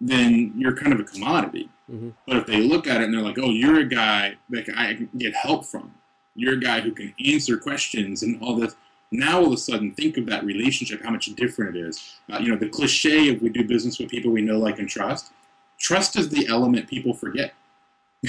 then 0.00 0.52
you're 0.56 0.76
kind 0.76 0.92
of 0.92 1.00
a 1.00 1.04
commodity. 1.04 1.68
Mm-hmm. 1.90 2.10
But 2.26 2.36
if 2.36 2.46
they 2.46 2.60
look 2.60 2.86
at 2.86 3.00
it 3.00 3.04
and 3.04 3.14
they're 3.14 3.22
like, 3.22 3.38
oh, 3.38 3.50
you're 3.50 3.80
a 3.80 3.88
guy 3.88 4.36
that 4.50 4.68
I 4.76 4.94
can 4.94 5.10
get 5.18 5.34
help 5.34 5.64
from, 5.64 5.94
you're 6.34 6.54
a 6.54 6.60
guy 6.60 6.80
who 6.80 6.92
can 6.92 7.14
answer 7.26 7.58
questions 7.58 8.22
and 8.22 8.40
all 8.42 8.56
this. 8.56 8.76
Now 9.12 9.40
all 9.40 9.46
of 9.46 9.52
a 9.52 9.56
sudden, 9.56 9.92
think 9.92 10.16
of 10.16 10.26
that 10.26 10.44
relationship, 10.44 11.02
how 11.02 11.10
much 11.10 11.26
different 11.34 11.76
it 11.76 11.80
is. 11.80 12.14
Uh, 12.32 12.38
you 12.38 12.48
know, 12.50 12.56
the 12.56 12.68
cliche 12.68 13.28
of 13.28 13.42
we 13.42 13.48
do 13.48 13.64
business 13.64 13.98
with 13.98 14.08
people 14.08 14.30
we 14.30 14.42
know, 14.42 14.58
like, 14.58 14.78
and 14.78 14.88
trust. 14.88 15.32
Trust 15.78 16.16
is 16.16 16.28
the 16.28 16.46
element 16.46 16.88
people 16.88 17.14
forget. 17.14 17.54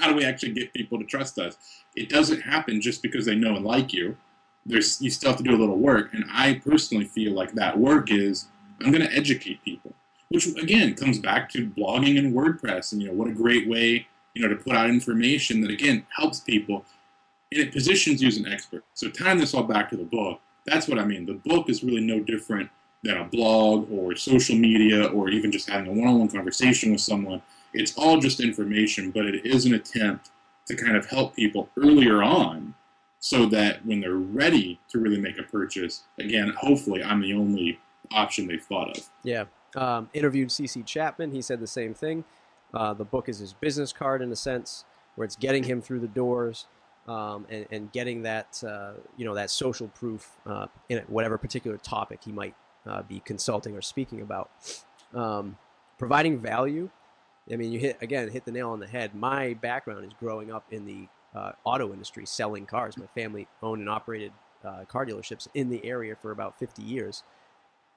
how 0.00 0.08
do 0.08 0.14
we 0.14 0.24
actually 0.24 0.52
get 0.52 0.72
people 0.72 0.98
to 0.98 1.04
trust 1.04 1.38
us? 1.38 1.56
It 1.94 2.08
doesn't 2.08 2.40
happen 2.40 2.80
just 2.80 3.02
because 3.02 3.26
they 3.26 3.34
know 3.34 3.54
and 3.54 3.64
like 3.64 3.92
you. 3.92 4.16
There's 4.64 5.00
you 5.00 5.10
still 5.10 5.30
have 5.30 5.38
to 5.38 5.44
do 5.44 5.54
a 5.54 5.60
little 5.60 5.78
work, 5.78 6.12
and 6.12 6.24
I 6.32 6.54
personally 6.54 7.04
feel 7.04 7.32
like 7.32 7.52
that 7.52 7.78
work 7.78 8.10
is 8.10 8.46
I'm 8.82 8.90
going 8.90 9.06
to 9.06 9.14
educate 9.14 9.62
people, 9.62 9.92
which 10.28 10.46
again 10.46 10.94
comes 10.94 11.20
back 11.20 11.48
to 11.50 11.66
blogging 11.66 12.18
and 12.18 12.34
WordPress, 12.34 12.92
and 12.92 13.00
you 13.00 13.08
know 13.08 13.14
what 13.14 13.28
a 13.28 13.32
great 13.32 13.68
way 13.68 14.08
you 14.36 14.42
know 14.42 14.48
to 14.48 14.56
put 14.56 14.74
out 14.74 14.88
information 14.88 15.62
that 15.62 15.70
again 15.70 16.06
helps 16.16 16.40
people 16.40 16.84
it 17.50 17.72
positions 17.72 18.22
you 18.22 18.28
as 18.28 18.36
an 18.36 18.46
expert. 18.46 18.84
So 18.94 19.08
tying 19.08 19.38
this 19.38 19.54
all 19.54 19.62
back 19.62 19.90
to 19.90 19.96
the 19.96 20.04
book, 20.04 20.40
that's 20.64 20.88
what 20.88 20.98
I 20.98 21.04
mean. 21.04 21.26
The 21.26 21.34
book 21.34 21.68
is 21.68 21.82
really 21.82 22.00
no 22.00 22.20
different 22.20 22.70
than 23.02 23.18
a 23.18 23.24
blog 23.24 23.90
or 23.90 24.16
social 24.16 24.56
media 24.56 25.06
or 25.06 25.28
even 25.28 25.52
just 25.52 25.68
having 25.68 25.88
a 25.88 25.92
one-on-one 25.92 26.28
conversation 26.28 26.92
with 26.92 27.00
someone. 27.00 27.40
It's 27.72 27.96
all 27.96 28.18
just 28.18 28.40
information, 28.40 29.10
but 29.10 29.26
it 29.26 29.46
is 29.46 29.64
an 29.64 29.74
attempt 29.74 30.30
to 30.66 30.74
kind 30.74 30.96
of 30.96 31.06
help 31.06 31.36
people 31.36 31.68
earlier 31.78 32.22
on 32.22 32.74
so 33.20 33.46
that 33.46 33.84
when 33.86 34.00
they're 34.00 34.14
ready 34.14 34.80
to 34.88 34.98
really 34.98 35.20
make 35.20 35.38
a 35.38 35.42
purchase, 35.42 36.02
again, 36.18 36.52
hopefully 36.58 37.02
I'm 37.02 37.20
the 37.20 37.34
only 37.34 37.78
option 38.10 38.46
they've 38.46 38.62
thought 38.62 38.96
of. 38.96 39.08
Yeah. 39.22 39.44
Um, 39.76 40.08
interviewed 40.14 40.48
CC 40.48 40.84
Chapman. 40.84 41.32
He 41.32 41.42
said 41.42 41.60
the 41.60 41.66
same 41.66 41.94
thing. 41.94 42.24
Uh, 42.74 42.94
the 42.94 43.04
book 43.04 43.28
is 43.28 43.38
his 43.38 43.52
business 43.52 43.92
card 43.92 44.22
in 44.22 44.32
a 44.32 44.36
sense, 44.36 44.84
where 45.14 45.24
it's 45.24 45.36
getting 45.36 45.64
him 45.64 45.80
through 45.80 46.00
the 46.00 46.08
doors 46.08 46.66
um, 47.08 47.46
and, 47.48 47.66
and, 47.70 47.92
getting 47.92 48.22
that 48.22 48.62
uh, 48.66 48.92
you 49.16 49.24
know 49.24 49.34
that 49.34 49.50
social 49.50 49.88
proof 49.88 50.32
uh, 50.46 50.66
in 50.88 50.98
whatever 51.08 51.38
particular 51.38 51.76
topic 51.78 52.20
he 52.24 52.32
might 52.32 52.54
uh, 52.86 53.02
be 53.02 53.20
consulting 53.20 53.76
or 53.76 53.82
speaking 53.82 54.20
about. 54.20 54.50
Um, 55.14 55.56
providing 55.98 56.38
value. 56.38 56.90
I 57.50 57.56
mean, 57.56 57.72
you 57.72 57.78
hit 57.78 57.98
again 58.00 58.28
hit 58.30 58.44
the 58.44 58.52
nail 58.52 58.70
on 58.70 58.80
the 58.80 58.86
head. 58.86 59.14
My 59.14 59.54
background 59.54 60.04
is 60.04 60.12
growing 60.18 60.52
up 60.52 60.64
in 60.70 60.84
the 60.84 61.08
uh, 61.34 61.52
auto 61.64 61.92
industry, 61.92 62.26
selling 62.26 62.66
cars. 62.66 62.96
My 62.96 63.06
family 63.14 63.46
owned 63.62 63.80
and 63.80 63.90
operated 63.90 64.32
uh, 64.64 64.84
car 64.86 65.06
dealerships 65.06 65.48
in 65.54 65.68
the 65.68 65.84
area 65.84 66.16
for 66.20 66.32
about 66.32 66.58
50 66.58 66.82
years. 66.82 67.22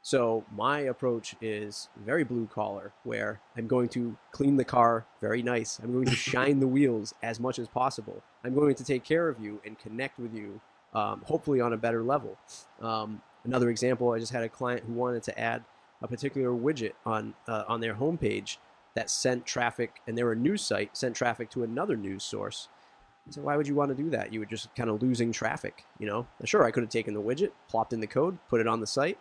So 0.02 0.46
my 0.56 0.80
approach 0.80 1.36
is 1.42 1.90
very 2.06 2.24
blue 2.24 2.48
collar, 2.48 2.94
where 3.04 3.42
I'm 3.58 3.68
going 3.68 3.90
to 3.90 4.16
clean 4.32 4.58
the 4.58 4.64
car 4.64 5.06
very 5.22 5.44
nice. 5.44 5.80
I'm 5.80 5.92
going 5.92 6.06
to 6.06 6.16
shine 6.32 6.60
the 6.60 6.68
wheels 6.68 7.14
as 7.22 7.40
much 7.40 7.60
as 7.60 7.68
possible. 7.68 8.24
I'm 8.44 8.56
going 8.56 8.76
to 8.76 8.84
take 8.84 9.04
care 9.04 9.28
of 9.28 9.40
you 9.40 9.62
and 9.66 9.78
connect 9.78 10.18
with 10.18 10.34
you, 10.34 10.62
um, 10.94 11.22
hopefully 11.26 11.60
on 11.60 11.74
a 11.74 11.78
better 11.78 12.04
level. 12.04 12.38
Um, 12.82 13.22
another 13.44 13.70
example, 13.70 14.12
I 14.12 14.20
just 14.20 14.32
had 14.32 14.44
a 14.44 14.50
client 14.50 14.84
who 14.86 14.94
wanted 14.94 15.24
to 15.24 15.40
add 15.40 15.64
a 16.02 16.08
particular 16.08 16.52
widget 16.52 16.94
on 17.06 17.34
uh, 17.48 17.66
on 17.68 17.82
their 17.82 17.96
homepage 17.96 18.58
that 18.96 19.10
sent 19.10 19.46
traffic, 19.46 20.02
and 20.08 20.18
they 20.18 20.24
were 20.24 20.32
a 20.32 20.38
news 20.38 20.62
site, 20.62 20.96
sent 20.96 21.16
traffic 21.16 21.50
to 21.52 21.64
another 21.64 21.98
news 21.98 22.24
source. 22.24 22.70
So 23.30 23.42
why 23.42 23.58
would 23.58 23.68
you 23.68 23.76
want 23.76 23.96
to 23.96 24.04
do 24.04 24.10
that? 24.10 24.34
You 24.34 24.40
were 24.40 24.46
just 24.46 24.74
kind 24.76 24.90
of 24.90 25.02
losing 25.02 25.32
traffic, 25.32 25.86
you 26.00 26.08
know? 26.08 26.26
Sure, 26.46 26.64
I 26.64 26.72
could 26.72 26.82
have 26.82 26.90
taken 26.90 27.14
the 27.14 27.22
widget, 27.22 27.52
plopped 27.68 27.94
in 27.94 28.00
the 28.00 28.08
code, 28.08 28.40
put 28.50 28.60
it 28.60 28.68
on 28.68 28.80
the 28.80 28.88
site, 28.88 29.20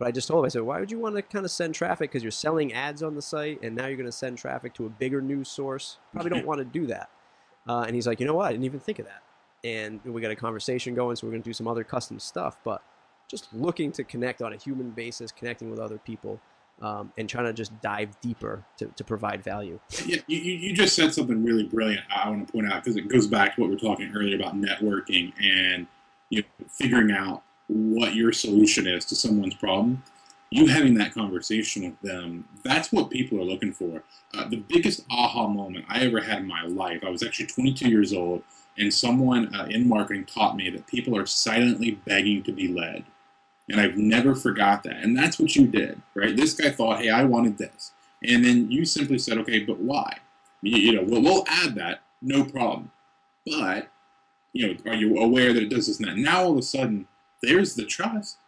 but 0.00 0.08
I 0.08 0.12
just 0.12 0.28
told 0.28 0.42
him, 0.42 0.46
I 0.46 0.48
said, 0.48 0.62
why 0.62 0.80
would 0.80 0.90
you 0.90 0.98
want 0.98 1.16
to 1.16 1.22
kind 1.22 1.44
of 1.44 1.50
send 1.50 1.74
traffic? 1.74 2.10
Because 2.10 2.22
you're 2.22 2.32
selling 2.32 2.72
ads 2.72 3.02
on 3.02 3.14
the 3.14 3.20
site, 3.20 3.62
and 3.62 3.76
now 3.76 3.86
you're 3.86 3.98
going 3.98 4.06
to 4.06 4.12
send 4.12 4.38
traffic 4.38 4.72
to 4.74 4.86
a 4.86 4.88
bigger 4.88 5.20
news 5.20 5.50
source. 5.50 5.98
Probably 6.14 6.30
don't 6.30 6.46
want 6.46 6.58
to 6.58 6.64
do 6.64 6.86
that. 6.86 7.10
Uh, 7.68 7.84
and 7.86 7.94
he's 7.94 8.06
like, 8.06 8.18
you 8.18 8.24
know 8.24 8.32
what? 8.32 8.46
I 8.46 8.52
didn't 8.52 8.64
even 8.64 8.80
think 8.80 8.98
of 8.98 9.04
that. 9.04 9.22
And 9.62 10.02
we 10.02 10.22
got 10.22 10.30
a 10.30 10.36
conversation 10.36 10.94
going, 10.94 11.16
so 11.16 11.26
we're 11.26 11.32
going 11.32 11.42
to 11.42 11.48
do 11.48 11.52
some 11.52 11.68
other 11.68 11.84
custom 11.84 12.18
stuff. 12.18 12.58
But 12.64 12.80
just 13.28 13.52
looking 13.52 13.92
to 13.92 14.02
connect 14.02 14.40
on 14.40 14.54
a 14.54 14.56
human 14.56 14.88
basis, 14.88 15.30
connecting 15.32 15.70
with 15.70 15.78
other 15.78 15.98
people, 15.98 16.40
um, 16.80 17.12
and 17.18 17.28
trying 17.28 17.44
to 17.44 17.52
just 17.52 17.78
dive 17.82 18.18
deeper 18.22 18.64
to, 18.78 18.86
to 18.86 19.04
provide 19.04 19.44
value. 19.44 19.78
Yeah, 20.06 20.22
you, 20.28 20.38
you 20.38 20.74
just 20.74 20.96
said 20.96 21.12
something 21.12 21.44
really 21.44 21.64
brilliant. 21.64 22.00
I 22.08 22.30
want 22.30 22.46
to 22.46 22.52
point 22.54 22.72
out 22.72 22.82
because 22.82 22.96
it 22.96 23.08
goes 23.08 23.26
back 23.26 23.54
to 23.54 23.60
what 23.60 23.68
we 23.68 23.74
were 23.74 23.80
talking 23.80 24.10
earlier 24.16 24.36
about 24.36 24.58
networking 24.58 25.34
and 25.42 25.86
you 26.30 26.40
know, 26.40 26.66
figuring 26.70 27.10
out 27.10 27.42
what 27.70 28.14
your 28.14 28.32
solution 28.32 28.86
is 28.86 29.04
to 29.06 29.14
someone's 29.14 29.54
problem, 29.54 30.02
you 30.50 30.66
having 30.66 30.94
that 30.94 31.14
conversation 31.14 31.84
with 31.84 32.00
them, 32.00 32.48
that's 32.64 32.90
what 32.90 33.10
people 33.10 33.38
are 33.38 33.44
looking 33.44 33.72
for. 33.72 34.02
Uh, 34.34 34.48
the 34.48 34.56
biggest 34.68 35.04
aha 35.10 35.46
moment 35.46 35.84
I 35.88 36.00
ever 36.00 36.20
had 36.20 36.38
in 36.38 36.48
my 36.48 36.62
life, 36.64 37.04
I 37.06 37.10
was 37.10 37.22
actually 37.22 37.46
22 37.46 37.88
years 37.88 38.12
old, 38.12 38.42
and 38.76 38.92
someone 38.92 39.54
uh, 39.54 39.66
in 39.70 39.88
marketing 39.88 40.24
taught 40.24 40.56
me 40.56 40.68
that 40.70 40.86
people 40.86 41.16
are 41.16 41.26
silently 41.26 41.92
begging 42.04 42.42
to 42.44 42.52
be 42.52 42.68
led. 42.68 43.04
And 43.68 43.80
I've 43.80 43.96
never 43.96 44.34
forgot 44.34 44.82
that. 44.82 44.96
And 44.96 45.16
that's 45.16 45.38
what 45.38 45.54
you 45.54 45.68
did, 45.68 46.02
right? 46.14 46.36
This 46.36 46.54
guy 46.54 46.70
thought, 46.70 47.00
hey, 47.00 47.10
I 47.10 47.22
wanted 47.24 47.56
this. 47.56 47.92
And 48.24 48.44
then 48.44 48.70
you 48.70 48.84
simply 48.84 49.18
said, 49.18 49.38
okay, 49.38 49.60
but 49.60 49.78
why? 49.78 50.18
You, 50.62 50.76
you 50.76 50.92
know, 50.94 51.04
well, 51.06 51.22
we'll 51.22 51.44
add 51.46 51.76
that, 51.76 52.00
no 52.20 52.44
problem. 52.44 52.90
But, 53.46 53.88
you 54.52 54.66
know, 54.66 54.90
are 54.90 54.96
you 54.96 55.18
aware 55.18 55.52
that 55.52 55.62
it 55.62 55.70
does 55.70 55.86
this 55.86 56.00
and 56.00 56.08
that? 56.08 56.16
Now 56.16 56.42
all 56.42 56.52
of 56.52 56.58
a 56.58 56.62
sudden, 56.62 57.06
there's 57.42 57.74
the 57.74 57.84
trust. 57.84 58.38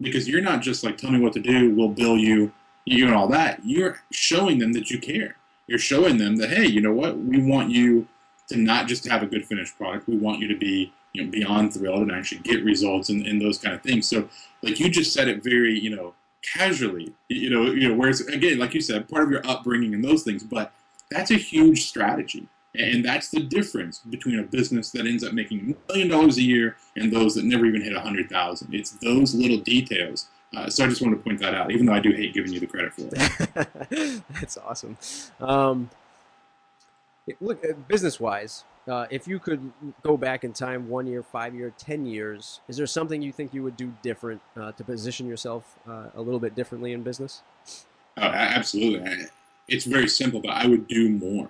Because 0.00 0.28
you're 0.28 0.42
not 0.42 0.60
just 0.60 0.82
like 0.82 0.98
tell 0.98 1.10
me 1.10 1.20
what 1.20 1.32
to 1.34 1.40
do 1.40 1.74
we'll 1.74 1.88
bill 1.88 2.16
you 2.16 2.52
you 2.84 3.06
and 3.06 3.14
all 3.14 3.28
that. 3.28 3.60
You're 3.64 4.00
showing 4.12 4.58
them 4.58 4.72
that 4.72 4.90
you 4.90 4.98
care. 4.98 5.36
You're 5.66 5.78
showing 5.78 6.18
them 6.18 6.36
that 6.36 6.50
hey 6.50 6.66
you 6.66 6.80
know 6.80 6.92
what? 6.92 7.18
We 7.18 7.42
want 7.42 7.70
you 7.70 8.08
to 8.48 8.56
not 8.58 8.88
just 8.88 9.08
have 9.08 9.22
a 9.22 9.26
good 9.26 9.46
finished 9.46 9.76
product. 9.76 10.08
We 10.08 10.16
want 10.16 10.40
you 10.40 10.48
to 10.48 10.56
be 10.56 10.92
you 11.12 11.24
know 11.24 11.30
beyond 11.30 11.72
thrilled 11.72 12.02
and 12.02 12.12
actually 12.12 12.40
get 12.40 12.64
results 12.64 13.08
and, 13.08 13.26
and 13.26 13.40
those 13.40 13.58
kind 13.58 13.74
of 13.74 13.82
things. 13.82 14.08
So 14.08 14.28
like 14.62 14.80
you 14.80 14.90
just 14.90 15.12
said 15.12 15.28
it 15.28 15.44
very 15.44 15.78
you 15.78 15.94
know 15.94 16.14
casually. 16.42 17.14
You 17.28 17.50
know 17.50 17.70
you 17.70 17.88
know 17.88 17.94
whereas 17.94 18.20
again 18.20 18.58
like 18.58 18.74
you 18.74 18.80
said 18.80 19.08
part 19.08 19.24
of 19.24 19.30
your 19.30 19.46
upbringing 19.46 19.94
and 19.94 20.04
those 20.04 20.24
things. 20.24 20.42
But 20.42 20.72
that's 21.10 21.30
a 21.30 21.36
huge 21.36 21.86
strategy 21.86 22.48
and 22.74 23.04
that's 23.04 23.30
the 23.30 23.40
difference 23.40 24.00
between 24.00 24.38
a 24.38 24.42
business 24.42 24.90
that 24.90 25.06
ends 25.06 25.22
up 25.22 25.32
making 25.32 25.76
a 25.88 25.92
million 25.92 26.08
dollars 26.08 26.38
a 26.38 26.42
year 26.42 26.76
and 26.96 27.12
those 27.12 27.34
that 27.34 27.44
never 27.44 27.66
even 27.66 27.82
hit 27.82 27.94
a 27.94 28.00
hundred 28.00 28.28
thousand. 28.28 28.74
It's 28.74 28.90
those 28.90 29.34
little 29.34 29.58
details. 29.58 30.26
Uh, 30.56 30.68
so 30.68 30.84
I 30.84 30.88
just 30.88 31.02
wanted 31.02 31.16
to 31.16 31.22
point 31.22 31.40
that 31.40 31.54
out, 31.54 31.72
even 31.72 31.86
though 31.86 31.94
I 31.94 32.00
do 32.00 32.12
hate 32.12 32.34
giving 32.34 32.52
you 32.52 32.60
the 32.60 32.66
credit 32.66 32.92
for 32.92 33.08
it. 33.12 34.22
that's 34.30 34.56
awesome. 34.56 34.96
Um, 35.40 35.90
look, 37.40 37.64
uh, 37.64 37.72
business-wise, 37.88 38.64
uh, 38.86 39.06
if 39.10 39.26
you 39.26 39.38
could 39.38 39.72
go 40.02 40.16
back 40.16 40.44
in 40.44 40.52
time, 40.52 40.88
one 40.88 41.06
year, 41.06 41.22
five 41.22 41.54
year, 41.54 41.72
ten 41.76 42.06
years, 42.06 42.60
is 42.68 42.76
there 42.76 42.86
something 42.86 43.20
you 43.22 43.32
think 43.32 43.54
you 43.54 43.62
would 43.62 43.76
do 43.76 43.92
different 44.02 44.40
uh, 44.56 44.72
to 44.72 44.84
position 44.84 45.26
yourself 45.26 45.78
uh, 45.88 46.06
a 46.14 46.20
little 46.20 46.40
bit 46.40 46.54
differently 46.54 46.92
in 46.92 47.02
business? 47.02 47.42
Oh, 48.16 48.22
absolutely. 48.22 49.26
It's 49.66 49.86
very 49.86 50.08
simple, 50.08 50.40
but 50.40 50.50
I 50.50 50.66
would 50.66 50.86
do 50.86 51.08
more. 51.08 51.48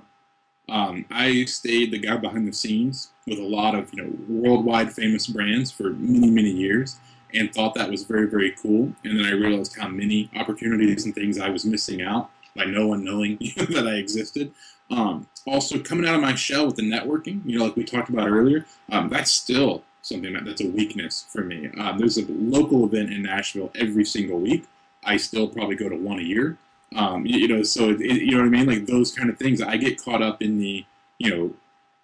Um, 0.69 1.05
I 1.11 1.45
stayed 1.45 1.91
the 1.91 1.99
guy 1.99 2.17
behind 2.17 2.49
the 2.49 2.53
scenes 2.53 3.11
with 3.27 3.39
a 3.39 3.47
lot 3.47 3.75
of 3.75 3.93
you 3.93 4.03
know 4.03 4.13
worldwide 4.29 4.93
famous 4.93 5.27
brands 5.27 5.71
for 5.71 5.91
many 5.91 6.31
many 6.31 6.51
years, 6.51 6.97
and 7.33 7.53
thought 7.53 7.75
that 7.75 7.91
was 7.91 8.05
very 8.05 8.27
very 8.27 8.53
cool. 8.53 8.93
And 9.05 9.19
then 9.19 9.27
I 9.27 9.33
realized 9.33 9.77
how 9.79 9.89
many 9.89 10.31
opportunities 10.37 11.05
and 11.05 11.15
things 11.15 11.39
I 11.39 11.51
was 11.51 11.65
missing 11.65 12.03
out 12.03 12.31
by 12.57 12.65
no 12.65 12.87
one 12.87 13.05
knowing 13.05 13.39
that 13.57 13.87
I 13.87 13.97
existed. 13.97 14.53
Um, 14.91 15.27
also, 15.47 15.79
coming 15.79 16.09
out 16.09 16.15
of 16.15 16.21
my 16.21 16.35
shell 16.35 16.67
with 16.67 16.77
the 16.77 16.83
networking, 16.83 17.41
you 17.45 17.59
know, 17.59 17.65
like 17.65 17.77
we 17.77 17.85
talked 17.85 18.09
about 18.09 18.29
earlier, 18.29 18.67
um, 18.91 19.09
that's 19.09 19.31
still 19.31 19.83
something 20.03 20.33
that, 20.35 20.45
that's 20.45 20.61
a 20.61 20.69
weakness 20.69 21.27
for 21.29 21.43
me. 21.43 21.71
Um, 21.79 21.99
there's 21.99 22.19
a 22.19 22.27
local 22.29 22.85
event 22.85 23.13
in 23.13 23.23
Nashville 23.23 23.71
every 23.75 24.05
single 24.05 24.39
week. 24.39 24.65
I 25.03 25.17
still 25.17 25.49
probably 25.49 25.77
go 25.77 25.89
to 25.89 25.97
one 25.97 26.19
a 26.19 26.23
year. 26.23 26.59
Um, 26.97 27.27
you, 27.27 27.39
you, 27.39 27.49
know, 27.49 27.63
so 27.63 27.91
it, 27.91 28.01
you 28.01 28.33
know 28.33 28.39
what 28.39 28.47
I 28.47 28.51
mean? 28.51 28.67
Like 28.67 28.87
those 28.87 29.13
kind 29.13 29.31
of 29.31 29.39
things. 29.39 29.61
I 29.61 29.77
get 29.77 30.03
caught 30.03 30.23
up 30.23 30.43
in 30.43 30.59
the, 30.59 30.85
you 31.19 31.31
know, 31.31 31.55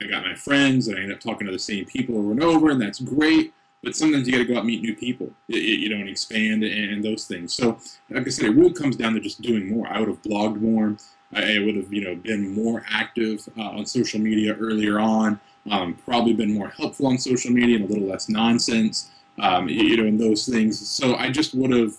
I 0.02 0.06
got 0.06 0.24
my 0.24 0.34
friends 0.34 0.88
and 0.88 0.98
I 0.98 1.02
end 1.02 1.12
up 1.12 1.20
talking 1.20 1.46
to 1.46 1.52
the 1.52 1.58
same 1.58 1.84
people 1.84 2.18
over 2.18 2.32
and 2.32 2.42
over, 2.42 2.70
and 2.70 2.80
that's 2.80 3.00
great. 3.00 3.52
But 3.82 3.96
sometimes 3.96 4.26
you 4.26 4.32
got 4.32 4.40
to 4.40 4.44
go 4.44 4.54
out 4.54 4.58
and 4.58 4.66
meet 4.66 4.82
new 4.82 4.94
people, 4.94 5.30
you 5.48 5.88
know, 5.88 5.96
and 5.96 6.08
expand 6.08 6.64
and, 6.64 6.92
and 6.92 7.04
those 7.04 7.24
things. 7.24 7.54
So, 7.54 7.78
like 8.10 8.26
I 8.26 8.30
said, 8.30 8.46
it 8.46 8.56
really 8.56 8.74
comes 8.74 8.94
down 8.94 9.14
to 9.14 9.20
just 9.20 9.40
doing 9.40 9.70
more. 9.70 9.86
I 9.88 10.00
would 10.00 10.08
have 10.08 10.22
blogged 10.22 10.60
more. 10.60 10.96
I 11.32 11.60
would 11.60 11.76
have, 11.76 11.92
you 11.92 12.02
know, 12.02 12.14
been 12.14 12.54
more 12.54 12.84
active 12.90 13.48
uh, 13.56 13.70
on 13.70 13.86
social 13.86 14.20
media 14.20 14.54
earlier 14.54 14.98
on. 14.98 15.40
Um, 15.70 15.94
probably 15.94 16.34
been 16.34 16.52
more 16.52 16.68
helpful 16.68 17.06
on 17.06 17.18
social 17.18 17.52
media 17.52 17.76
and 17.76 17.84
a 17.84 17.88
little 17.88 18.08
less 18.08 18.28
nonsense, 18.28 19.10
um, 19.38 19.68
you 19.68 19.96
know, 19.96 20.04
and 20.04 20.20
those 20.20 20.46
things. 20.46 20.88
So 20.88 21.16
I 21.16 21.30
just 21.30 21.54
would 21.54 21.70
have 21.70 21.94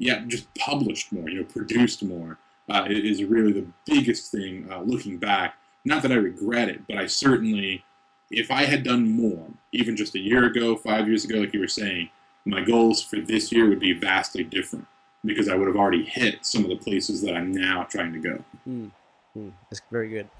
yeah, 0.00 0.22
just 0.26 0.52
published 0.54 1.12
more, 1.12 1.28
you 1.28 1.40
know, 1.40 1.44
produced 1.44 2.02
more 2.02 2.38
uh, 2.70 2.86
is 2.88 3.22
really 3.22 3.52
the 3.52 3.66
biggest 3.84 4.32
thing 4.32 4.66
uh, 4.72 4.80
looking 4.80 5.18
back. 5.18 5.56
Not 5.84 6.02
that 6.02 6.10
I 6.10 6.16
regret 6.16 6.70
it, 6.70 6.80
but 6.88 6.96
I 6.96 7.06
certainly, 7.06 7.84
if 8.30 8.50
I 8.50 8.64
had 8.64 8.82
done 8.82 9.10
more, 9.10 9.46
even 9.72 9.96
just 9.96 10.14
a 10.14 10.18
year 10.18 10.46
ago, 10.46 10.74
five 10.74 11.06
years 11.06 11.26
ago, 11.26 11.36
like 11.36 11.52
you 11.52 11.60
were 11.60 11.68
saying, 11.68 12.08
my 12.46 12.62
goals 12.62 13.02
for 13.02 13.16
this 13.16 13.52
year 13.52 13.68
would 13.68 13.78
be 13.78 13.92
vastly 13.92 14.42
different 14.42 14.86
because 15.22 15.50
I 15.50 15.54
would 15.54 15.66
have 15.66 15.76
already 15.76 16.04
hit 16.04 16.46
some 16.46 16.64
of 16.64 16.70
the 16.70 16.76
places 16.76 17.20
that 17.20 17.36
I'm 17.36 17.52
now 17.52 17.84
trying 17.84 18.14
to 18.14 18.18
go. 18.18 18.42
Mm, 18.66 18.90
mm, 19.36 19.52
that's 19.68 19.82
very 19.90 20.08
good. 20.08 20.30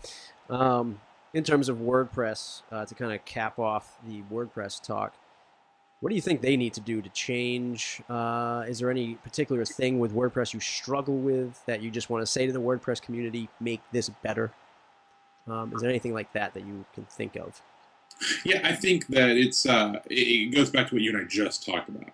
Um, 0.49 0.99
in 1.35 1.45
terms 1.45 1.69
of 1.69 1.77
WordPress, 1.77 2.63
uh, 2.73 2.87
to 2.87 2.95
kind 2.95 3.13
of 3.13 3.23
cap 3.27 3.59
off 3.59 3.99
the 4.09 4.23
WordPress 4.33 4.83
talk, 4.83 5.15
what 6.01 6.09
do 6.09 6.17
you 6.17 6.23
think 6.23 6.41
they 6.41 6.57
need 6.57 6.73
to 6.75 6.81
do 6.81 7.03
to 7.03 7.09
change? 7.11 8.01
Uh, 8.09 8.65
is 8.67 8.79
there 8.79 8.91
any 8.91 9.17
particular 9.17 9.65
thing 9.65 9.99
with 9.99 10.15
WordPress 10.15 10.55
you 10.55 10.61
struggle 10.61 11.19
with 11.19 11.65
that 11.67 11.83
you 11.83 11.91
just 11.91 12.09
want 12.09 12.23
to 12.23 12.27
say 12.27 12.47
to 12.47 12.53
the 12.53 12.61
WordPress 12.61 13.03
community, 13.03 13.49
make 13.61 13.83
this 13.93 14.09
better? 14.23 14.51
Um, 15.47 15.73
is 15.75 15.83
there 15.83 15.91
anything 15.91 16.15
like 16.15 16.33
that 16.33 16.55
that 16.55 16.65
you 16.65 16.85
can 16.95 17.05
think 17.05 17.37
of? 17.37 17.61
Yeah, 18.45 18.61
I 18.65 18.73
think 18.73 19.09
that 19.09 19.31
it's 19.31 19.67
uh, 19.67 20.01
it 20.07 20.55
goes 20.55 20.71
back 20.71 20.89
to 20.89 20.95
what 20.95 21.03
you 21.03 21.11
and 21.11 21.21
I 21.21 21.25
just 21.29 21.65
talked 21.65 21.89
about. 21.89 22.11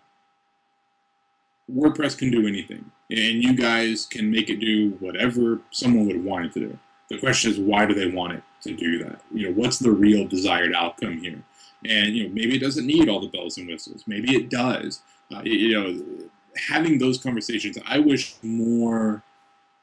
WordPress 1.72 2.16
can 2.16 2.30
do 2.30 2.46
anything, 2.46 2.90
and 3.10 3.42
you 3.42 3.54
guys 3.54 4.06
can 4.06 4.30
make 4.30 4.48
it 4.48 4.60
do 4.60 4.90
whatever 5.00 5.60
someone 5.70 6.06
would 6.06 6.24
want 6.24 6.46
it 6.46 6.52
to 6.54 6.60
do. 6.60 6.78
The 7.08 7.18
question 7.18 7.50
is, 7.50 7.58
why 7.58 7.86
do 7.86 7.94
they 7.94 8.06
want 8.06 8.34
it 8.34 8.42
to 8.62 8.74
do 8.74 9.04
that? 9.04 9.20
You 9.32 9.48
know, 9.48 9.54
what's 9.60 9.78
the 9.78 9.90
real 9.90 10.26
desired 10.26 10.74
outcome 10.74 11.18
here? 11.18 11.42
And 11.88 12.16
you 12.16 12.24
know, 12.24 12.34
maybe 12.34 12.56
it 12.56 12.60
doesn't 12.60 12.86
need 12.86 13.08
all 13.08 13.20
the 13.20 13.28
bells 13.28 13.58
and 13.58 13.68
whistles. 13.68 14.04
Maybe 14.06 14.34
it 14.34 14.50
does. 14.50 15.02
Uh, 15.34 15.42
you 15.44 15.72
know, 15.74 16.04
having 16.68 16.98
those 16.98 17.18
conversations, 17.18 17.78
I 17.86 17.98
wish 17.98 18.34
more, 18.42 19.22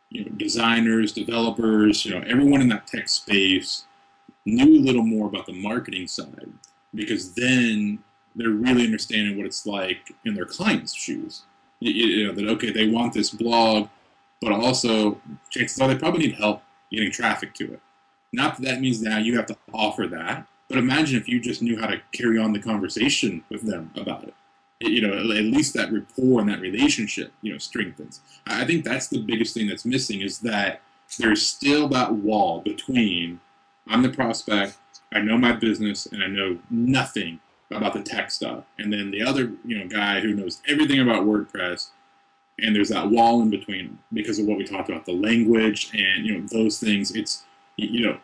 you 0.09 0.25
know, 0.25 0.31
designers, 0.37 1.11
developers, 1.11 2.05
you 2.05 2.11
know, 2.11 2.23
everyone 2.27 2.61
in 2.61 2.69
that 2.69 2.87
tech 2.87 3.09
space 3.09 3.85
knew 4.45 4.79
a 4.79 4.83
little 4.83 5.03
more 5.03 5.27
about 5.27 5.45
the 5.45 5.53
marketing 5.53 6.07
side 6.07 6.51
because 6.93 7.33
then 7.33 7.99
they're 8.35 8.49
really 8.49 8.85
understanding 8.85 9.37
what 9.37 9.45
it's 9.45 9.65
like 9.65 10.13
in 10.25 10.33
their 10.33 10.45
clients' 10.45 10.93
shoes. 10.93 11.43
You, 11.79 11.91
you 11.91 12.27
know, 12.27 12.33
that 12.33 12.47
okay, 12.53 12.71
they 12.71 12.87
want 12.87 13.13
this 13.13 13.29
blog, 13.29 13.89
but 14.41 14.51
also 14.51 15.19
chances 15.49 15.79
are 15.79 15.87
they 15.87 15.95
probably 15.97 16.27
need 16.27 16.35
help 16.35 16.63
getting 16.91 17.11
traffic 17.11 17.53
to 17.55 17.73
it. 17.73 17.79
Not 18.31 18.57
that 18.57 18.63
that 18.63 18.81
means 18.81 19.01
now 19.01 19.17
you 19.17 19.35
have 19.37 19.45
to 19.47 19.57
offer 19.73 20.07
that, 20.07 20.47
but 20.73 20.79
imagine 20.79 21.21
if 21.21 21.29
you 21.29 21.39
just 21.39 21.61
knew 21.61 21.79
how 21.79 21.85
to 21.85 22.01
carry 22.13 22.39
on 22.39 22.51
the 22.51 22.59
conversation 22.59 23.43
with 23.49 23.61
them 23.61 23.91
about 23.95 24.23
it. 24.23 24.33
You 24.79 25.01
know, 25.01 25.13
at 25.13 25.23
least 25.23 25.75
that 25.75 25.93
rapport 25.93 26.41
and 26.41 26.49
that 26.49 26.61
relationship, 26.61 27.31
you 27.43 27.51
know, 27.51 27.59
strengthens. 27.59 28.21
I 28.47 28.65
think 28.65 28.83
that's 28.83 29.07
the 29.07 29.19
biggest 29.19 29.53
thing 29.53 29.67
that's 29.67 29.85
missing 29.85 30.21
is 30.21 30.39
that 30.39 30.81
there's 31.19 31.47
still 31.47 31.87
that 31.89 32.11
wall 32.11 32.61
between 32.61 33.39
I'm 33.87 34.01
the 34.01 34.09
prospect, 34.09 34.79
I 35.13 35.19
know 35.19 35.37
my 35.37 35.51
business, 35.51 36.07
and 36.07 36.23
I 36.23 36.27
know 36.27 36.57
nothing 36.71 37.39
about 37.69 37.93
the 37.93 38.01
tech 38.01 38.31
stuff. 38.31 38.63
And 38.79 38.91
then 38.91 39.11
the 39.11 39.21
other, 39.21 39.51
you 39.63 39.77
know, 39.77 39.87
guy 39.87 40.21
who 40.21 40.33
knows 40.33 40.59
everything 40.67 41.01
about 41.01 41.23
WordPress, 41.23 41.89
and 42.57 42.75
there's 42.75 42.89
that 42.89 43.11
wall 43.11 43.43
in 43.43 43.51
between 43.51 43.99
because 44.11 44.39
of 44.39 44.47
what 44.47 44.57
we 44.57 44.63
talked 44.63 44.89
about, 44.89 45.05
the 45.05 45.13
language 45.13 45.91
and 45.93 46.25
you 46.25 46.39
know 46.39 46.47
those 46.47 46.79
things. 46.79 47.11
It's 47.11 47.43
you 47.77 48.07
know, 48.07 48.17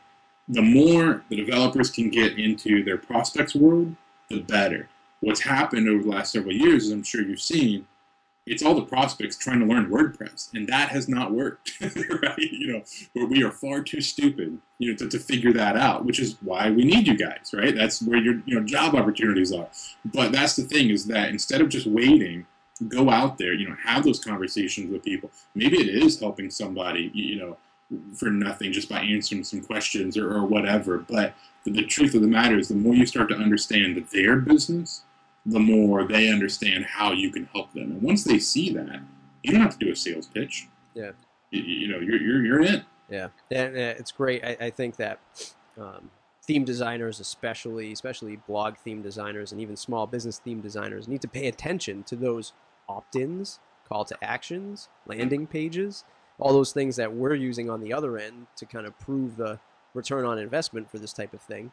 the 0.49 0.61
more 0.61 1.23
the 1.29 1.35
developers 1.35 1.91
can 1.91 2.09
get 2.09 2.39
into 2.39 2.83
their 2.83 2.97
prospects 2.97 3.55
world, 3.55 3.95
the 4.29 4.41
better. 4.41 4.89
What's 5.21 5.41
happened 5.41 5.87
over 5.87 6.03
the 6.03 6.09
last 6.09 6.31
several 6.31 6.53
years, 6.53 6.87
as 6.87 6.91
I'm 6.91 7.03
sure 7.03 7.21
you've 7.21 7.41
seen, 7.41 7.85
it's 8.47 8.63
all 8.63 8.73
the 8.73 8.81
prospects 8.81 9.37
trying 9.37 9.59
to 9.59 9.65
learn 9.65 9.91
WordPress, 9.91 10.51
and 10.53 10.67
that 10.69 10.89
has 10.89 11.07
not 11.07 11.31
worked. 11.31 11.73
right? 11.81 12.39
You 12.39 12.73
know, 12.73 13.27
we 13.27 13.43
are 13.43 13.51
far 13.51 13.83
too 13.83 14.01
stupid, 14.01 14.57
you 14.79 14.91
know, 14.91 14.97
to, 14.97 15.09
to 15.09 15.19
figure 15.19 15.53
that 15.53 15.77
out. 15.77 16.03
Which 16.03 16.19
is 16.19 16.35
why 16.41 16.71
we 16.71 16.83
need 16.83 17.05
you 17.05 17.15
guys, 17.15 17.51
right? 17.53 17.75
That's 17.75 18.01
where 18.01 18.17
your 18.17 18.41
you 18.45 18.59
know 18.59 18.65
job 18.65 18.95
opportunities 18.95 19.51
are. 19.51 19.67
But 20.03 20.31
that's 20.31 20.55
the 20.55 20.63
thing 20.63 20.89
is 20.89 21.05
that 21.07 21.29
instead 21.29 21.61
of 21.61 21.69
just 21.69 21.85
waiting, 21.85 22.47
go 22.87 23.11
out 23.11 23.37
there, 23.37 23.53
you 23.53 23.69
know, 23.69 23.75
have 23.83 24.03
those 24.03 24.23
conversations 24.23 24.91
with 24.91 25.03
people. 25.03 25.29
Maybe 25.53 25.77
it 25.77 26.03
is 26.03 26.19
helping 26.19 26.49
somebody, 26.49 27.11
you 27.13 27.35
know, 27.35 27.57
for 28.15 28.29
nothing 28.29 28.71
just 28.71 28.89
by 28.89 28.99
answering 29.01 29.43
some 29.43 29.61
questions 29.61 30.17
or, 30.17 30.31
or 30.31 30.45
whatever. 30.45 30.99
But 30.99 31.33
the, 31.63 31.71
the 31.71 31.85
truth 31.85 32.13
of 32.13 32.21
the 32.21 32.27
matter 32.27 32.57
is, 32.57 32.67
the 32.67 32.75
more 32.75 32.93
you 32.93 33.05
start 33.05 33.29
to 33.29 33.35
understand 33.35 34.05
their 34.11 34.37
business 34.37 35.03
the 35.45 35.59
more 35.59 36.03
they 36.03 36.29
understand 36.29 36.85
how 36.85 37.11
you 37.11 37.31
can 37.31 37.45
help 37.53 37.73
them. 37.73 37.91
And 37.91 38.01
once 38.01 38.23
they 38.23 38.39
see 38.39 38.71
that, 38.73 39.01
you 39.43 39.51
don't 39.51 39.61
have 39.61 39.77
to 39.77 39.85
do 39.85 39.91
a 39.91 39.95
sales 39.95 40.27
pitch. 40.27 40.67
Yeah. 40.93 41.11
You, 41.51 41.61
you 41.63 41.87
know, 41.87 41.99
you're, 41.99 42.21
you're, 42.21 42.45
you're 42.45 42.61
in. 42.61 42.85
Yeah. 43.09 43.29
And 43.51 43.75
it's 43.75 44.11
great. 44.11 44.43
I, 44.43 44.57
I 44.59 44.69
think 44.69 44.97
that 44.97 45.19
um, 45.79 46.09
theme 46.43 46.65
designers, 46.65 47.19
especially, 47.19 47.91
especially 47.91 48.37
blog 48.47 48.77
theme 48.77 49.01
designers 49.01 49.51
and 49.51 49.61
even 49.61 49.75
small 49.75 50.05
business 50.05 50.39
theme 50.39 50.61
designers, 50.61 51.07
need 51.07 51.21
to 51.21 51.27
pay 51.27 51.47
attention 51.47 52.03
to 52.03 52.15
those 52.15 52.53
opt-ins, 52.87 53.59
call 53.87 54.05
to 54.05 54.17
actions, 54.21 54.89
landing 55.07 55.47
pages, 55.47 56.03
all 56.39 56.53
those 56.53 56.71
things 56.71 56.95
that 56.95 57.13
we're 57.13 57.35
using 57.35 57.69
on 57.69 57.81
the 57.81 57.93
other 57.93 58.17
end 58.17 58.47
to 58.55 58.65
kind 58.65 58.85
of 58.85 58.97
prove 58.99 59.37
the 59.37 59.59
return 59.93 60.25
on 60.25 60.37
investment 60.37 60.89
for 60.89 60.99
this 60.99 61.13
type 61.13 61.33
of 61.33 61.41
thing. 61.41 61.71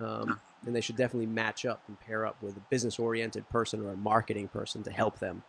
Um, 0.00 0.40
and 0.64 0.74
they 0.74 0.80
should 0.80 0.96
definitely 0.96 1.26
match 1.26 1.66
up 1.66 1.82
and 1.88 1.98
pair 2.00 2.24
up 2.24 2.40
with 2.42 2.56
a 2.56 2.62
business 2.70 2.98
oriented 2.98 3.48
person 3.48 3.80
or 3.84 3.90
a 3.90 3.96
marketing 3.96 4.48
person 4.48 4.82
to 4.84 4.90
help 4.90 5.18
them 5.18 5.42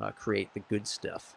uh, 0.00 0.10
create 0.10 0.52
the 0.54 0.60
good 0.60 0.86
stuff. 0.86 1.36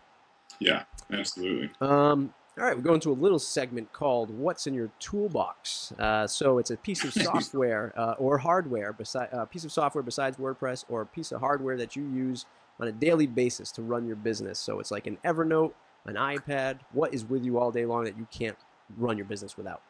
Yeah, 0.59 0.83
absolutely. 1.11 1.69
Um, 1.81 2.33
all 2.57 2.65
right, 2.65 2.75
we 2.75 2.81
go 2.81 2.95
into 2.95 3.11
a 3.11 3.13
little 3.13 3.39
segment 3.39 3.93
called 3.93 4.31
"What's 4.31 4.65
in 4.65 4.73
Your 4.73 4.89
Toolbox." 4.99 5.93
Uh, 5.99 6.25
so 6.25 6.57
it's 6.57 6.71
a 6.71 6.77
piece 6.77 7.03
of 7.03 7.13
software 7.23 7.93
uh, 7.95 8.15
or 8.17 8.39
hardware, 8.39 8.93
besi- 8.93 9.31
a 9.31 9.41
uh, 9.41 9.45
piece 9.45 9.63
of 9.63 9.71
software 9.71 10.01
besides 10.01 10.37
WordPress, 10.37 10.83
or 10.89 11.01
a 11.01 11.05
piece 11.05 11.31
of 11.31 11.39
hardware 11.39 11.77
that 11.77 11.95
you 11.95 12.03
use 12.03 12.45
on 12.79 12.87
a 12.87 12.91
daily 12.91 13.27
basis 13.27 13.71
to 13.73 13.83
run 13.83 14.07
your 14.07 14.15
business. 14.15 14.59
So 14.59 14.79
it's 14.79 14.89
like 14.89 15.05
an 15.05 15.19
Evernote, 15.23 15.73
an 16.07 16.15
iPad. 16.15 16.79
What 16.93 17.13
is 17.13 17.25
with 17.25 17.45
you 17.45 17.59
all 17.59 17.71
day 17.71 17.85
long 17.85 18.05
that 18.05 18.17
you 18.17 18.27
can't 18.31 18.57
run 18.97 19.17
your 19.17 19.25
business 19.25 19.57
without? 19.57 19.81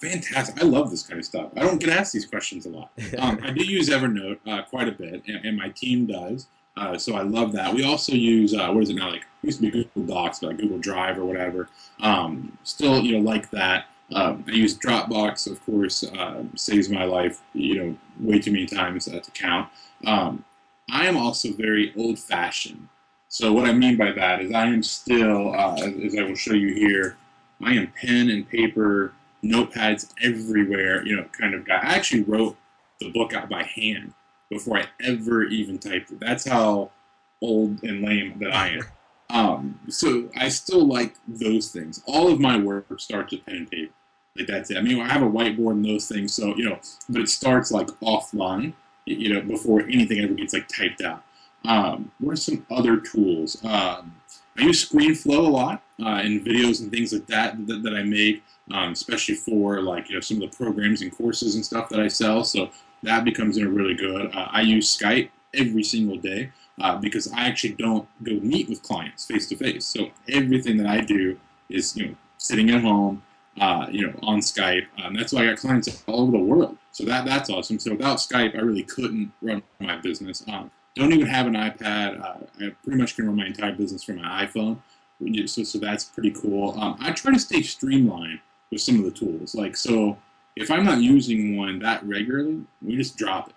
Fantastic. 0.00 0.62
I 0.62 0.66
love 0.66 0.90
this 0.90 1.02
kind 1.02 1.18
of 1.18 1.24
stuff. 1.24 1.50
I 1.56 1.60
don't 1.60 1.80
get 1.80 1.88
asked 1.88 2.12
these 2.12 2.26
questions 2.26 2.66
a 2.66 2.70
lot. 2.70 2.92
Um, 3.18 3.40
I 3.42 3.50
do 3.50 3.64
use 3.64 3.88
Evernote 3.88 4.38
uh, 4.46 4.62
quite 4.62 4.86
a 4.86 4.92
bit, 4.92 5.22
and, 5.26 5.44
and, 5.44 5.56
my 5.56 5.70
team 5.70 6.06
does. 6.06 6.46
Uh, 6.76 6.96
so 6.96 7.16
I 7.16 7.22
love 7.22 7.52
that. 7.52 7.74
We 7.74 7.84
also 7.84 8.12
use, 8.12 8.54
uh, 8.54 8.68
what 8.70 8.82
is 8.84 8.90
it 8.90 8.96
now? 8.96 9.10
Like, 9.10 9.22
it 9.22 9.46
used 9.46 9.60
to 9.60 9.70
be 9.70 9.84
Google 9.94 10.14
Docs, 10.14 10.38
but 10.38 10.48
like 10.48 10.58
Google 10.58 10.78
Drive 10.78 11.18
or 11.18 11.24
whatever. 11.24 11.68
Um, 12.00 12.56
still, 12.62 13.00
you 13.00 13.18
know, 13.18 13.24
like 13.28 13.50
that. 13.50 13.86
Um, 14.12 14.44
I 14.46 14.52
use 14.52 14.78
Dropbox, 14.78 15.50
of 15.50 15.64
course, 15.66 16.04
uh, 16.04 16.44
saves 16.54 16.88
my 16.88 17.04
life, 17.04 17.42
you 17.52 17.82
know, 17.82 17.96
way 18.20 18.38
too 18.38 18.52
many 18.52 18.66
times 18.66 19.06
to 19.06 19.20
count. 19.32 19.68
Um, 20.06 20.44
I 20.90 21.06
am 21.06 21.16
also 21.16 21.52
very 21.52 21.92
old 21.96 22.18
fashioned. 22.18 22.88
So 23.28 23.52
what 23.52 23.68
I 23.68 23.72
mean 23.72 23.96
by 23.96 24.12
that 24.12 24.40
is 24.40 24.52
I 24.52 24.66
am 24.66 24.82
still, 24.82 25.54
uh, 25.54 25.76
as 25.76 26.16
I 26.16 26.22
will 26.22 26.34
show 26.34 26.54
you 26.54 26.74
here, 26.74 27.16
I 27.62 27.72
am 27.74 27.92
pen 28.00 28.30
and 28.30 28.48
paper 28.48 29.12
notepads 29.44 30.12
everywhere, 30.22 31.04
you 31.06 31.16
know, 31.16 31.24
kind 31.38 31.54
of 31.54 31.66
guy. 31.66 31.76
I 31.76 31.94
actually 31.94 32.22
wrote 32.22 32.56
the 33.00 33.10
book 33.12 33.34
out 33.34 33.48
by 33.48 33.64
hand 33.64 34.14
before 34.50 34.78
I 34.78 34.86
ever 35.02 35.44
even 35.44 35.78
typed 35.78 36.10
it. 36.10 36.20
That's 36.20 36.48
how 36.48 36.90
old 37.42 37.82
and 37.82 38.02
lame 38.02 38.38
that 38.40 38.54
I 38.54 38.68
am. 38.68 38.82
Um, 39.30 39.80
so 39.88 40.30
I 40.36 40.48
still 40.48 40.86
like 40.86 41.14
those 41.26 41.70
things. 41.70 42.02
All 42.06 42.32
of 42.32 42.40
my 42.40 42.58
work 42.58 42.86
starts 42.98 43.32
with 43.32 43.44
pen 43.44 43.56
and 43.56 43.70
paper. 43.70 43.92
Like 44.36 44.46
that's 44.46 44.70
it. 44.70 44.78
I 44.78 44.80
mean, 44.80 45.00
I 45.00 45.08
have 45.12 45.22
a 45.22 45.26
whiteboard 45.26 45.72
and 45.72 45.84
those 45.84 46.08
things, 46.08 46.32
so 46.32 46.54
you 46.56 46.68
know, 46.68 46.78
but 47.08 47.20
it 47.20 47.28
starts 47.28 47.70
like 47.70 47.88
offline, 48.00 48.72
you 49.04 49.34
know, 49.34 49.40
before 49.42 49.82
anything 49.82 50.20
ever 50.20 50.34
gets 50.34 50.54
like 50.54 50.68
typed 50.68 51.02
out. 51.02 51.22
Um, 51.64 52.12
what 52.18 52.32
are 52.32 52.36
some 52.36 52.66
other 52.70 52.98
tools? 52.98 53.62
Um, 53.64 54.14
I 54.56 54.62
use 54.62 54.88
ScreenFlow 54.88 55.38
a 55.38 55.50
lot 55.50 55.82
uh, 56.04 56.20
in 56.24 56.44
videos 56.44 56.80
and 56.80 56.90
things 56.90 57.12
like 57.12 57.26
that 57.26 57.66
that, 57.66 57.82
that 57.82 57.94
I 57.94 58.02
make 58.02 58.42
um, 58.72 58.92
especially 58.92 59.34
for 59.34 59.80
like 59.80 60.08
you 60.08 60.16
know 60.16 60.20
some 60.20 60.42
of 60.42 60.50
the 60.50 60.56
programs 60.56 61.02
and 61.02 61.16
courses 61.16 61.54
and 61.54 61.64
stuff 61.64 61.88
that 61.90 62.00
I 62.00 62.08
sell. 62.08 62.44
So 62.44 62.70
that 63.02 63.24
becomes 63.24 63.56
you 63.56 63.64
know, 63.64 63.70
really 63.70 63.94
good. 63.94 64.34
Uh, 64.34 64.48
I 64.50 64.62
use 64.62 64.96
Skype 64.96 65.30
every 65.54 65.82
single 65.82 66.16
day 66.16 66.50
uh, 66.80 66.96
because 66.96 67.32
I 67.32 67.46
actually 67.46 67.74
don't 67.74 68.08
go 68.22 68.32
meet 68.40 68.68
with 68.68 68.82
clients 68.82 69.24
face 69.24 69.46
to 69.48 69.56
face. 69.56 69.86
So 69.86 70.10
everything 70.28 70.76
that 70.78 70.86
I 70.86 71.00
do 71.00 71.38
is 71.68 71.96
you 71.96 72.08
know 72.08 72.14
sitting 72.36 72.70
at 72.70 72.82
home, 72.82 73.22
uh, 73.60 73.86
you 73.90 74.06
know 74.06 74.14
on 74.22 74.40
Skype. 74.40 74.86
Um, 75.02 75.14
that's 75.14 75.32
why 75.32 75.42
I 75.42 75.46
got 75.46 75.58
clients 75.58 76.02
all 76.06 76.22
over 76.22 76.32
the 76.32 76.38
world. 76.38 76.76
So 76.92 77.04
that 77.04 77.24
that's 77.24 77.50
awesome. 77.50 77.78
So 77.78 77.92
without 77.92 78.18
Skype, 78.18 78.56
I 78.56 78.60
really 78.60 78.84
couldn't 78.84 79.32
run 79.40 79.62
my 79.80 79.96
business. 79.96 80.44
Um, 80.48 80.70
don't 80.94 81.12
even 81.12 81.26
have 81.26 81.46
an 81.46 81.54
iPad. 81.54 82.20
Uh, 82.20 82.36
I 82.60 82.70
pretty 82.82 82.98
much 82.98 83.16
can 83.16 83.26
run 83.26 83.36
my 83.36 83.46
entire 83.46 83.72
business 83.72 84.02
from 84.02 84.16
my 84.16 84.46
iPhone. 84.46 84.78
So, 85.46 85.64
so 85.64 85.78
that's 85.78 86.04
pretty 86.04 86.30
cool. 86.30 86.78
Um, 86.78 86.96
I 87.00 87.10
try 87.12 87.32
to 87.32 87.40
stay 87.40 87.62
streamlined 87.62 88.40
with 88.70 88.80
some 88.80 88.98
of 88.98 89.04
the 89.04 89.10
tools. 89.10 89.54
Like, 89.54 89.76
so 89.76 90.16
if 90.56 90.70
I'm 90.70 90.84
not 90.84 91.00
using 91.00 91.56
one 91.56 91.78
that 91.80 92.04
regularly, 92.04 92.62
we 92.82 92.96
just 92.96 93.16
drop 93.16 93.48
it. 93.48 93.54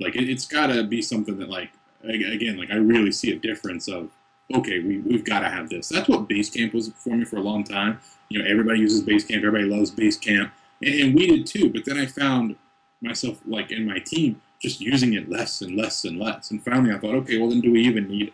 Like, 0.00 0.16
it, 0.16 0.28
has 0.28 0.46
got 0.46 0.68
to 0.68 0.84
be 0.84 1.02
something 1.02 1.38
that, 1.38 1.48
like, 1.48 1.70
again, 2.04 2.56
like 2.56 2.70
I 2.70 2.76
really 2.76 3.12
see 3.12 3.32
a 3.32 3.36
difference 3.36 3.88
of, 3.88 4.10
okay, 4.54 4.80
we, 4.80 4.98
we've 4.98 5.24
got 5.24 5.40
to 5.40 5.48
have 5.48 5.68
this. 5.68 5.88
That's 5.88 6.08
what 6.08 6.28
Basecamp 6.28 6.74
was 6.74 6.90
for 6.96 7.16
me 7.16 7.24
for 7.24 7.36
a 7.36 7.40
long 7.40 7.64
time. 7.64 8.00
You 8.28 8.40
know, 8.40 8.48
everybody 8.48 8.80
uses 8.80 9.02
Basecamp, 9.02 9.38
everybody 9.38 9.64
loves 9.64 9.90
Basecamp, 9.90 10.50
and, 10.82 10.94
and 10.94 11.14
we 11.14 11.26
did 11.26 11.46
too. 11.46 11.72
But 11.72 11.84
then 11.84 11.98
I 11.98 12.06
found 12.06 12.56
myself, 13.00 13.38
like, 13.46 13.70
in 13.70 13.86
my 13.86 13.98
team, 13.98 14.40
just 14.66 14.80
using 14.80 15.14
it 15.14 15.30
less 15.30 15.62
and 15.62 15.76
less 15.76 16.04
and 16.04 16.18
less. 16.18 16.50
And 16.50 16.60
finally, 16.60 16.92
I 16.92 16.98
thought, 16.98 17.14
okay, 17.14 17.38
well 17.38 17.50
then, 17.50 17.60
do 17.60 17.70
we 17.70 17.82
even 17.82 18.08
need 18.08 18.32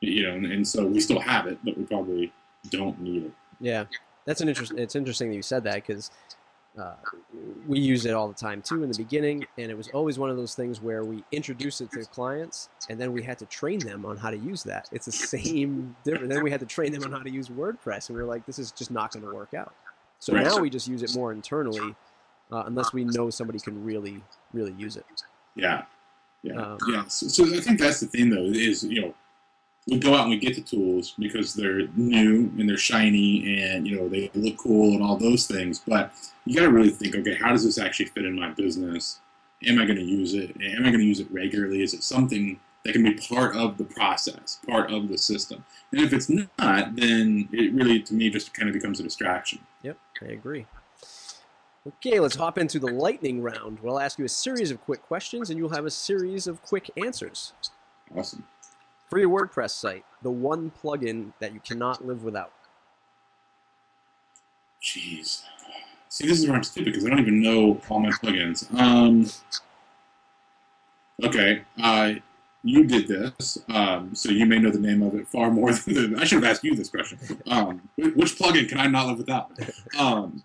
it? 0.00 0.08
You 0.08 0.26
know, 0.26 0.34
and, 0.34 0.46
and 0.46 0.66
so 0.66 0.84
we 0.84 0.98
still 0.98 1.20
have 1.20 1.46
it, 1.46 1.58
but 1.64 1.78
we 1.78 1.84
probably 1.84 2.32
don't 2.70 3.00
need 3.00 3.26
it. 3.26 3.32
Yeah, 3.60 3.84
that's 4.24 4.40
an 4.40 4.48
interesting. 4.48 4.78
It's 4.78 4.96
interesting 4.96 5.28
that 5.30 5.36
you 5.36 5.42
said 5.42 5.62
that 5.64 5.74
because 5.86 6.10
uh, 6.76 6.94
we 7.68 7.78
use 7.78 8.04
it 8.04 8.14
all 8.14 8.26
the 8.26 8.34
time 8.34 8.62
too 8.62 8.82
in 8.82 8.90
the 8.90 8.98
beginning, 8.98 9.46
and 9.58 9.70
it 9.70 9.76
was 9.76 9.88
always 9.88 10.18
one 10.18 10.28
of 10.28 10.36
those 10.36 10.56
things 10.56 10.80
where 10.80 11.04
we 11.04 11.22
introduce 11.30 11.80
it 11.80 11.92
to 11.92 12.04
clients, 12.06 12.68
and 12.88 13.00
then 13.00 13.12
we 13.12 13.22
had 13.22 13.38
to 13.38 13.46
train 13.46 13.78
them 13.78 14.04
on 14.04 14.16
how 14.16 14.30
to 14.30 14.38
use 14.38 14.64
that. 14.64 14.88
It's 14.90 15.06
the 15.06 15.12
same 15.12 15.94
different. 16.02 16.30
Then 16.30 16.42
we 16.42 16.50
had 16.50 16.60
to 16.60 16.66
train 16.66 16.90
them 16.90 17.04
on 17.04 17.12
how 17.12 17.22
to 17.22 17.30
use 17.30 17.48
WordPress, 17.48 18.08
and 18.08 18.16
we 18.16 18.22
were 18.22 18.28
like, 18.28 18.44
this 18.44 18.58
is 18.58 18.72
just 18.72 18.90
not 18.90 19.12
going 19.12 19.24
to 19.24 19.32
work 19.32 19.54
out. 19.54 19.72
So 20.18 20.32
Right. 20.32 20.44
now 20.44 20.58
we 20.58 20.68
just 20.68 20.88
use 20.88 21.04
it 21.04 21.14
more 21.14 21.30
internally, 21.30 21.94
uh, 22.50 22.64
unless 22.66 22.92
we 22.92 23.04
know 23.04 23.30
somebody 23.30 23.60
can 23.60 23.84
really, 23.84 24.20
really 24.52 24.72
use 24.72 24.96
it. 24.96 25.06
Yeah, 25.54 25.82
yeah, 26.42 26.54
Um, 26.54 26.78
yeah. 26.88 27.04
So, 27.08 27.28
so 27.28 27.56
I 27.56 27.60
think 27.60 27.80
that's 27.80 28.00
the 28.00 28.06
thing, 28.06 28.30
though, 28.30 28.44
is 28.44 28.84
you 28.84 29.02
know, 29.02 29.14
we 29.86 29.98
go 29.98 30.14
out 30.14 30.22
and 30.22 30.30
we 30.30 30.38
get 30.38 30.54
the 30.54 30.62
tools 30.62 31.14
because 31.18 31.54
they're 31.54 31.86
new 31.96 32.50
and 32.58 32.68
they're 32.68 32.76
shiny 32.76 33.62
and 33.62 33.86
you 33.86 33.96
know 33.96 34.08
they 34.08 34.30
look 34.34 34.58
cool 34.58 34.94
and 34.94 35.02
all 35.02 35.16
those 35.16 35.46
things. 35.46 35.80
But 35.86 36.12
you 36.44 36.54
got 36.54 36.62
to 36.62 36.72
really 36.72 36.90
think, 36.90 37.14
okay, 37.16 37.34
how 37.34 37.50
does 37.50 37.64
this 37.64 37.78
actually 37.78 38.06
fit 38.06 38.24
in 38.24 38.38
my 38.38 38.50
business? 38.50 39.20
Am 39.66 39.78
I 39.78 39.84
going 39.84 39.98
to 39.98 40.04
use 40.04 40.34
it? 40.34 40.56
Am 40.62 40.82
I 40.82 40.90
going 40.90 41.00
to 41.00 41.04
use 41.04 41.20
it 41.20 41.30
regularly? 41.30 41.82
Is 41.82 41.92
it 41.92 42.02
something 42.02 42.58
that 42.84 42.92
can 42.92 43.02
be 43.02 43.14
part 43.14 43.54
of 43.56 43.76
the 43.76 43.84
process, 43.84 44.58
part 44.66 44.90
of 44.90 45.08
the 45.08 45.18
system? 45.18 45.64
And 45.92 46.00
if 46.00 46.12
it's 46.14 46.30
not, 46.30 46.96
then 46.96 47.48
it 47.52 47.74
really, 47.74 48.00
to 48.00 48.14
me, 48.14 48.30
just 48.30 48.54
kind 48.54 48.68
of 48.68 48.74
becomes 48.74 49.00
a 49.00 49.02
distraction. 49.02 49.58
Yep, 49.82 49.98
I 50.22 50.26
agree. 50.26 50.66
Okay, 51.86 52.20
let's 52.20 52.36
hop 52.36 52.58
into 52.58 52.78
the 52.78 52.92
lightning 52.92 53.40
round. 53.40 53.78
We'll 53.80 53.98
ask 53.98 54.18
you 54.18 54.26
a 54.26 54.28
series 54.28 54.70
of 54.70 54.82
quick 54.82 55.02
questions, 55.02 55.48
and 55.48 55.58
you'll 55.58 55.70
have 55.70 55.86
a 55.86 55.90
series 55.90 56.46
of 56.46 56.60
quick 56.62 56.90
answers. 56.96 57.54
Awesome. 58.14 58.46
For 59.08 59.18
your 59.18 59.30
WordPress 59.30 59.70
site, 59.70 60.04
the 60.22 60.30
one 60.30 60.70
plugin 60.82 61.32
that 61.40 61.54
you 61.54 61.60
cannot 61.60 62.06
live 62.06 62.22
without. 62.22 62.52
Jeez. 64.82 65.42
See, 66.10 66.26
this 66.26 66.38
is 66.40 66.46
where 66.46 66.56
I'm 66.56 66.64
stupid 66.64 66.92
because 66.92 67.06
I 67.06 67.10
don't 67.10 67.20
even 67.20 67.40
know 67.40 67.80
all 67.88 68.00
my 68.00 68.10
plugins. 68.10 68.72
Um, 68.78 69.26
okay, 71.24 71.62
uh, 71.82 72.12
you 72.62 72.84
did 72.84 73.08
this, 73.08 73.58
um, 73.68 74.14
so 74.14 74.30
you 74.30 74.44
may 74.44 74.58
know 74.58 74.70
the 74.70 74.78
name 74.78 75.02
of 75.02 75.14
it 75.14 75.26
far 75.28 75.50
more 75.50 75.72
than 75.86 76.18
I 76.18 76.24
should 76.24 76.42
have 76.42 76.50
asked 76.50 76.62
you 76.62 76.74
this 76.74 76.90
question. 76.90 77.18
Um, 77.46 77.88
which 77.96 78.36
plugin 78.38 78.68
can 78.68 78.78
I 78.78 78.86
not 78.86 79.06
live 79.06 79.18
without? 79.18 79.50
Um, 79.98 80.42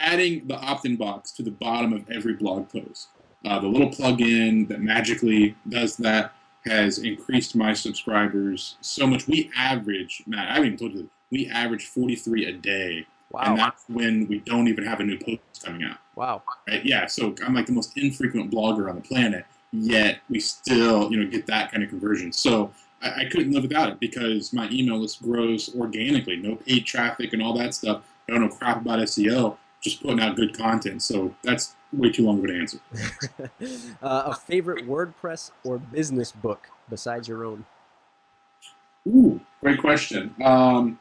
adding 0.00 0.46
the 0.46 0.56
opt-in 0.56 0.96
box 0.96 1.32
to 1.32 1.42
the 1.42 1.50
bottom 1.50 1.92
of 1.92 2.08
every 2.10 2.34
blog 2.34 2.68
post. 2.70 3.08
Uh, 3.44 3.58
the 3.60 3.68
little 3.68 3.90
plugin 3.90 4.68
that 4.68 4.80
magically 4.80 5.54
does 5.68 5.96
that 5.96 6.32
has 6.64 6.98
increased 6.98 7.54
my 7.54 7.72
subscribers 7.72 8.76
so 8.80 9.06
much. 9.06 9.26
We 9.26 9.50
average, 9.56 10.22
Matt, 10.26 10.48
I 10.48 10.54
haven't 10.54 10.66
even 10.66 10.78
told 10.78 10.92
you, 10.94 11.08
we 11.30 11.48
average 11.48 11.86
43 11.86 12.46
a 12.46 12.52
day 12.52 13.06
and 13.34 13.58
that's 13.58 13.84
when 13.88 14.26
we 14.28 14.38
don't 14.40 14.68
even 14.68 14.84
have 14.84 15.00
a 15.00 15.04
new 15.04 15.18
post 15.18 15.64
coming 15.64 15.84
out. 15.84 15.98
Wow. 16.14 16.42
Right? 16.66 16.84
Yeah, 16.84 17.06
so 17.06 17.34
I'm 17.44 17.54
like 17.54 17.66
the 17.66 17.72
most 17.72 17.96
infrequent 17.96 18.50
blogger 18.50 18.88
on 18.88 18.96
the 18.96 19.02
planet, 19.02 19.44
yet 19.72 20.20
we 20.30 20.40
still, 20.40 21.10
you 21.10 21.22
know, 21.22 21.30
get 21.30 21.46
that 21.46 21.70
kind 21.70 21.82
of 21.82 21.90
conversion. 21.90 22.32
So 22.32 22.72
I, 23.02 23.22
I 23.22 23.24
couldn't 23.26 23.52
live 23.52 23.62
without 23.62 23.90
it 23.90 24.00
because 24.00 24.52
my 24.52 24.68
email 24.70 24.98
list 24.98 25.22
grows 25.22 25.74
organically, 25.76 26.36
no 26.36 26.56
paid 26.56 26.86
traffic 26.86 27.32
and 27.32 27.42
all 27.42 27.56
that 27.58 27.74
stuff. 27.74 28.02
I 28.28 28.32
don't 28.32 28.42
know 28.42 28.48
crap 28.48 28.80
about 28.80 28.98
SEO, 29.00 29.56
just 29.80 30.02
putting 30.02 30.20
out 30.20 30.36
good 30.36 30.56
content. 30.56 31.02
So 31.02 31.34
that's 31.42 31.76
way 31.92 32.10
too 32.10 32.24
long 32.24 32.38
of 32.38 32.44
an 32.44 32.60
answer. 32.60 32.78
uh, 34.02 34.22
a 34.26 34.34
favorite 34.34 34.86
WordPress 34.86 35.50
or 35.64 35.78
business 35.78 36.32
book 36.32 36.68
besides 36.90 37.28
your 37.28 37.44
own? 37.44 37.64
Ooh, 39.06 39.40
great 39.60 39.80
question. 39.80 40.34
Um, 40.44 40.98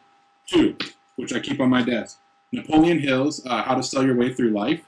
two, 0.48 0.78
which 1.16 1.34
I 1.34 1.40
keep 1.40 1.60
on 1.60 1.70
my 1.70 1.82
desk. 1.82 2.20
Napoleon 2.52 3.00
Hill's 3.00 3.46
uh, 3.46 3.64
How 3.64 3.76
to 3.76 3.84
Sell 3.84 4.06
Your 4.06 4.16
Way 4.16 4.34
Through 4.34 4.52
Life, 4.52 4.82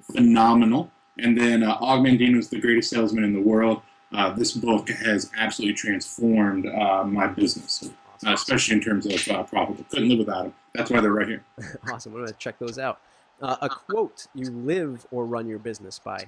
phenomenal. 0.00 0.90
And 1.18 1.38
then 1.38 1.62
uh, 1.62 1.76
Og 1.80 2.00
Mandino's 2.00 2.48
The 2.48 2.60
Greatest 2.60 2.88
Salesman 2.90 3.24
in 3.24 3.34
the 3.34 3.40
World. 3.40 3.82
Uh, 4.12 4.32
this 4.32 4.52
book 4.52 4.88
has 4.88 5.30
absolutely 5.36 5.74
transformed 5.74 6.66
uh, 6.66 7.04
my 7.04 7.26
business, 7.26 7.82
uh, 7.82 7.88
Awesome. 8.14 8.32
especially 8.34 8.76
in 8.76 8.80
terms 8.80 9.06
of 9.06 9.28
uh, 9.28 9.42
profit. 9.42 9.88
Couldn't 9.90 10.08
live 10.08 10.18
without 10.18 10.44
them. 10.44 10.54
That's 10.74 10.90
why 10.90 11.00
they're 11.00 11.12
right 11.12 11.28
here. 11.28 11.44
awesome. 11.92 12.12
I'm 12.12 12.20
going 12.20 12.28
to 12.28 12.38
check 12.38 12.58
those 12.58 12.78
out. 12.78 13.00
Uh, 13.42 13.56
a 13.62 13.68
quote 13.68 14.26
you 14.34 14.50
live 14.50 15.04
or 15.10 15.26
run 15.26 15.48
your 15.48 15.58
business 15.58 15.98
by. 15.98 16.24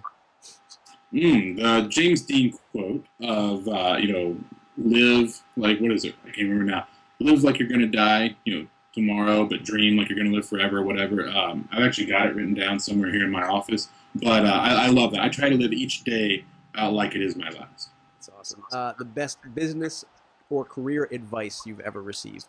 Mm, 1.12 1.57
the 1.57 1.89
James 1.89 2.23
Dean 2.23 2.59
quote 2.73 3.07
of, 3.23 3.69
uh, 3.69 3.97
you 4.01 4.12
know, 4.12 4.37
live 4.77 5.41
like, 5.57 5.81
what 5.81 5.93
is 5.93 6.05
it? 6.05 6.17
I 6.25 6.27
can't 6.27 6.49
remember 6.49 6.65
now. 6.65 6.87
Live 7.21 7.45
like 7.45 7.61
you're 7.61 7.69
going 7.69 7.81
to 7.81 7.87
die, 7.87 8.35
you 8.45 8.59
know, 8.59 8.67
tomorrow, 8.93 9.47
but 9.47 9.62
dream 9.62 9.97
like 9.97 10.09
you're 10.09 10.19
going 10.19 10.31
to 10.31 10.35
live 10.35 10.47
forever, 10.47 10.83
whatever. 10.83 11.29
Um, 11.29 11.69
I've 11.73 11.85
actually 11.85 12.07
got 12.07 12.27
it 12.27 12.35
written 12.35 12.55
down 12.55 12.81
somewhere 12.81 13.12
here 13.12 13.25
in 13.25 13.31
my 13.31 13.47
office. 13.47 13.89
But 14.17 14.45
uh, 14.45 14.51
I, 14.51 14.87
I 14.87 14.89
love 14.89 15.12
that. 15.12 15.23
I 15.23 15.29
try 15.29 15.49
to 15.49 15.57
live 15.57 15.73
each 15.73 16.03
day 16.03 16.45
uh, 16.77 16.91
like 16.91 17.15
it 17.15 17.23
is 17.23 17.37
my 17.37 17.49
last. 17.51 17.91
That's 18.17 18.31
awesome. 18.37 18.65
Uh, 18.73 18.93
the 18.99 19.05
best 19.05 19.39
business 19.55 20.05
or 20.51 20.65
career 20.65 21.09
advice 21.12 21.62
you've 21.65 21.81
ever 21.81 22.03
received. 22.03 22.47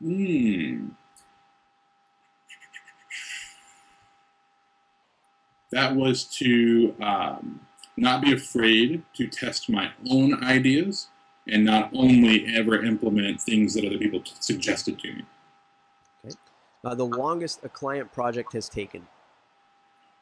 Hmm. 0.00 0.90
That 5.70 5.94
was 5.94 6.24
to 6.24 6.94
um, 7.00 7.60
not 7.96 8.22
be 8.22 8.32
afraid 8.32 9.02
to 9.14 9.26
test 9.26 9.68
my 9.68 9.90
own 10.10 10.42
ideas 10.42 11.08
and 11.46 11.64
not 11.64 11.90
only 11.94 12.54
ever 12.54 12.84
implement 12.84 13.40
things 13.40 13.74
that 13.74 13.84
other 13.84 13.98
people 13.98 14.22
suggested 14.40 14.98
to 15.00 15.14
me. 15.14 15.24
Okay. 16.24 16.34
Uh, 16.84 16.94
the 16.94 17.06
longest 17.06 17.64
a 17.64 17.68
client 17.68 18.12
project 18.12 18.52
has 18.52 18.68
taken. 18.68 19.06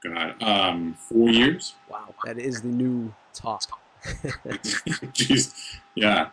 God, 0.02 0.40
um, 0.42 0.94
four 0.94 1.30
years? 1.30 1.74
Wow, 1.90 2.14
that 2.24 2.38
is 2.38 2.62
the 2.62 2.68
new 2.68 3.12
top. 3.34 3.62
Jeez, 4.04 5.78
yeah. 5.94 6.28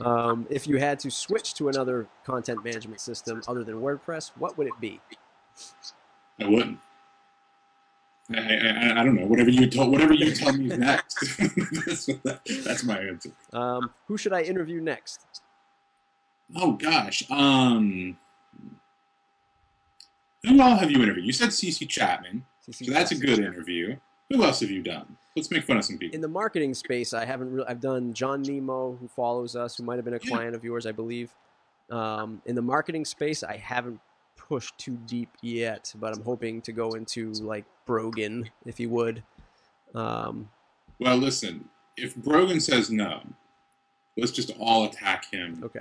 Um, 0.00 0.46
if 0.50 0.66
you 0.66 0.78
had 0.78 0.98
to 1.00 1.10
switch 1.10 1.54
to 1.54 1.68
another 1.68 2.08
content 2.24 2.64
management 2.64 3.00
system 3.00 3.42
other 3.46 3.62
than 3.62 3.76
WordPress, 3.76 4.32
what 4.36 4.58
would 4.58 4.66
it 4.66 4.80
be? 4.80 5.00
I 6.40 6.46
wouldn't. 6.46 6.80
I, 8.32 8.38
I, 8.38 9.00
I 9.00 9.04
don't 9.04 9.14
know. 9.16 9.26
Whatever 9.26 9.50
you 9.50 9.66
tell, 9.68 9.90
whatever 9.90 10.14
you 10.14 10.32
tell 10.34 10.52
me 10.52 10.74
next. 10.76 11.36
that's, 11.86 12.06
what- 12.08 12.40
that's 12.64 12.84
my 12.84 12.98
answer. 12.98 13.30
Um, 13.52 13.90
who 14.06 14.16
should 14.16 14.32
I 14.32 14.42
interview 14.42 14.80
next? 14.80 15.20
Oh 16.56 16.72
gosh. 16.72 17.22
Um, 17.30 18.16
who 20.42 20.60
all 20.60 20.76
have 20.76 20.90
you 20.90 21.02
interviewed? 21.02 21.26
You 21.26 21.32
said 21.32 21.50
CC 21.50 21.88
Chapman, 21.88 22.44
so 22.70 22.92
that's 22.92 23.12
a 23.12 23.16
good 23.16 23.38
interview. 23.38 23.96
Who 24.30 24.42
else 24.44 24.60
have 24.60 24.70
you 24.70 24.82
done? 24.82 25.16
Let's 25.36 25.50
make 25.50 25.64
fun 25.64 25.78
of 25.78 25.84
some 25.84 25.98
people. 25.98 26.14
In 26.14 26.20
the 26.20 26.28
marketing 26.28 26.74
space, 26.74 27.12
I 27.12 27.24
haven't 27.24 27.50
really. 27.50 27.66
I've 27.68 27.80
done 27.80 28.12
John 28.14 28.42
Nemo, 28.42 28.96
who 29.00 29.08
follows 29.08 29.56
us, 29.56 29.76
who 29.76 29.84
might 29.84 29.96
have 29.96 30.04
been 30.04 30.14
a 30.14 30.18
client 30.18 30.54
of 30.54 30.64
yours, 30.64 30.86
I 30.86 30.92
believe. 30.92 31.30
Um, 31.90 32.40
in 32.46 32.54
the 32.54 32.62
marketing 32.62 33.04
space, 33.04 33.42
I 33.42 33.56
haven't 33.56 34.00
pushed 34.48 34.76
too 34.78 34.98
deep 35.06 35.30
yet, 35.42 35.92
but 35.98 36.16
I'm 36.16 36.22
hoping 36.22 36.60
to 36.62 36.72
go 36.72 36.90
into 36.92 37.32
like 37.32 37.64
Brogan, 37.86 38.48
if 38.66 38.78
you 38.78 38.90
would. 38.90 39.22
Um, 39.94 40.48
Well, 40.98 41.16
listen. 41.16 41.68
If 41.96 42.16
Brogan 42.16 42.60
says 42.60 42.90
no, 42.90 43.20
let's 44.16 44.32
just 44.32 44.50
all 44.58 44.84
attack 44.84 45.30
him. 45.30 45.60
Okay. 45.62 45.80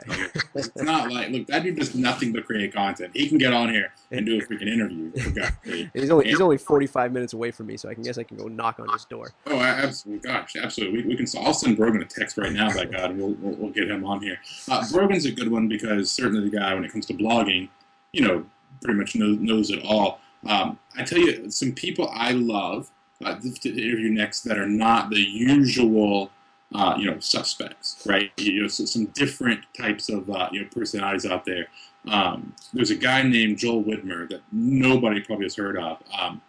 it's 0.55 0.70
not 0.76 1.11
like 1.11 1.30
look 1.32 1.47
that 1.47 1.64
dude 1.64 1.76
does 1.76 1.95
nothing 1.95 2.32
but 2.32 2.45
create 2.45 2.72
content. 2.74 3.11
He 3.16 3.28
can 3.28 3.39
get 3.39 3.51
on 3.51 3.70
here 3.70 3.91
and 4.11 4.26
do 4.26 4.38
a 4.38 4.41
freaking 4.45 4.68
interview. 4.72 5.11
for 5.11 5.32
God's 5.32 5.55
sake. 5.66 5.89
he's 5.93 6.11
only 6.11 6.26
he's 6.26 6.39
only 6.41 6.57
45 6.57 7.11
minutes 7.11 7.34
away 7.34 7.49
from 7.49 7.66
me, 7.66 7.78
so 7.78 7.89
I 7.89 7.95
can 7.95 8.03
guess 8.03 8.20
I 8.20 8.24
can 8.24 8.38
go 8.38 8.47
knock 8.47 8.80
on 8.80 8.88
his 8.89 9.05
door. 9.05 9.32
Oh, 9.47 9.59
absolutely. 9.59 10.30
Gosh, 10.30 10.55
absolutely. 10.55 11.01
We, 11.01 11.09
we 11.09 11.16
can. 11.16 11.26
I'll 11.43 11.53
send 11.53 11.78
Brogan 11.78 12.01
a 12.01 12.05
text 12.05 12.38
right 12.38 12.51
now. 12.51 12.72
By 12.72 12.86
God, 12.86 13.11
and 13.11 13.20
we'll, 13.20 13.34
we'll, 13.39 13.55
we'll 13.55 13.72
get 13.72 13.89
him 13.89 14.05
on 14.05 14.22
here. 14.22 14.38
Uh, 14.70 14.86
Brogan's 14.91 15.26
a 15.26 15.32
good 15.32 15.51
one 15.51 15.68
because 15.68 16.11
certainly 16.11 16.47
the 16.47 16.55
guy, 16.55 16.74
when 16.76 16.86
it 16.86 16.91
comes 16.91 17.07
to 17.07 17.14
blogging, 17.16 17.70
you 18.14 18.22
know, 18.22 18.45
pretty 18.82 18.99
much 18.99 19.16
knows, 19.16 19.39
knows 19.39 19.70
it 19.72 19.84
all. 19.84 20.20
Um, 20.47 20.80
I 20.97 21.03
tell 21.03 21.20
you, 21.20 21.49
some 21.49 21.74
people 21.74 22.09
I 22.14 22.32
love 22.32 22.91
uh, 23.24 23.36
to 23.39 23.70
interview 23.70 24.09
next 24.09 24.41
that 24.41 24.57
are 24.57 24.68
not 24.68 25.09
the 25.09 25.20
usual, 25.20 26.30
uh, 26.74 26.95
you 26.97 27.09
know, 27.09 27.20
suspects, 27.20 28.05
right? 28.05 28.32
You 28.38 28.64
know, 28.64 28.68
so 28.68 28.86
some 28.86 29.05
different 29.07 29.61
types 29.78 30.09
of 30.09 30.30
uh, 30.30 30.49
you 30.51 30.61
know 30.61 30.68
personalities 30.74 31.26
out 31.26 31.45
there. 31.45 31.68
Um, 32.07 32.53
there's 32.74 32.91
a 32.91 32.95
guy 32.95 33.24
named 33.24 33.57
Joel 33.57 33.84
Widmer 33.84 34.30
that 34.30 34.41
nobody 34.51 35.22
probably 35.22 35.45
has 35.45 35.55
heard 35.55 35.78
of. 35.78 35.97
Um, 36.18 36.41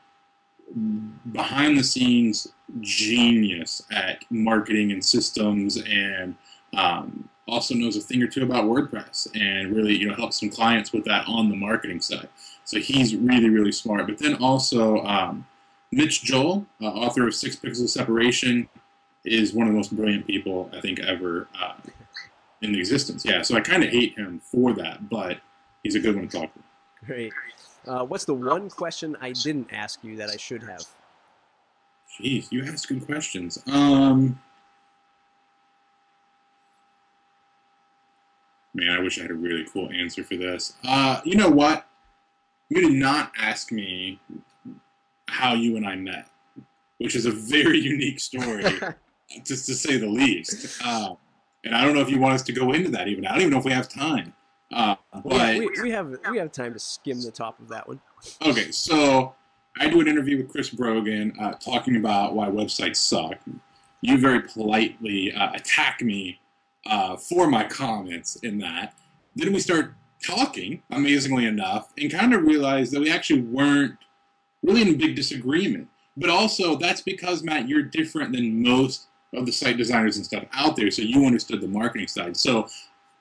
behind 1.33 1.79
the 1.79 1.85
scenes 1.85 2.49
genius 2.81 3.83
at 3.93 4.25
marketing 4.31 4.93
and 4.93 5.05
systems 5.05 5.77
and 5.77 6.35
um, 6.77 7.29
also 7.47 7.75
knows 7.75 7.97
a 7.97 8.01
thing 8.01 8.23
or 8.23 8.27
two 8.27 8.43
about 8.43 8.65
WordPress 8.65 9.29
and 9.35 9.75
really 9.75 9.95
you 9.97 10.09
know 10.09 10.15
helps 10.15 10.41
some 10.41 10.51
clients 10.51 10.93
with 10.93 11.05
that 11.05 11.27
on 11.29 11.49
the 11.49 11.57
marketing 11.57 12.01
side. 12.01 12.29
So 12.65 12.79
he's 12.79 13.15
really 13.15 13.51
really 13.51 13.73
smart. 13.73 14.07
But 14.07 14.19
then 14.19 14.37
also 14.37 15.03
um, 15.05 15.47
Mitch 15.93 16.23
Joel, 16.23 16.67
uh, 16.81 16.87
author 16.87 17.27
of 17.27 17.35
Six 17.35 17.57
Pixels 17.57 17.83
of 17.83 17.91
Separation, 17.91 18.69
is 19.25 19.53
one 19.53 19.67
of 19.67 19.73
the 19.73 19.77
most 19.77 19.95
brilliant 19.95 20.27
people 20.27 20.71
I 20.73 20.81
think 20.81 21.01
ever 21.01 21.49
uh, 21.61 21.75
in 22.63 22.75
existence. 22.75 23.25
Yeah, 23.25 23.43
so 23.43 23.55
I 23.57 23.61
kind 23.61 23.85
of 23.85 23.91
hate 23.91 24.17
him 24.19 24.41
for 24.41 24.73
that, 24.75 25.09
but 25.09 25.39
he's 25.83 25.95
a 25.95 26.01
good 26.01 26.17
one 26.17 26.29
to 26.29 26.39
talk 26.39 26.55
to. 26.55 26.61
Great. 27.07 27.33
Uh, 27.87 28.05
what's 28.05 28.25
the 28.25 28.35
one 28.35 28.71
question 28.71 29.17
I 29.21 29.33
didn't 29.33 29.73
ask 29.73 30.03
you 30.03 30.17
that 30.17 30.31
I 30.31 30.37
should 30.37 30.63
have? 30.63 30.83
Jeez, 32.19 32.51
you 32.51 32.65
ask 32.65 32.89
good 32.89 33.05
questions. 33.05 33.63
Um, 33.67 34.41
man, 38.75 38.91
I 38.91 39.01
wish 39.01 39.19
I 39.19 39.23
had 39.23 39.31
a 39.31 39.35
really 39.35 39.65
cool 39.73 39.89
answer 39.91 40.25
for 40.25 40.37
this. 40.37 40.75
Uh, 40.87 41.21
you 41.25 41.37
know 41.37 41.49
what? 41.49 41.87
You 42.69 42.81
did 42.89 42.99
not 42.99 43.33
ask 43.39 43.71
me 43.71 44.21
how 45.29 45.55
you 45.55 45.77
and 45.77 45.87
I 45.87 45.97
met, 45.97 46.29
which 46.99 47.15
is 47.15 47.27
a 47.27 47.31
very 47.31 47.79
unique 47.95 48.21
story, 48.21 48.65
just 49.45 49.67
to 49.67 49.75
say 49.75 49.97
the 49.97 50.09
least. 50.09 50.81
Uh, 50.85 51.15
and 51.65 51.75
I 51.75 51.85
don't 51.85 51.95
know 51.95 52.01
if 52.01 52.11
you 52.11 52.19
want 52.19 52.35
us 52.35 52.43
to 52.43 52.53
go 52.53 52.73
into 52.73 52.91
that 52.91 53.09
even. 53.09 53.27
I 53.27 53.33
don't 53.33 53.41
even 53.43 53.53
know 53.53 53.59
if 53.59 53.65
we 53.65 53.73
have 53.73 53.89
time. 53.89 54.35
Uh, 54.73 54.97
but 55.25 55.59
we, 55.59 55.71
we 55.83 55.91
have 55.91 56.17
we 56.31 56.39
have 56.39 56.51
time 56.51 56.73
to 56.73 56.79
skim 56.79 57.21
the 57.23 57.31
top 57.31 57.61
of 57.61 57.69
that 57.69 57.87
one. 57.87 58.01
Okay, 58.43 58.73
so 58.73 59.35
I 59.79 59.89
do 59.89 60.01
an 60.01 60.09
interview 60.09 60.39
with 60.39 60.49
Chris 60.49 60.71
Brogan 60.71 61.33
uh, 61.41 61.53
talking 61.53 61.97
about 61.97 62.35
why 62.35 62.49
websites 62.49 62.97
suck. 62.97 63.39
You 64.01 64.19
very 64.19 64.41
politely 64.41 65.33
uh, 65.33 65.53
attack 65.53 66.01
me 66.03 66.41
uh, 66.87 67.17
for 67.17 67.49
my 67.49 67.65
comments 67.65 68.37
in 68.37 68.59
that. 68.59 68.95
Then 69.35 69.53
we 69.53 69.61
start 69.61 69.95
talking, 70.25 70.83
amazingly 70.91 71.47
enough, 71.47 71.93
and 71.99 72.11
kind 72.11 72.33
of 72.33 72.43
realize 72.43 72.91
that 72.91 73.01
we 73.01 73.11
actually 73.11 73.43
weren't 73.43 73.97
really 74.63 74.83
in 74.83 74.97
big 74.97 75.17
disagreement. 75.17 75.89
But 76.17 76.31
also, 76.31 76.77
that's 76.77 77.01
because, 77.01 77.43
Matt, 77.43 77.69
you're 77.69 77.83
different 77.83 78.33
than 78.33 78.63
most 78.63 79.09
of 79.35 79.47
the 79.47 79.53
site 79.53 79.77
designers 79.77 80.17
and 80.17 80.25
stuff 80.25 80.45
out 80.53 80.77
there, 80.77 80.91
so 80.91 81.03
you 81.03 81.27
understood 81.27 81.61
the 81.61 81.69
marketing 81.69 82.07
side. 82.07 82.37
So 82.37 82.69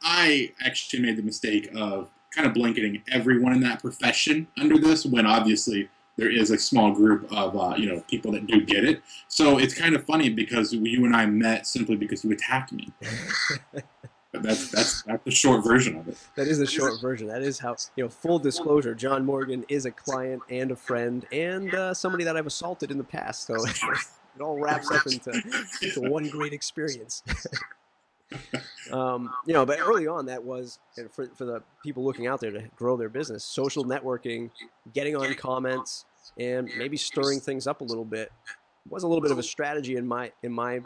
I 0.01 0.51
actually 0.63 1.01
made 1.01 1.17
the 1.17 1.23
mistake 1.23 1.69
of 1.75 2.09
kind 2.33 2.47
of 2.47 2.53
blanketing 2.53 3.01
everyone 3.11 3.53
in 3.53 3.61
that 3.61 3.81
profession 3.81 4.47
under 4.57 4.77
this 4.77 5.05
when 5.05 5.25
obviously 5.25 5.89
there 6.17 6.29
is 6.29 6.51
a 6.51 6.57
small 6.57 6.91
group 6.91 7.31
of 7.31 7.57
uh, 7.57 7.75
you 7.77 7.87
know 7.87 8.01
people 8.07 8.31
that 8.33 8.47
do 8.47 8.61
get 8.61 8.83
it. 8.83 9.01
So 9.27 9.57
it's 9.57 9.73
kind 9.73 9.95
of 9.95 10.05
funny 10.05 10.29
because 10.29 10.73
you 10.73 11.05
and 11.05 11.15
I 11.15 11.25
met 11.25 11.67
simply 11.67 11.95
because 11.95 12.23
you 12.23 12.31
attacked 12.31 12.71
me. 12.71 12.91
that's 14.31 14.71
that's 14.71 15.03
that's 15.03 15.23
the 15.23 15.31
short 15.31 15.63
version 15.63 15.97
of 15.97 16.07
it. 16.07 16.17
That 16.35 16.47
is 16.47 16.57
the 16.57 16.65
short 16.65 17.01
version. 17.01 17.27
That 17.27 17.41
is 17.41 17.59
how 17.59 17.75
you 17.95 18.03
know. 18.03 18.09
Full 18.09 18.39
disclosure: 18.39 18.95
John 18.95 19.25
Morgan 19.25 19.65
is 19.69 19.85
a 19.85 19.91
client 19.91 20.41
and 20.49 20.71
a 20.71 20.75
friend 20.75 21.25
and 21.31 21.73
uh, 21.73 21.93
somebody 21.93 22.23
that 22.23 22.37
I've 22.37 22.47
assaulted 22.47 22.91
in 22.91 22.97
the 22.97 23.03
past. 23.03 23.45
So 23.47 23.55
it 24.35 24.41
all 24.41 24.59
wraps 24.59 24.91
up 24.91 25.05
into, 25.05 25.31
into 25.81 26.09
one 26.09 26.27
great 26.29 26.53
experience. 26.53 27.23
um, 28.91 29.31
you 29.45 29.53
know, 29.53 29.65
but 29.65 29.79
early 29.79 30.07
on, 30.07 30.25
that 30.25 30.43
was 30.43 30.79
for, 31.11 31.27
for 31.27 31.45
the 31.45 31.63
people 31.83 32.03
looking 32.03 32.27
out 32.27 32.39
there 32.39 32.51
to 32.51 32.63
grow 32.75 32.97
their 32.97 33.09
business, 33.09 33.43
social 33.43 33.85
networking, 33.85 34.49
getting 34.93 35.15
on 35.15 35.33
comments, 35.35 36.05
and 36.37 36.69
maybe 36.77 36.97
stirring 36.97 37.39
things 37.39 37.67
up 37.67 37.81
a 37.81 37.83
little 37.83 38.05
bit 38.05 38.31
was 38.89 39.03
a 39.03 39.07
little 39.07 39.21
bit 39.21 39.31
of 39.31 39.39
a 39.39 39.43
strategy 39.43 39.95
in 39.95 40.05
my 40.05 40.31
in 40.43 40.51
my 40.51 40.79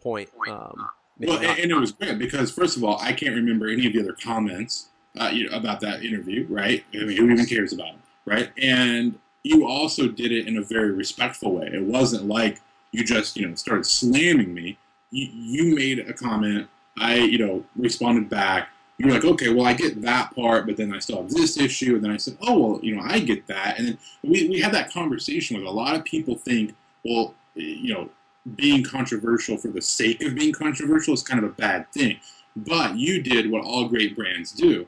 point. 0.00 0.28
Um, 0.48 0.88
well, 1.18 1.38
and, 1.38 1.58
and, 1.58 1.70
it 1.70 1.74
was 1.74 1.92
great 1.92 2.18
because 2.18 2.50
first 2.50 2.76
of 2.76 2.84
all, 2.84 2.98
I 3.00 3.12
can't 3.12 3.34
remember 3.34 3.68
any 3.68 3.86
of 3.86 3.92
the 3.92 4.00
other 4.00 4.14
comments 4.14 4.88
uh, 5.18 5.30
you 5.32 5.48
know, 5.48 5.56
about 5.56 5.80
that 5.80 6.02
interview, 6.02 6.46
right? 6.48 6.84
I 6.94 7.04
mean, 7.04 7.16
who 7.16 7.30
even 7.30 7.44
cares 7.46 7.72
about 7.72 7.88
it, 7.88 8.00
right? 8.24 8.50
And 8.60 9.18
you 9.42 9.66
also 9.66 10.08
did 10.08 10.32
it 10.32 10.46
in 10.46 10.56
a 10.56 10.62
very 10.62 10.92
respectful 10.92 11.54
way. 11.54 11.68
It 11.72 11.82
wasn't 11.82 12.26
like 12.26 12.60
you 12.92 13.04
just 13.04 13.36
you 13.36 13.46
know 13.46 13.54
started 13.54 13.86
slamming 13.86 14.52
me 14.52 14.78
you, 15.10 15.28
you 15.32 15.74
made 15.74 16.00
a 16.00 16.12
comment. 16.12 16.68
I, 16.98 17.16
you 17.16 17.38
know, 17.38 17.64
responded 17.76 18.28
back. 18.28 18.68
You're 18.98 19.12
like, 19.12 19.24
okay, 19.24 19.48
well, 19.48 19.64
I 19.64 19.72
get 19.72 20.02
that 20.02 20.34
part, 20.34 20.66
but 20.66 20.76
then 20.76 20.92
I 20.92 20.98
still 20.98 21.22
have 21.22 21.30
this 21.30 21.56
issue. 21.56 21.94
And 21.94 22.04
then 22.04 22.10
I 22.10 22.18
said, 22.18 22.36
oh, 22.42 22.58
well, 22.58 22.80
you 22.82 22.96
know, 22.96 23.02
I 23.02 23.20
get 23.20 23.46
that. 23.46 23.78
And 23.78 23.88
then 23.88 23.98
we, 24.22 24.48
we 24.48 24.60
had 24.60 24.72
that 24.72 24.92
conversation 24.92 25.56
with 25.56 25.66
a 25.66 25.70
lot 25.70 25.96
of 25.96 26.04
people 26.04 26.34
think, 26.34 26.74
well, 27.04 27.34
you 27.54 27.94
know, 27.94 28.10
being 28.56 28.84
controversial 28.84 29.56
for 29.56 29.68
the 29.68 29.80
sake 29.80 30.22
of 30.22 30.34
being 30.34 30.52
controversial 30.52 31.14
is 31.14 31.22
kind 31.22 31.42
of 31.42 31.50
a 31.50 31.54
bad 31.54 31.90
thing. 31.92 32.18
But 32.54 32.96
you 32.96 33.22
did 33.22 33.50
what 33.50 33.64
all 33.64 33.88
great 33.88 34.14
brands 34.16 34.52
do. 34.52 34.86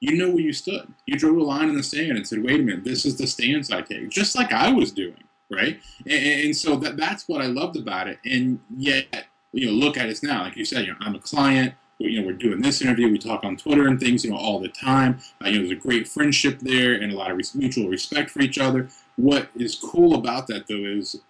You 0.00 0.16
know 0.16 0.30
where 0.30 0.40
you 0.40 0.52
stood. 0.52 0.92
You 1.06 1.16
drew 1.16 1.40
a 1.40 1.44
line 1.44 1.68
in 1.68 1.76
the 1.76 1.82
sand 1.84 2.16
and 2.16 2.26
said, 2.26 2.42
wait 2.42 2.58
a 2.58 2.62
minute, 2.64 2.82
this 2.82 3.04
is 3.06 3.16
the 3.16 3.26
stance 3.28 3.70
I 3.70 3.82
take, 3.82 4.08
just 4.08 4.34
like 4.34 4.52
I 4.52 4.72
was 4.72 4.90
doing, 4.90 5.22
right? 5.48 5.78
And, 6.04 6.46
and 6.46 6.56
so 6.56 6.74
that, 6.76 6.96
that's 6.96 7.28
what 7.28 7.40
I 7.40 7.46
loved 7.46 7.76
about 7.76 8.08
it. 8.08 8.18
And 8.24 8.58
yet, 8.76 9.26
you 9.52 9.66
know, 9.66 9.72
look 9.72 9.96
at 9.96 10.08
us 10.08 10.22
now. 10.22 10.42
Like 10.42 10.56
you 10.56 10.64
said, 10.64 10.86
you 10.86 10.92
know, 10.92 10.98
I'm 11.00 11.14
a 11.14 11.20
client. 11.20 11.74
You 11.98 12.20
know, 12.20 12.26
we're 12.26 12.32
doing 12.32 12.60
this 12.60 12.82
interview. 12.82 13.10
We 13.10 13.18
talk 13.18 13.44
on 13.44 13.56
Twitter 13.56 13.86
and 13.86 14.00
things, 14.00 14.24
you 14.24 14.30
know, 14.30 14.36
all 14.36 14.58
the 14.58 14.68
time. 14.68 15.20
Uh, 15.42 15.48
you 15.48 15.52
know, 15.52 15.68
there's 15.68 15.78
a 15.78 15.80
great 15.80 16.08
friendship 16.08 16.58
there 16.58 16.94
and 16.94 17.12
a 17.12 17.16
lot 17.16 17.30
of 17.30 17.54
mutual 17.54 17.88
respect 17.88 18.30
for 18.30 18.40
each 18.40 18.58
other. 18.58 18.88
What 19.16 19.50
is 19.54 19.76
cool 19.76 20.14
about 20.14 20.48
that, 20.48 20.66
though, 20.66 20.84
is 20.84 21.20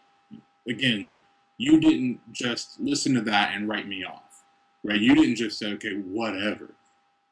again, 0.66 1.06
you 1.58 1.78
didn't 1.78 2.20
just 2.32 2.80
listen 2.80 3.14
to 3.14 3.20
that 3.22 3.54
and 3.54 3.68
write 3.68 3.86
me 3.86 4.04
off, 4.04 4.44
right? 4.82 5.00
You 5.00 5.14
didn't 5.14 5.36
just 5.36 5.58
say, 5.58 5.72
okay, 5.72 5.92
whatever. 5.92 6.74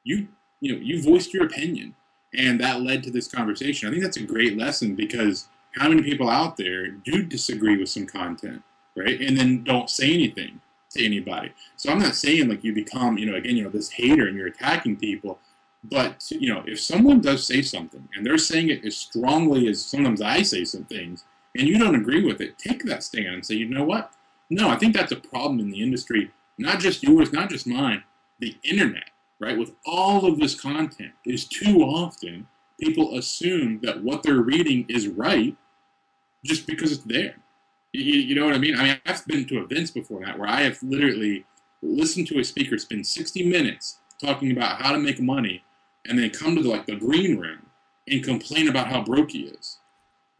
You, 0.04 0.28
you 0.60 0.74
know, 0.74 0.80
you 0.80 1.02
voiced 1.02 1.32
your 1.32 1.46
opinion, 1.46 1.94
and 2.34 2.60
that 2.60 2.82
led 2.82 3.02
to 3.04 3.10
this 3.10 3.26
conversation. 3.26 3.88
I 3.88 3.92
think 3.92 4.02
that's 4.02 4.18
a 4.18 4.22
great 4.22 4.58
lesson 4.58 4.94
because 4.94 5.48
how 5.76 5.88
many 5.88 6.02
people 6.02 6.28
out 6.28 6.56
there 6.56 6.88
do 6.88 7.22
disagree 7.22 7.78
with 7.78 7.88
some 7.88 8.06
content, 8.06 8.62
right? 8.96 9.20
And 9.20 9.36
then 9.38 9.64
don't 9.64 9.88
say 9.88 10.12
anything 10.12 10.60
to 10.90 11.04
anybody. 11.04 11.52
So 11.76 11.90
I'm 11.90 11.98
not 11.98 12.16
saying 12.16 12.48
like 12.48 12.64
you 12.64 12.72
become, 12.72 13.18
you 13.18 13.26
know, 13.26 13.36
again, 13.36 13.56
you 13.56 13.64
know, 13.64 13.70
this 13.70 13.90
hater 13.90 14.26
and 14.26 14.36
you're 14.36 14.48
attacking 14.48 14.96
people. 14.96 15.38
But 15.84 16.30
you 16.30 16.52
know, 16.52 16.62
if 16.66 16.80
someone 16.80 17.20
does 17.20 17.46
say 17.46 17.62
something 17.62 18.08
and 18.14 18.24
they're 18.24 18.38
saying 18.38 18.70
it 18.70 18.84
as 18.84 18.96
strongly 18.96 19.68
as 19.68 19.84
sometimes 19.84 20.20
I 20.20 20.42
say 20.42 20.64
some 20.64 20.84
things, 20.84 21.24
and 21.56 21.66
you 21.66 21.78
don't 21.78 21.94
agree 21.96 22.24
with 22.24 22.40
it, 22.40 22.58
take 22.58 22.84
that 22.84 23.02
stand 23.02 23.26
and 23.26 23.46
say, 23.46 23.54
you 23.56 23.68
know 23.68 23.84
what? 23.84 24.12
No, 24.50 24.68
I 24.68 24.76
think 24.76 24.94
that's 24.94 25.12
a 25.12 25.16
problem 25.16 25.60
in 25.60 25.70
the 25.70 25.82
industry. 25.82 26.30
Not 26.58 26.80
just 26.80 27.02
yours, 27.02 27.32
not 27.32 27.50
just 27.50 27.66
mine. 27.66 28.04
The 28.38 28.56
internet, 28.62 29.10
right? 29.40 29.58
With 29.58 29.72
all 29.86 30.26
of 30.26 30.38
this 30.38 30.58
content, 30.58 31.12
is 31.24 31.46
too 31.46 31.80
often 31.82 32.46
people 32.80 33.18
assume 33.18 33.80
that 33.82 34.02
what 34.02 34.22
they're 34.22 34.40
reading 34.40 34.86
is 34.88 35.08
right 35.08 35.56
just 36.44 36.66
because 36.66 36.92
it's 36.92 37.04
there. 37.04 37.36
You, 37.92 38.02
you, 38.02 38.34
know 38.34 38.44
what 38.44 38.54
I 38.54 38.58
mean? 38.58 38.76
I 38.76 38.82
mean, 38.84 39.00
I've 39.06 39.26
been 39.26 39.46
to 39.46 39.62
events 39.62 39.90
before 39.90 40.24
that 40.24 40.38
where 40.38 40.48
I 40.48 40.62
have 40.62 40.80
literally 40.82 41.44
listened 41.82 42.28
to 42.28 42.38
a 42.38 42.44
speaker 42.44 42.78
spend 42.78 43.06
60 43.06 43.44
minutes 43.48 43.98
talking 44.22 44.52
about 44.52 44.80
how 44.80 44.92
to 44.92 44.98
make 44.98 45.20
money 45.20 45.62
and 46.06 46.18
then 46.18 46.30
come 46.30 46.54
to 46.56 46.62
the, 46.62 46.68
like 46.68 46.86
the 46.86 46.96
green 46.96 47.38
room 47.38 47.66
and 48.08 48.22
complain 48.22 48.68
about 48.68 48.88
how 48.88 49.02
broke 49.02 49.32
he 49.32 49.42
is. 49.42 49.78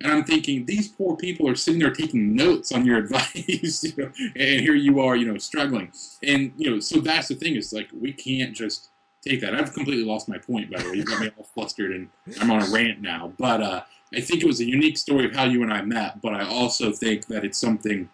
And 0.03 0.11
I'm 0.11 0.25
thinking, 0.25 0.65
these 0.65 0.89
poor 0.89 1.17
people 1.17 1.49
are 1.49 1.55
sitting 1.55 1.81
there 1.81 1.91
taking 1.91 2.35
notes 2.35 2.73
on 2.73 2.87
your 2.87 2.99
advice, 3.05 3.85
you 3.85 3.93
know, 3.97 4.11
and 4.37 4.61
here 4.61 4.75
you 4.75 5.01
are, 5.01 5.17
you 5.17 5.27
know, 5.27 5.39
struggling. 5.39 5.93
And, 6.23 6.53
you 6.57 6.71
know, 6.71 6.81
so 6.81 7.01
that's 7.01 7.29
the 7.29 7.35
thing 7.35 7.57
is 7.57 7.73
like, 7.73 7.89
we 7.93 8.13
can't 8.13 8.55
just 8.55 8.89
take 9.23 9.41
that. 9.43 9.55
I've 9.55 9.75
completely 9.75 10.05
lost 10.05 10.29
my 10.29 10.39
point, 10.39 10.71
by 10.71 10.83
the 10.83 10.91
way. 10.91 10.97
You 10.97 11.05
got 11.05 11.21
me 11.21 11.31
all 11.37 11.45
flustered 11.45 11.91
and 11.91 12.09
I'm 12.41 12.51
on 12.51 12.63
a 12.63 12.71
rant 12.71 13.03
now. 13.03 13.33
But, 13.39 13.63
uh, 13.63 13.83
I 14.15 14.21
think 14.21 14.43
it 14.43 14.47
was 14.47 14.61
a 14.61 14.65
unique 14.65 14.99
story 14.99 15.27
of 15.27 15.35
how 15.35 15.45
you 15.45 15.63
and 15.63 15.73
I 15.73 15.83
met, 15.83 16.21
but 16.21 16.35
I 16.35 16.45
also 16.45 16.93
think 16.93 17.27
that 17.27 17.45
it's 17.45 17.59
something 17.59 18.09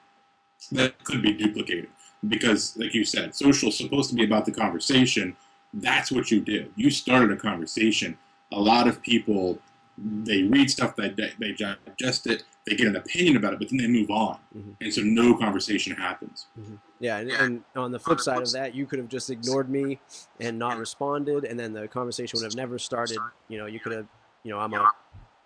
that 0.72 1.03
could 1.05 1.22
be 1.22 1.32
duplicated 1.32 1.88
because, 2.28 2.76
like 2.76 2.94
you 2.94 3.05
said, 3.05 3.34
social 3.34 3.68
is 3.70 3.78
supposed 3.78 4.11
to 4.11 4.16
be 4.16 4.24
about 4.24 4.44
the 4.44 4.53
conversation. 4.53 5.36
That's 5.72 6.11
what 6.12 6.30
you 6.30 6.40
did. 6.40 6.72
You 6.76 6.90
started 6.90 7.30
a 7.30 7.36
conversation. 7.36 8.18
A 8.53 8.61
lot 8.61 8.86
of 8.88 9.03
people 9.03 9.59
they 9.99 10.42
read 10.42 10.70
stuff, 10.70 10.94
they 10.97 11.09
they 11.09 11.53
digest 11.53 12.26
it, 12.26 12.42
they 12.66 12.76
get 12.76 12.86
an 12.86 12.97
opinion 12.97 13.36
about 13.36 13.55
it, 13.55 13.59
but 13.59 13.68
then 13.70 13.78
they 13.78 13.86
move 13.86 14.11
on, 14.11 14.38
mm-hmm. 14.57 14.72
and 14.80 14.92
so 14.92 15.01
no 15.03 15.36
conversation 15.36 15.97
happens. 15.97 16.47
Mm-hmm. 16.59 16.74
Yeah, 17.01 17.18
and, 17.18 17.30
and, 17.30 17.62
on 17.74 17.92
the 17.92 17.99
flip 17.99 18.20
side 18.20 18.42
of 18.42 18.51
that, 18.53 18.74
you 18.74 18.86
could 18.86 18.99
have 18.99 19.09
just 19.09 19.30
ignored 19.30 19.70
me 19.70 19.99
and 20.40 20.59
not 20.59 20.78
responded, 20.78 21.44
and 21.44 21.59
then 21.59 21.72
the 21.72 21.88
conversation 21.88 22.38
would 22.38 22.44
have 22.44 22.57
never 22.57 22.78
started. 22.78 23.18
You 23.49 23.59
know, 23.59 23.66
you 23.66 23.80
could 23.80 23.92
have, 23.92 24.07
you 24.44 24.51
know, 24.51 24.59
I'm 24.59 24.74
a 24.74 24.90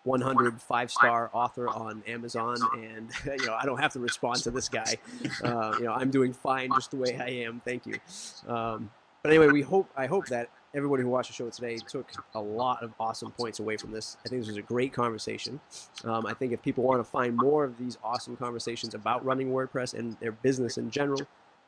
100 0.05 0.61
five 0.63 0.91
star 0.91 1.31
author 1.33 1.69
on 1.69 2.03
Amazon, 2.07 2.57
and 2.75 3.11
you 3.41 3.47
know 3.47 3.55
I 3.55 3.65
don't 3.65 3.81
have 3.81 3.93
to 3.95 4.01
respond 4.01 4.37
to 4.45 4.51
this 4.51 4.69
guy. 4.69 4.97
Uh, 5.45 5.75
you 5.79 5.85
know 5.85 5.93
I'm 5.93 6.11
doing 6.11 6.33
fine 6.33 6.71
just 6.75 6.91
the 6.91 6.97
way 6.97 7.19
I 7.19 7.47
am. 7.47 7.61
Thank 7.65 7.87
you. 7.87 7.99
Um, 8.47 8.91
but 9.23 9.31
anyway, 9.31 9.49
we 9.49 9.63
hope 9.63 9.89
I 9.97 10.07
hope 10.07 10.27
that 10.27 10.51
everybody 10.75 11.03
who 11.03 11.09
watched 11.09 11.29
the 11.29 11.35
show 11.35 11.49
today 11.51 11.77
took 11.77 12.11
a 12.35 12.41
lot 12.41 12.83
of 12.83 12.93
awesome 13.01 13.31
points 13.33 13.59
away 13.59 13.77
from 13.77 13.91
this. 13.91 14.17
I 14.25 14.29
think 14.29 14.43
this 14.43 14.49
was 14.49 14.57
a 14.57 14.63
great 14.63 14.93
conversation. 14.93 15.61
Um, 16.05 16.27
I 16.27 16.35
think 16.35 16.53
if 16.53 16.63
people 16.63 16.85
want 16.85 17.01
to 17.01 17.11
find 17.11 17.37
more 17.37 17.65
of 17.65 17.77
these 17.79 17.99
awesome 18.05 18.37
conversations 18.37 18.95
about 18.95 19.25
running 19.25 19.51
WordPress 19.51 19.95
and 19.95 20.17
their 20.21 20.33
business 20.33 20.79
in 20.79 20.91
general, 20.91 21.23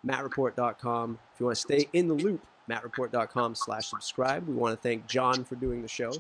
mattreport.com. 0.07 1.19
If 1.35 1.41
you 1.41 1.47
want 1.47 1.57
to 1.57 1.63
stay 1.63 1.89
in 1.93 2.09
the 2.09 2.15
loop, 2.15 2.45
mattreport.com 2.71 3.55
slash 3.55 3.87
subscribe. 3.87 4.47
We 4.47 4.55
want 4.55 4.81
to 4.81 4.89
thank 4.89 5.07
John 5.07 5.45
for 5.45 5.57
doing 5.57 5.83
the 5.83 5.89
show. 5.89 6.13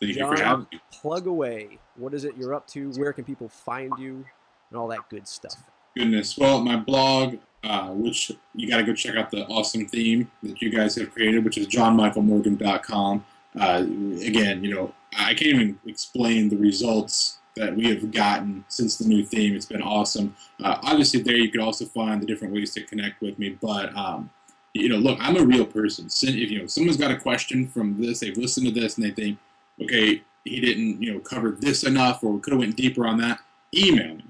Thank 0.00 0.14
John, 0.14 0.30
you 0.30 0.36
for 0.36 0.42
having 0.42 0.66
me. 0.72 0.80
Plug 0.92 1.26
away. 1.26 1.78
What 1.96 2.14
is 2.14 2.24
it 2.24 2.36
you're 2.36 2.54
up 2.54 2.66
to? 2.68 2.90
Where 2.92 3.12
can 3.12 3.24
people 3.24 3.48
find 3.48 3.92
you? 3.98 4.24
And 4.70 4.78
all 4.78 4.88
that 4.88 5.08
good 5.08 5.26
stuff. 5.26 5.56
Goodness. 5.96 6.36
Well, 6.36 6.60
my 6.60 6.76
blog, 6.76 7.38
uh, 7.64 7.88
which 7.88 8.30
you 8.54 8.68
got 8.68 8.78
to 8.78 8.84
go 8.84 8.94
check 8.94 9.16
out 9.16 9.30
the 9.30 9.46
awesome 9.46 9.86
theme 9.86 10.30
that 10.42 10.60
you 10.60 10.70
guys 10.70 10.94
have 10.96 11.12
created, 11.12 11.44
which 11.44 11.58
is 11.58 11.66
johnmichaelmorgan.com. 11.66 13.24
Uh, 13.58 13.84
again, 14.24 14.62
you 14.62 14.74
know, 14.74 14.94
I 15.18 15.34
can't 15.34 15.54
even 15.54 15.80
explain 15.86 16.48
the 16.48 16.56
results 16.56 17.38
that 17.56 17.74
we 17.74 17.88
have 17.88 18.12
gotten 18.12 18.64
since 18.68 18.96
the 18.96 19.08
new 19.08 19.24
theme. 19.24 19.56
It's 19.56 19.66
been 19.66 19.82
awesome. 19.82 20.36
Uh, 20.62 20.78
obviously, 20.82 21.22
there 21.22 21.36
you 21.36 21.50
could 21.50 21.60
also 21.60 21.86
find 21.86 22.22
the 22.22 22.26
different 22.26 22.54
ways 22.54 22.72
to 22.74 22.82
connect 22.82 23.20
with 23.20 23.38
me. 23.38 23.58
But 23.60 23.94
um, 23.96 24.30
you 24.74 24.88
know, 24.88 24.96
look, 24.96 25.18
I'm 25.20 25.36
a 25.36 25.44
real 25.44 25.66
person. 25.66 26.06
If 26.06 26.50
you 26.50 26.60
know 26.60 26.66
someone's 26.66 26.96
got 26.96 27.10
a 27.10 27.16
question 27.16 27.66
from 27.66 28.00
this, 28.00 28.20
they've 28.20 28.36
listened 28.36 28.66
to 28.66 28.80
this, 28.80 28.96
and 28.96 29.04
they 29.04 29.10
think, 29.10 29.38
okay, 29.82 30.22
he 30.44 30.60
didn't 30.60 31.02
you 31.02 31.14
know 31.14 31.20
cover 31.20 31.50
this 31.50 31.84
enough, 31.84 32.22
or 32.22 32.38
could 32.38 32.52
have 32.52 32.60
went 32.60 32.76
deeper 32.76 33.06
on 33.06 33.18
that. 33.18 33.40
Email 33.76 34.16
me. 34.16 34.24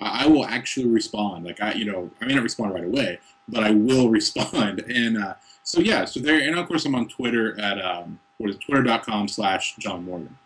I 0.00 0.26
will 0.26 0.44
actually 0.46 0.86
respond. 0.86 1.44
Like 1.44 1.60
I, 1.60 1.72
you 1.74 1.84
know, 1.84 2.10
I 2.20 2.26
may 2.26 2.34
not 2.34 2.42
respond 2.42 2.74
right 2.74 2.84
away, 2.84 3.18
but 3.48 3.62
I 3.62 3.70
will 3.70 4.08
respond. 4.18 4.80
And 4.80 5.22
uh, 5.22 5.34
so 5.62 5.80
yeah, 5.80 6.04
so 6.04 6.20
there, 6.20 6.40
and 6.40 6.58
of 6.58 6.66
course 6.66 6.84
I'm 6.84 6.94
on 6.94 7.08
Twitter 7.08 7.58
at 7.60 7.82
um, 7.82 8.18
what 8.38 8.50
is 8.50 8.56
twitter.com 8.56 9.28
slash 9.28 9.76
John 9.76 10.04
Morgan. 10.04 10.36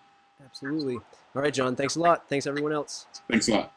Absolutely. 0.44 0.96
All 1.34 1.42
right, 1.42 1.52
John. 1.52 1.76
Thanks 1.76 1.96
a 1.96 2.00
lot. 2.00 2.28
Thanks 2.28 2.46
everyone 2.46 2.72
else. 2.72 3.06
Thanks 3.28 3.48
a 3.48 3.52
lot. 3.52 3.72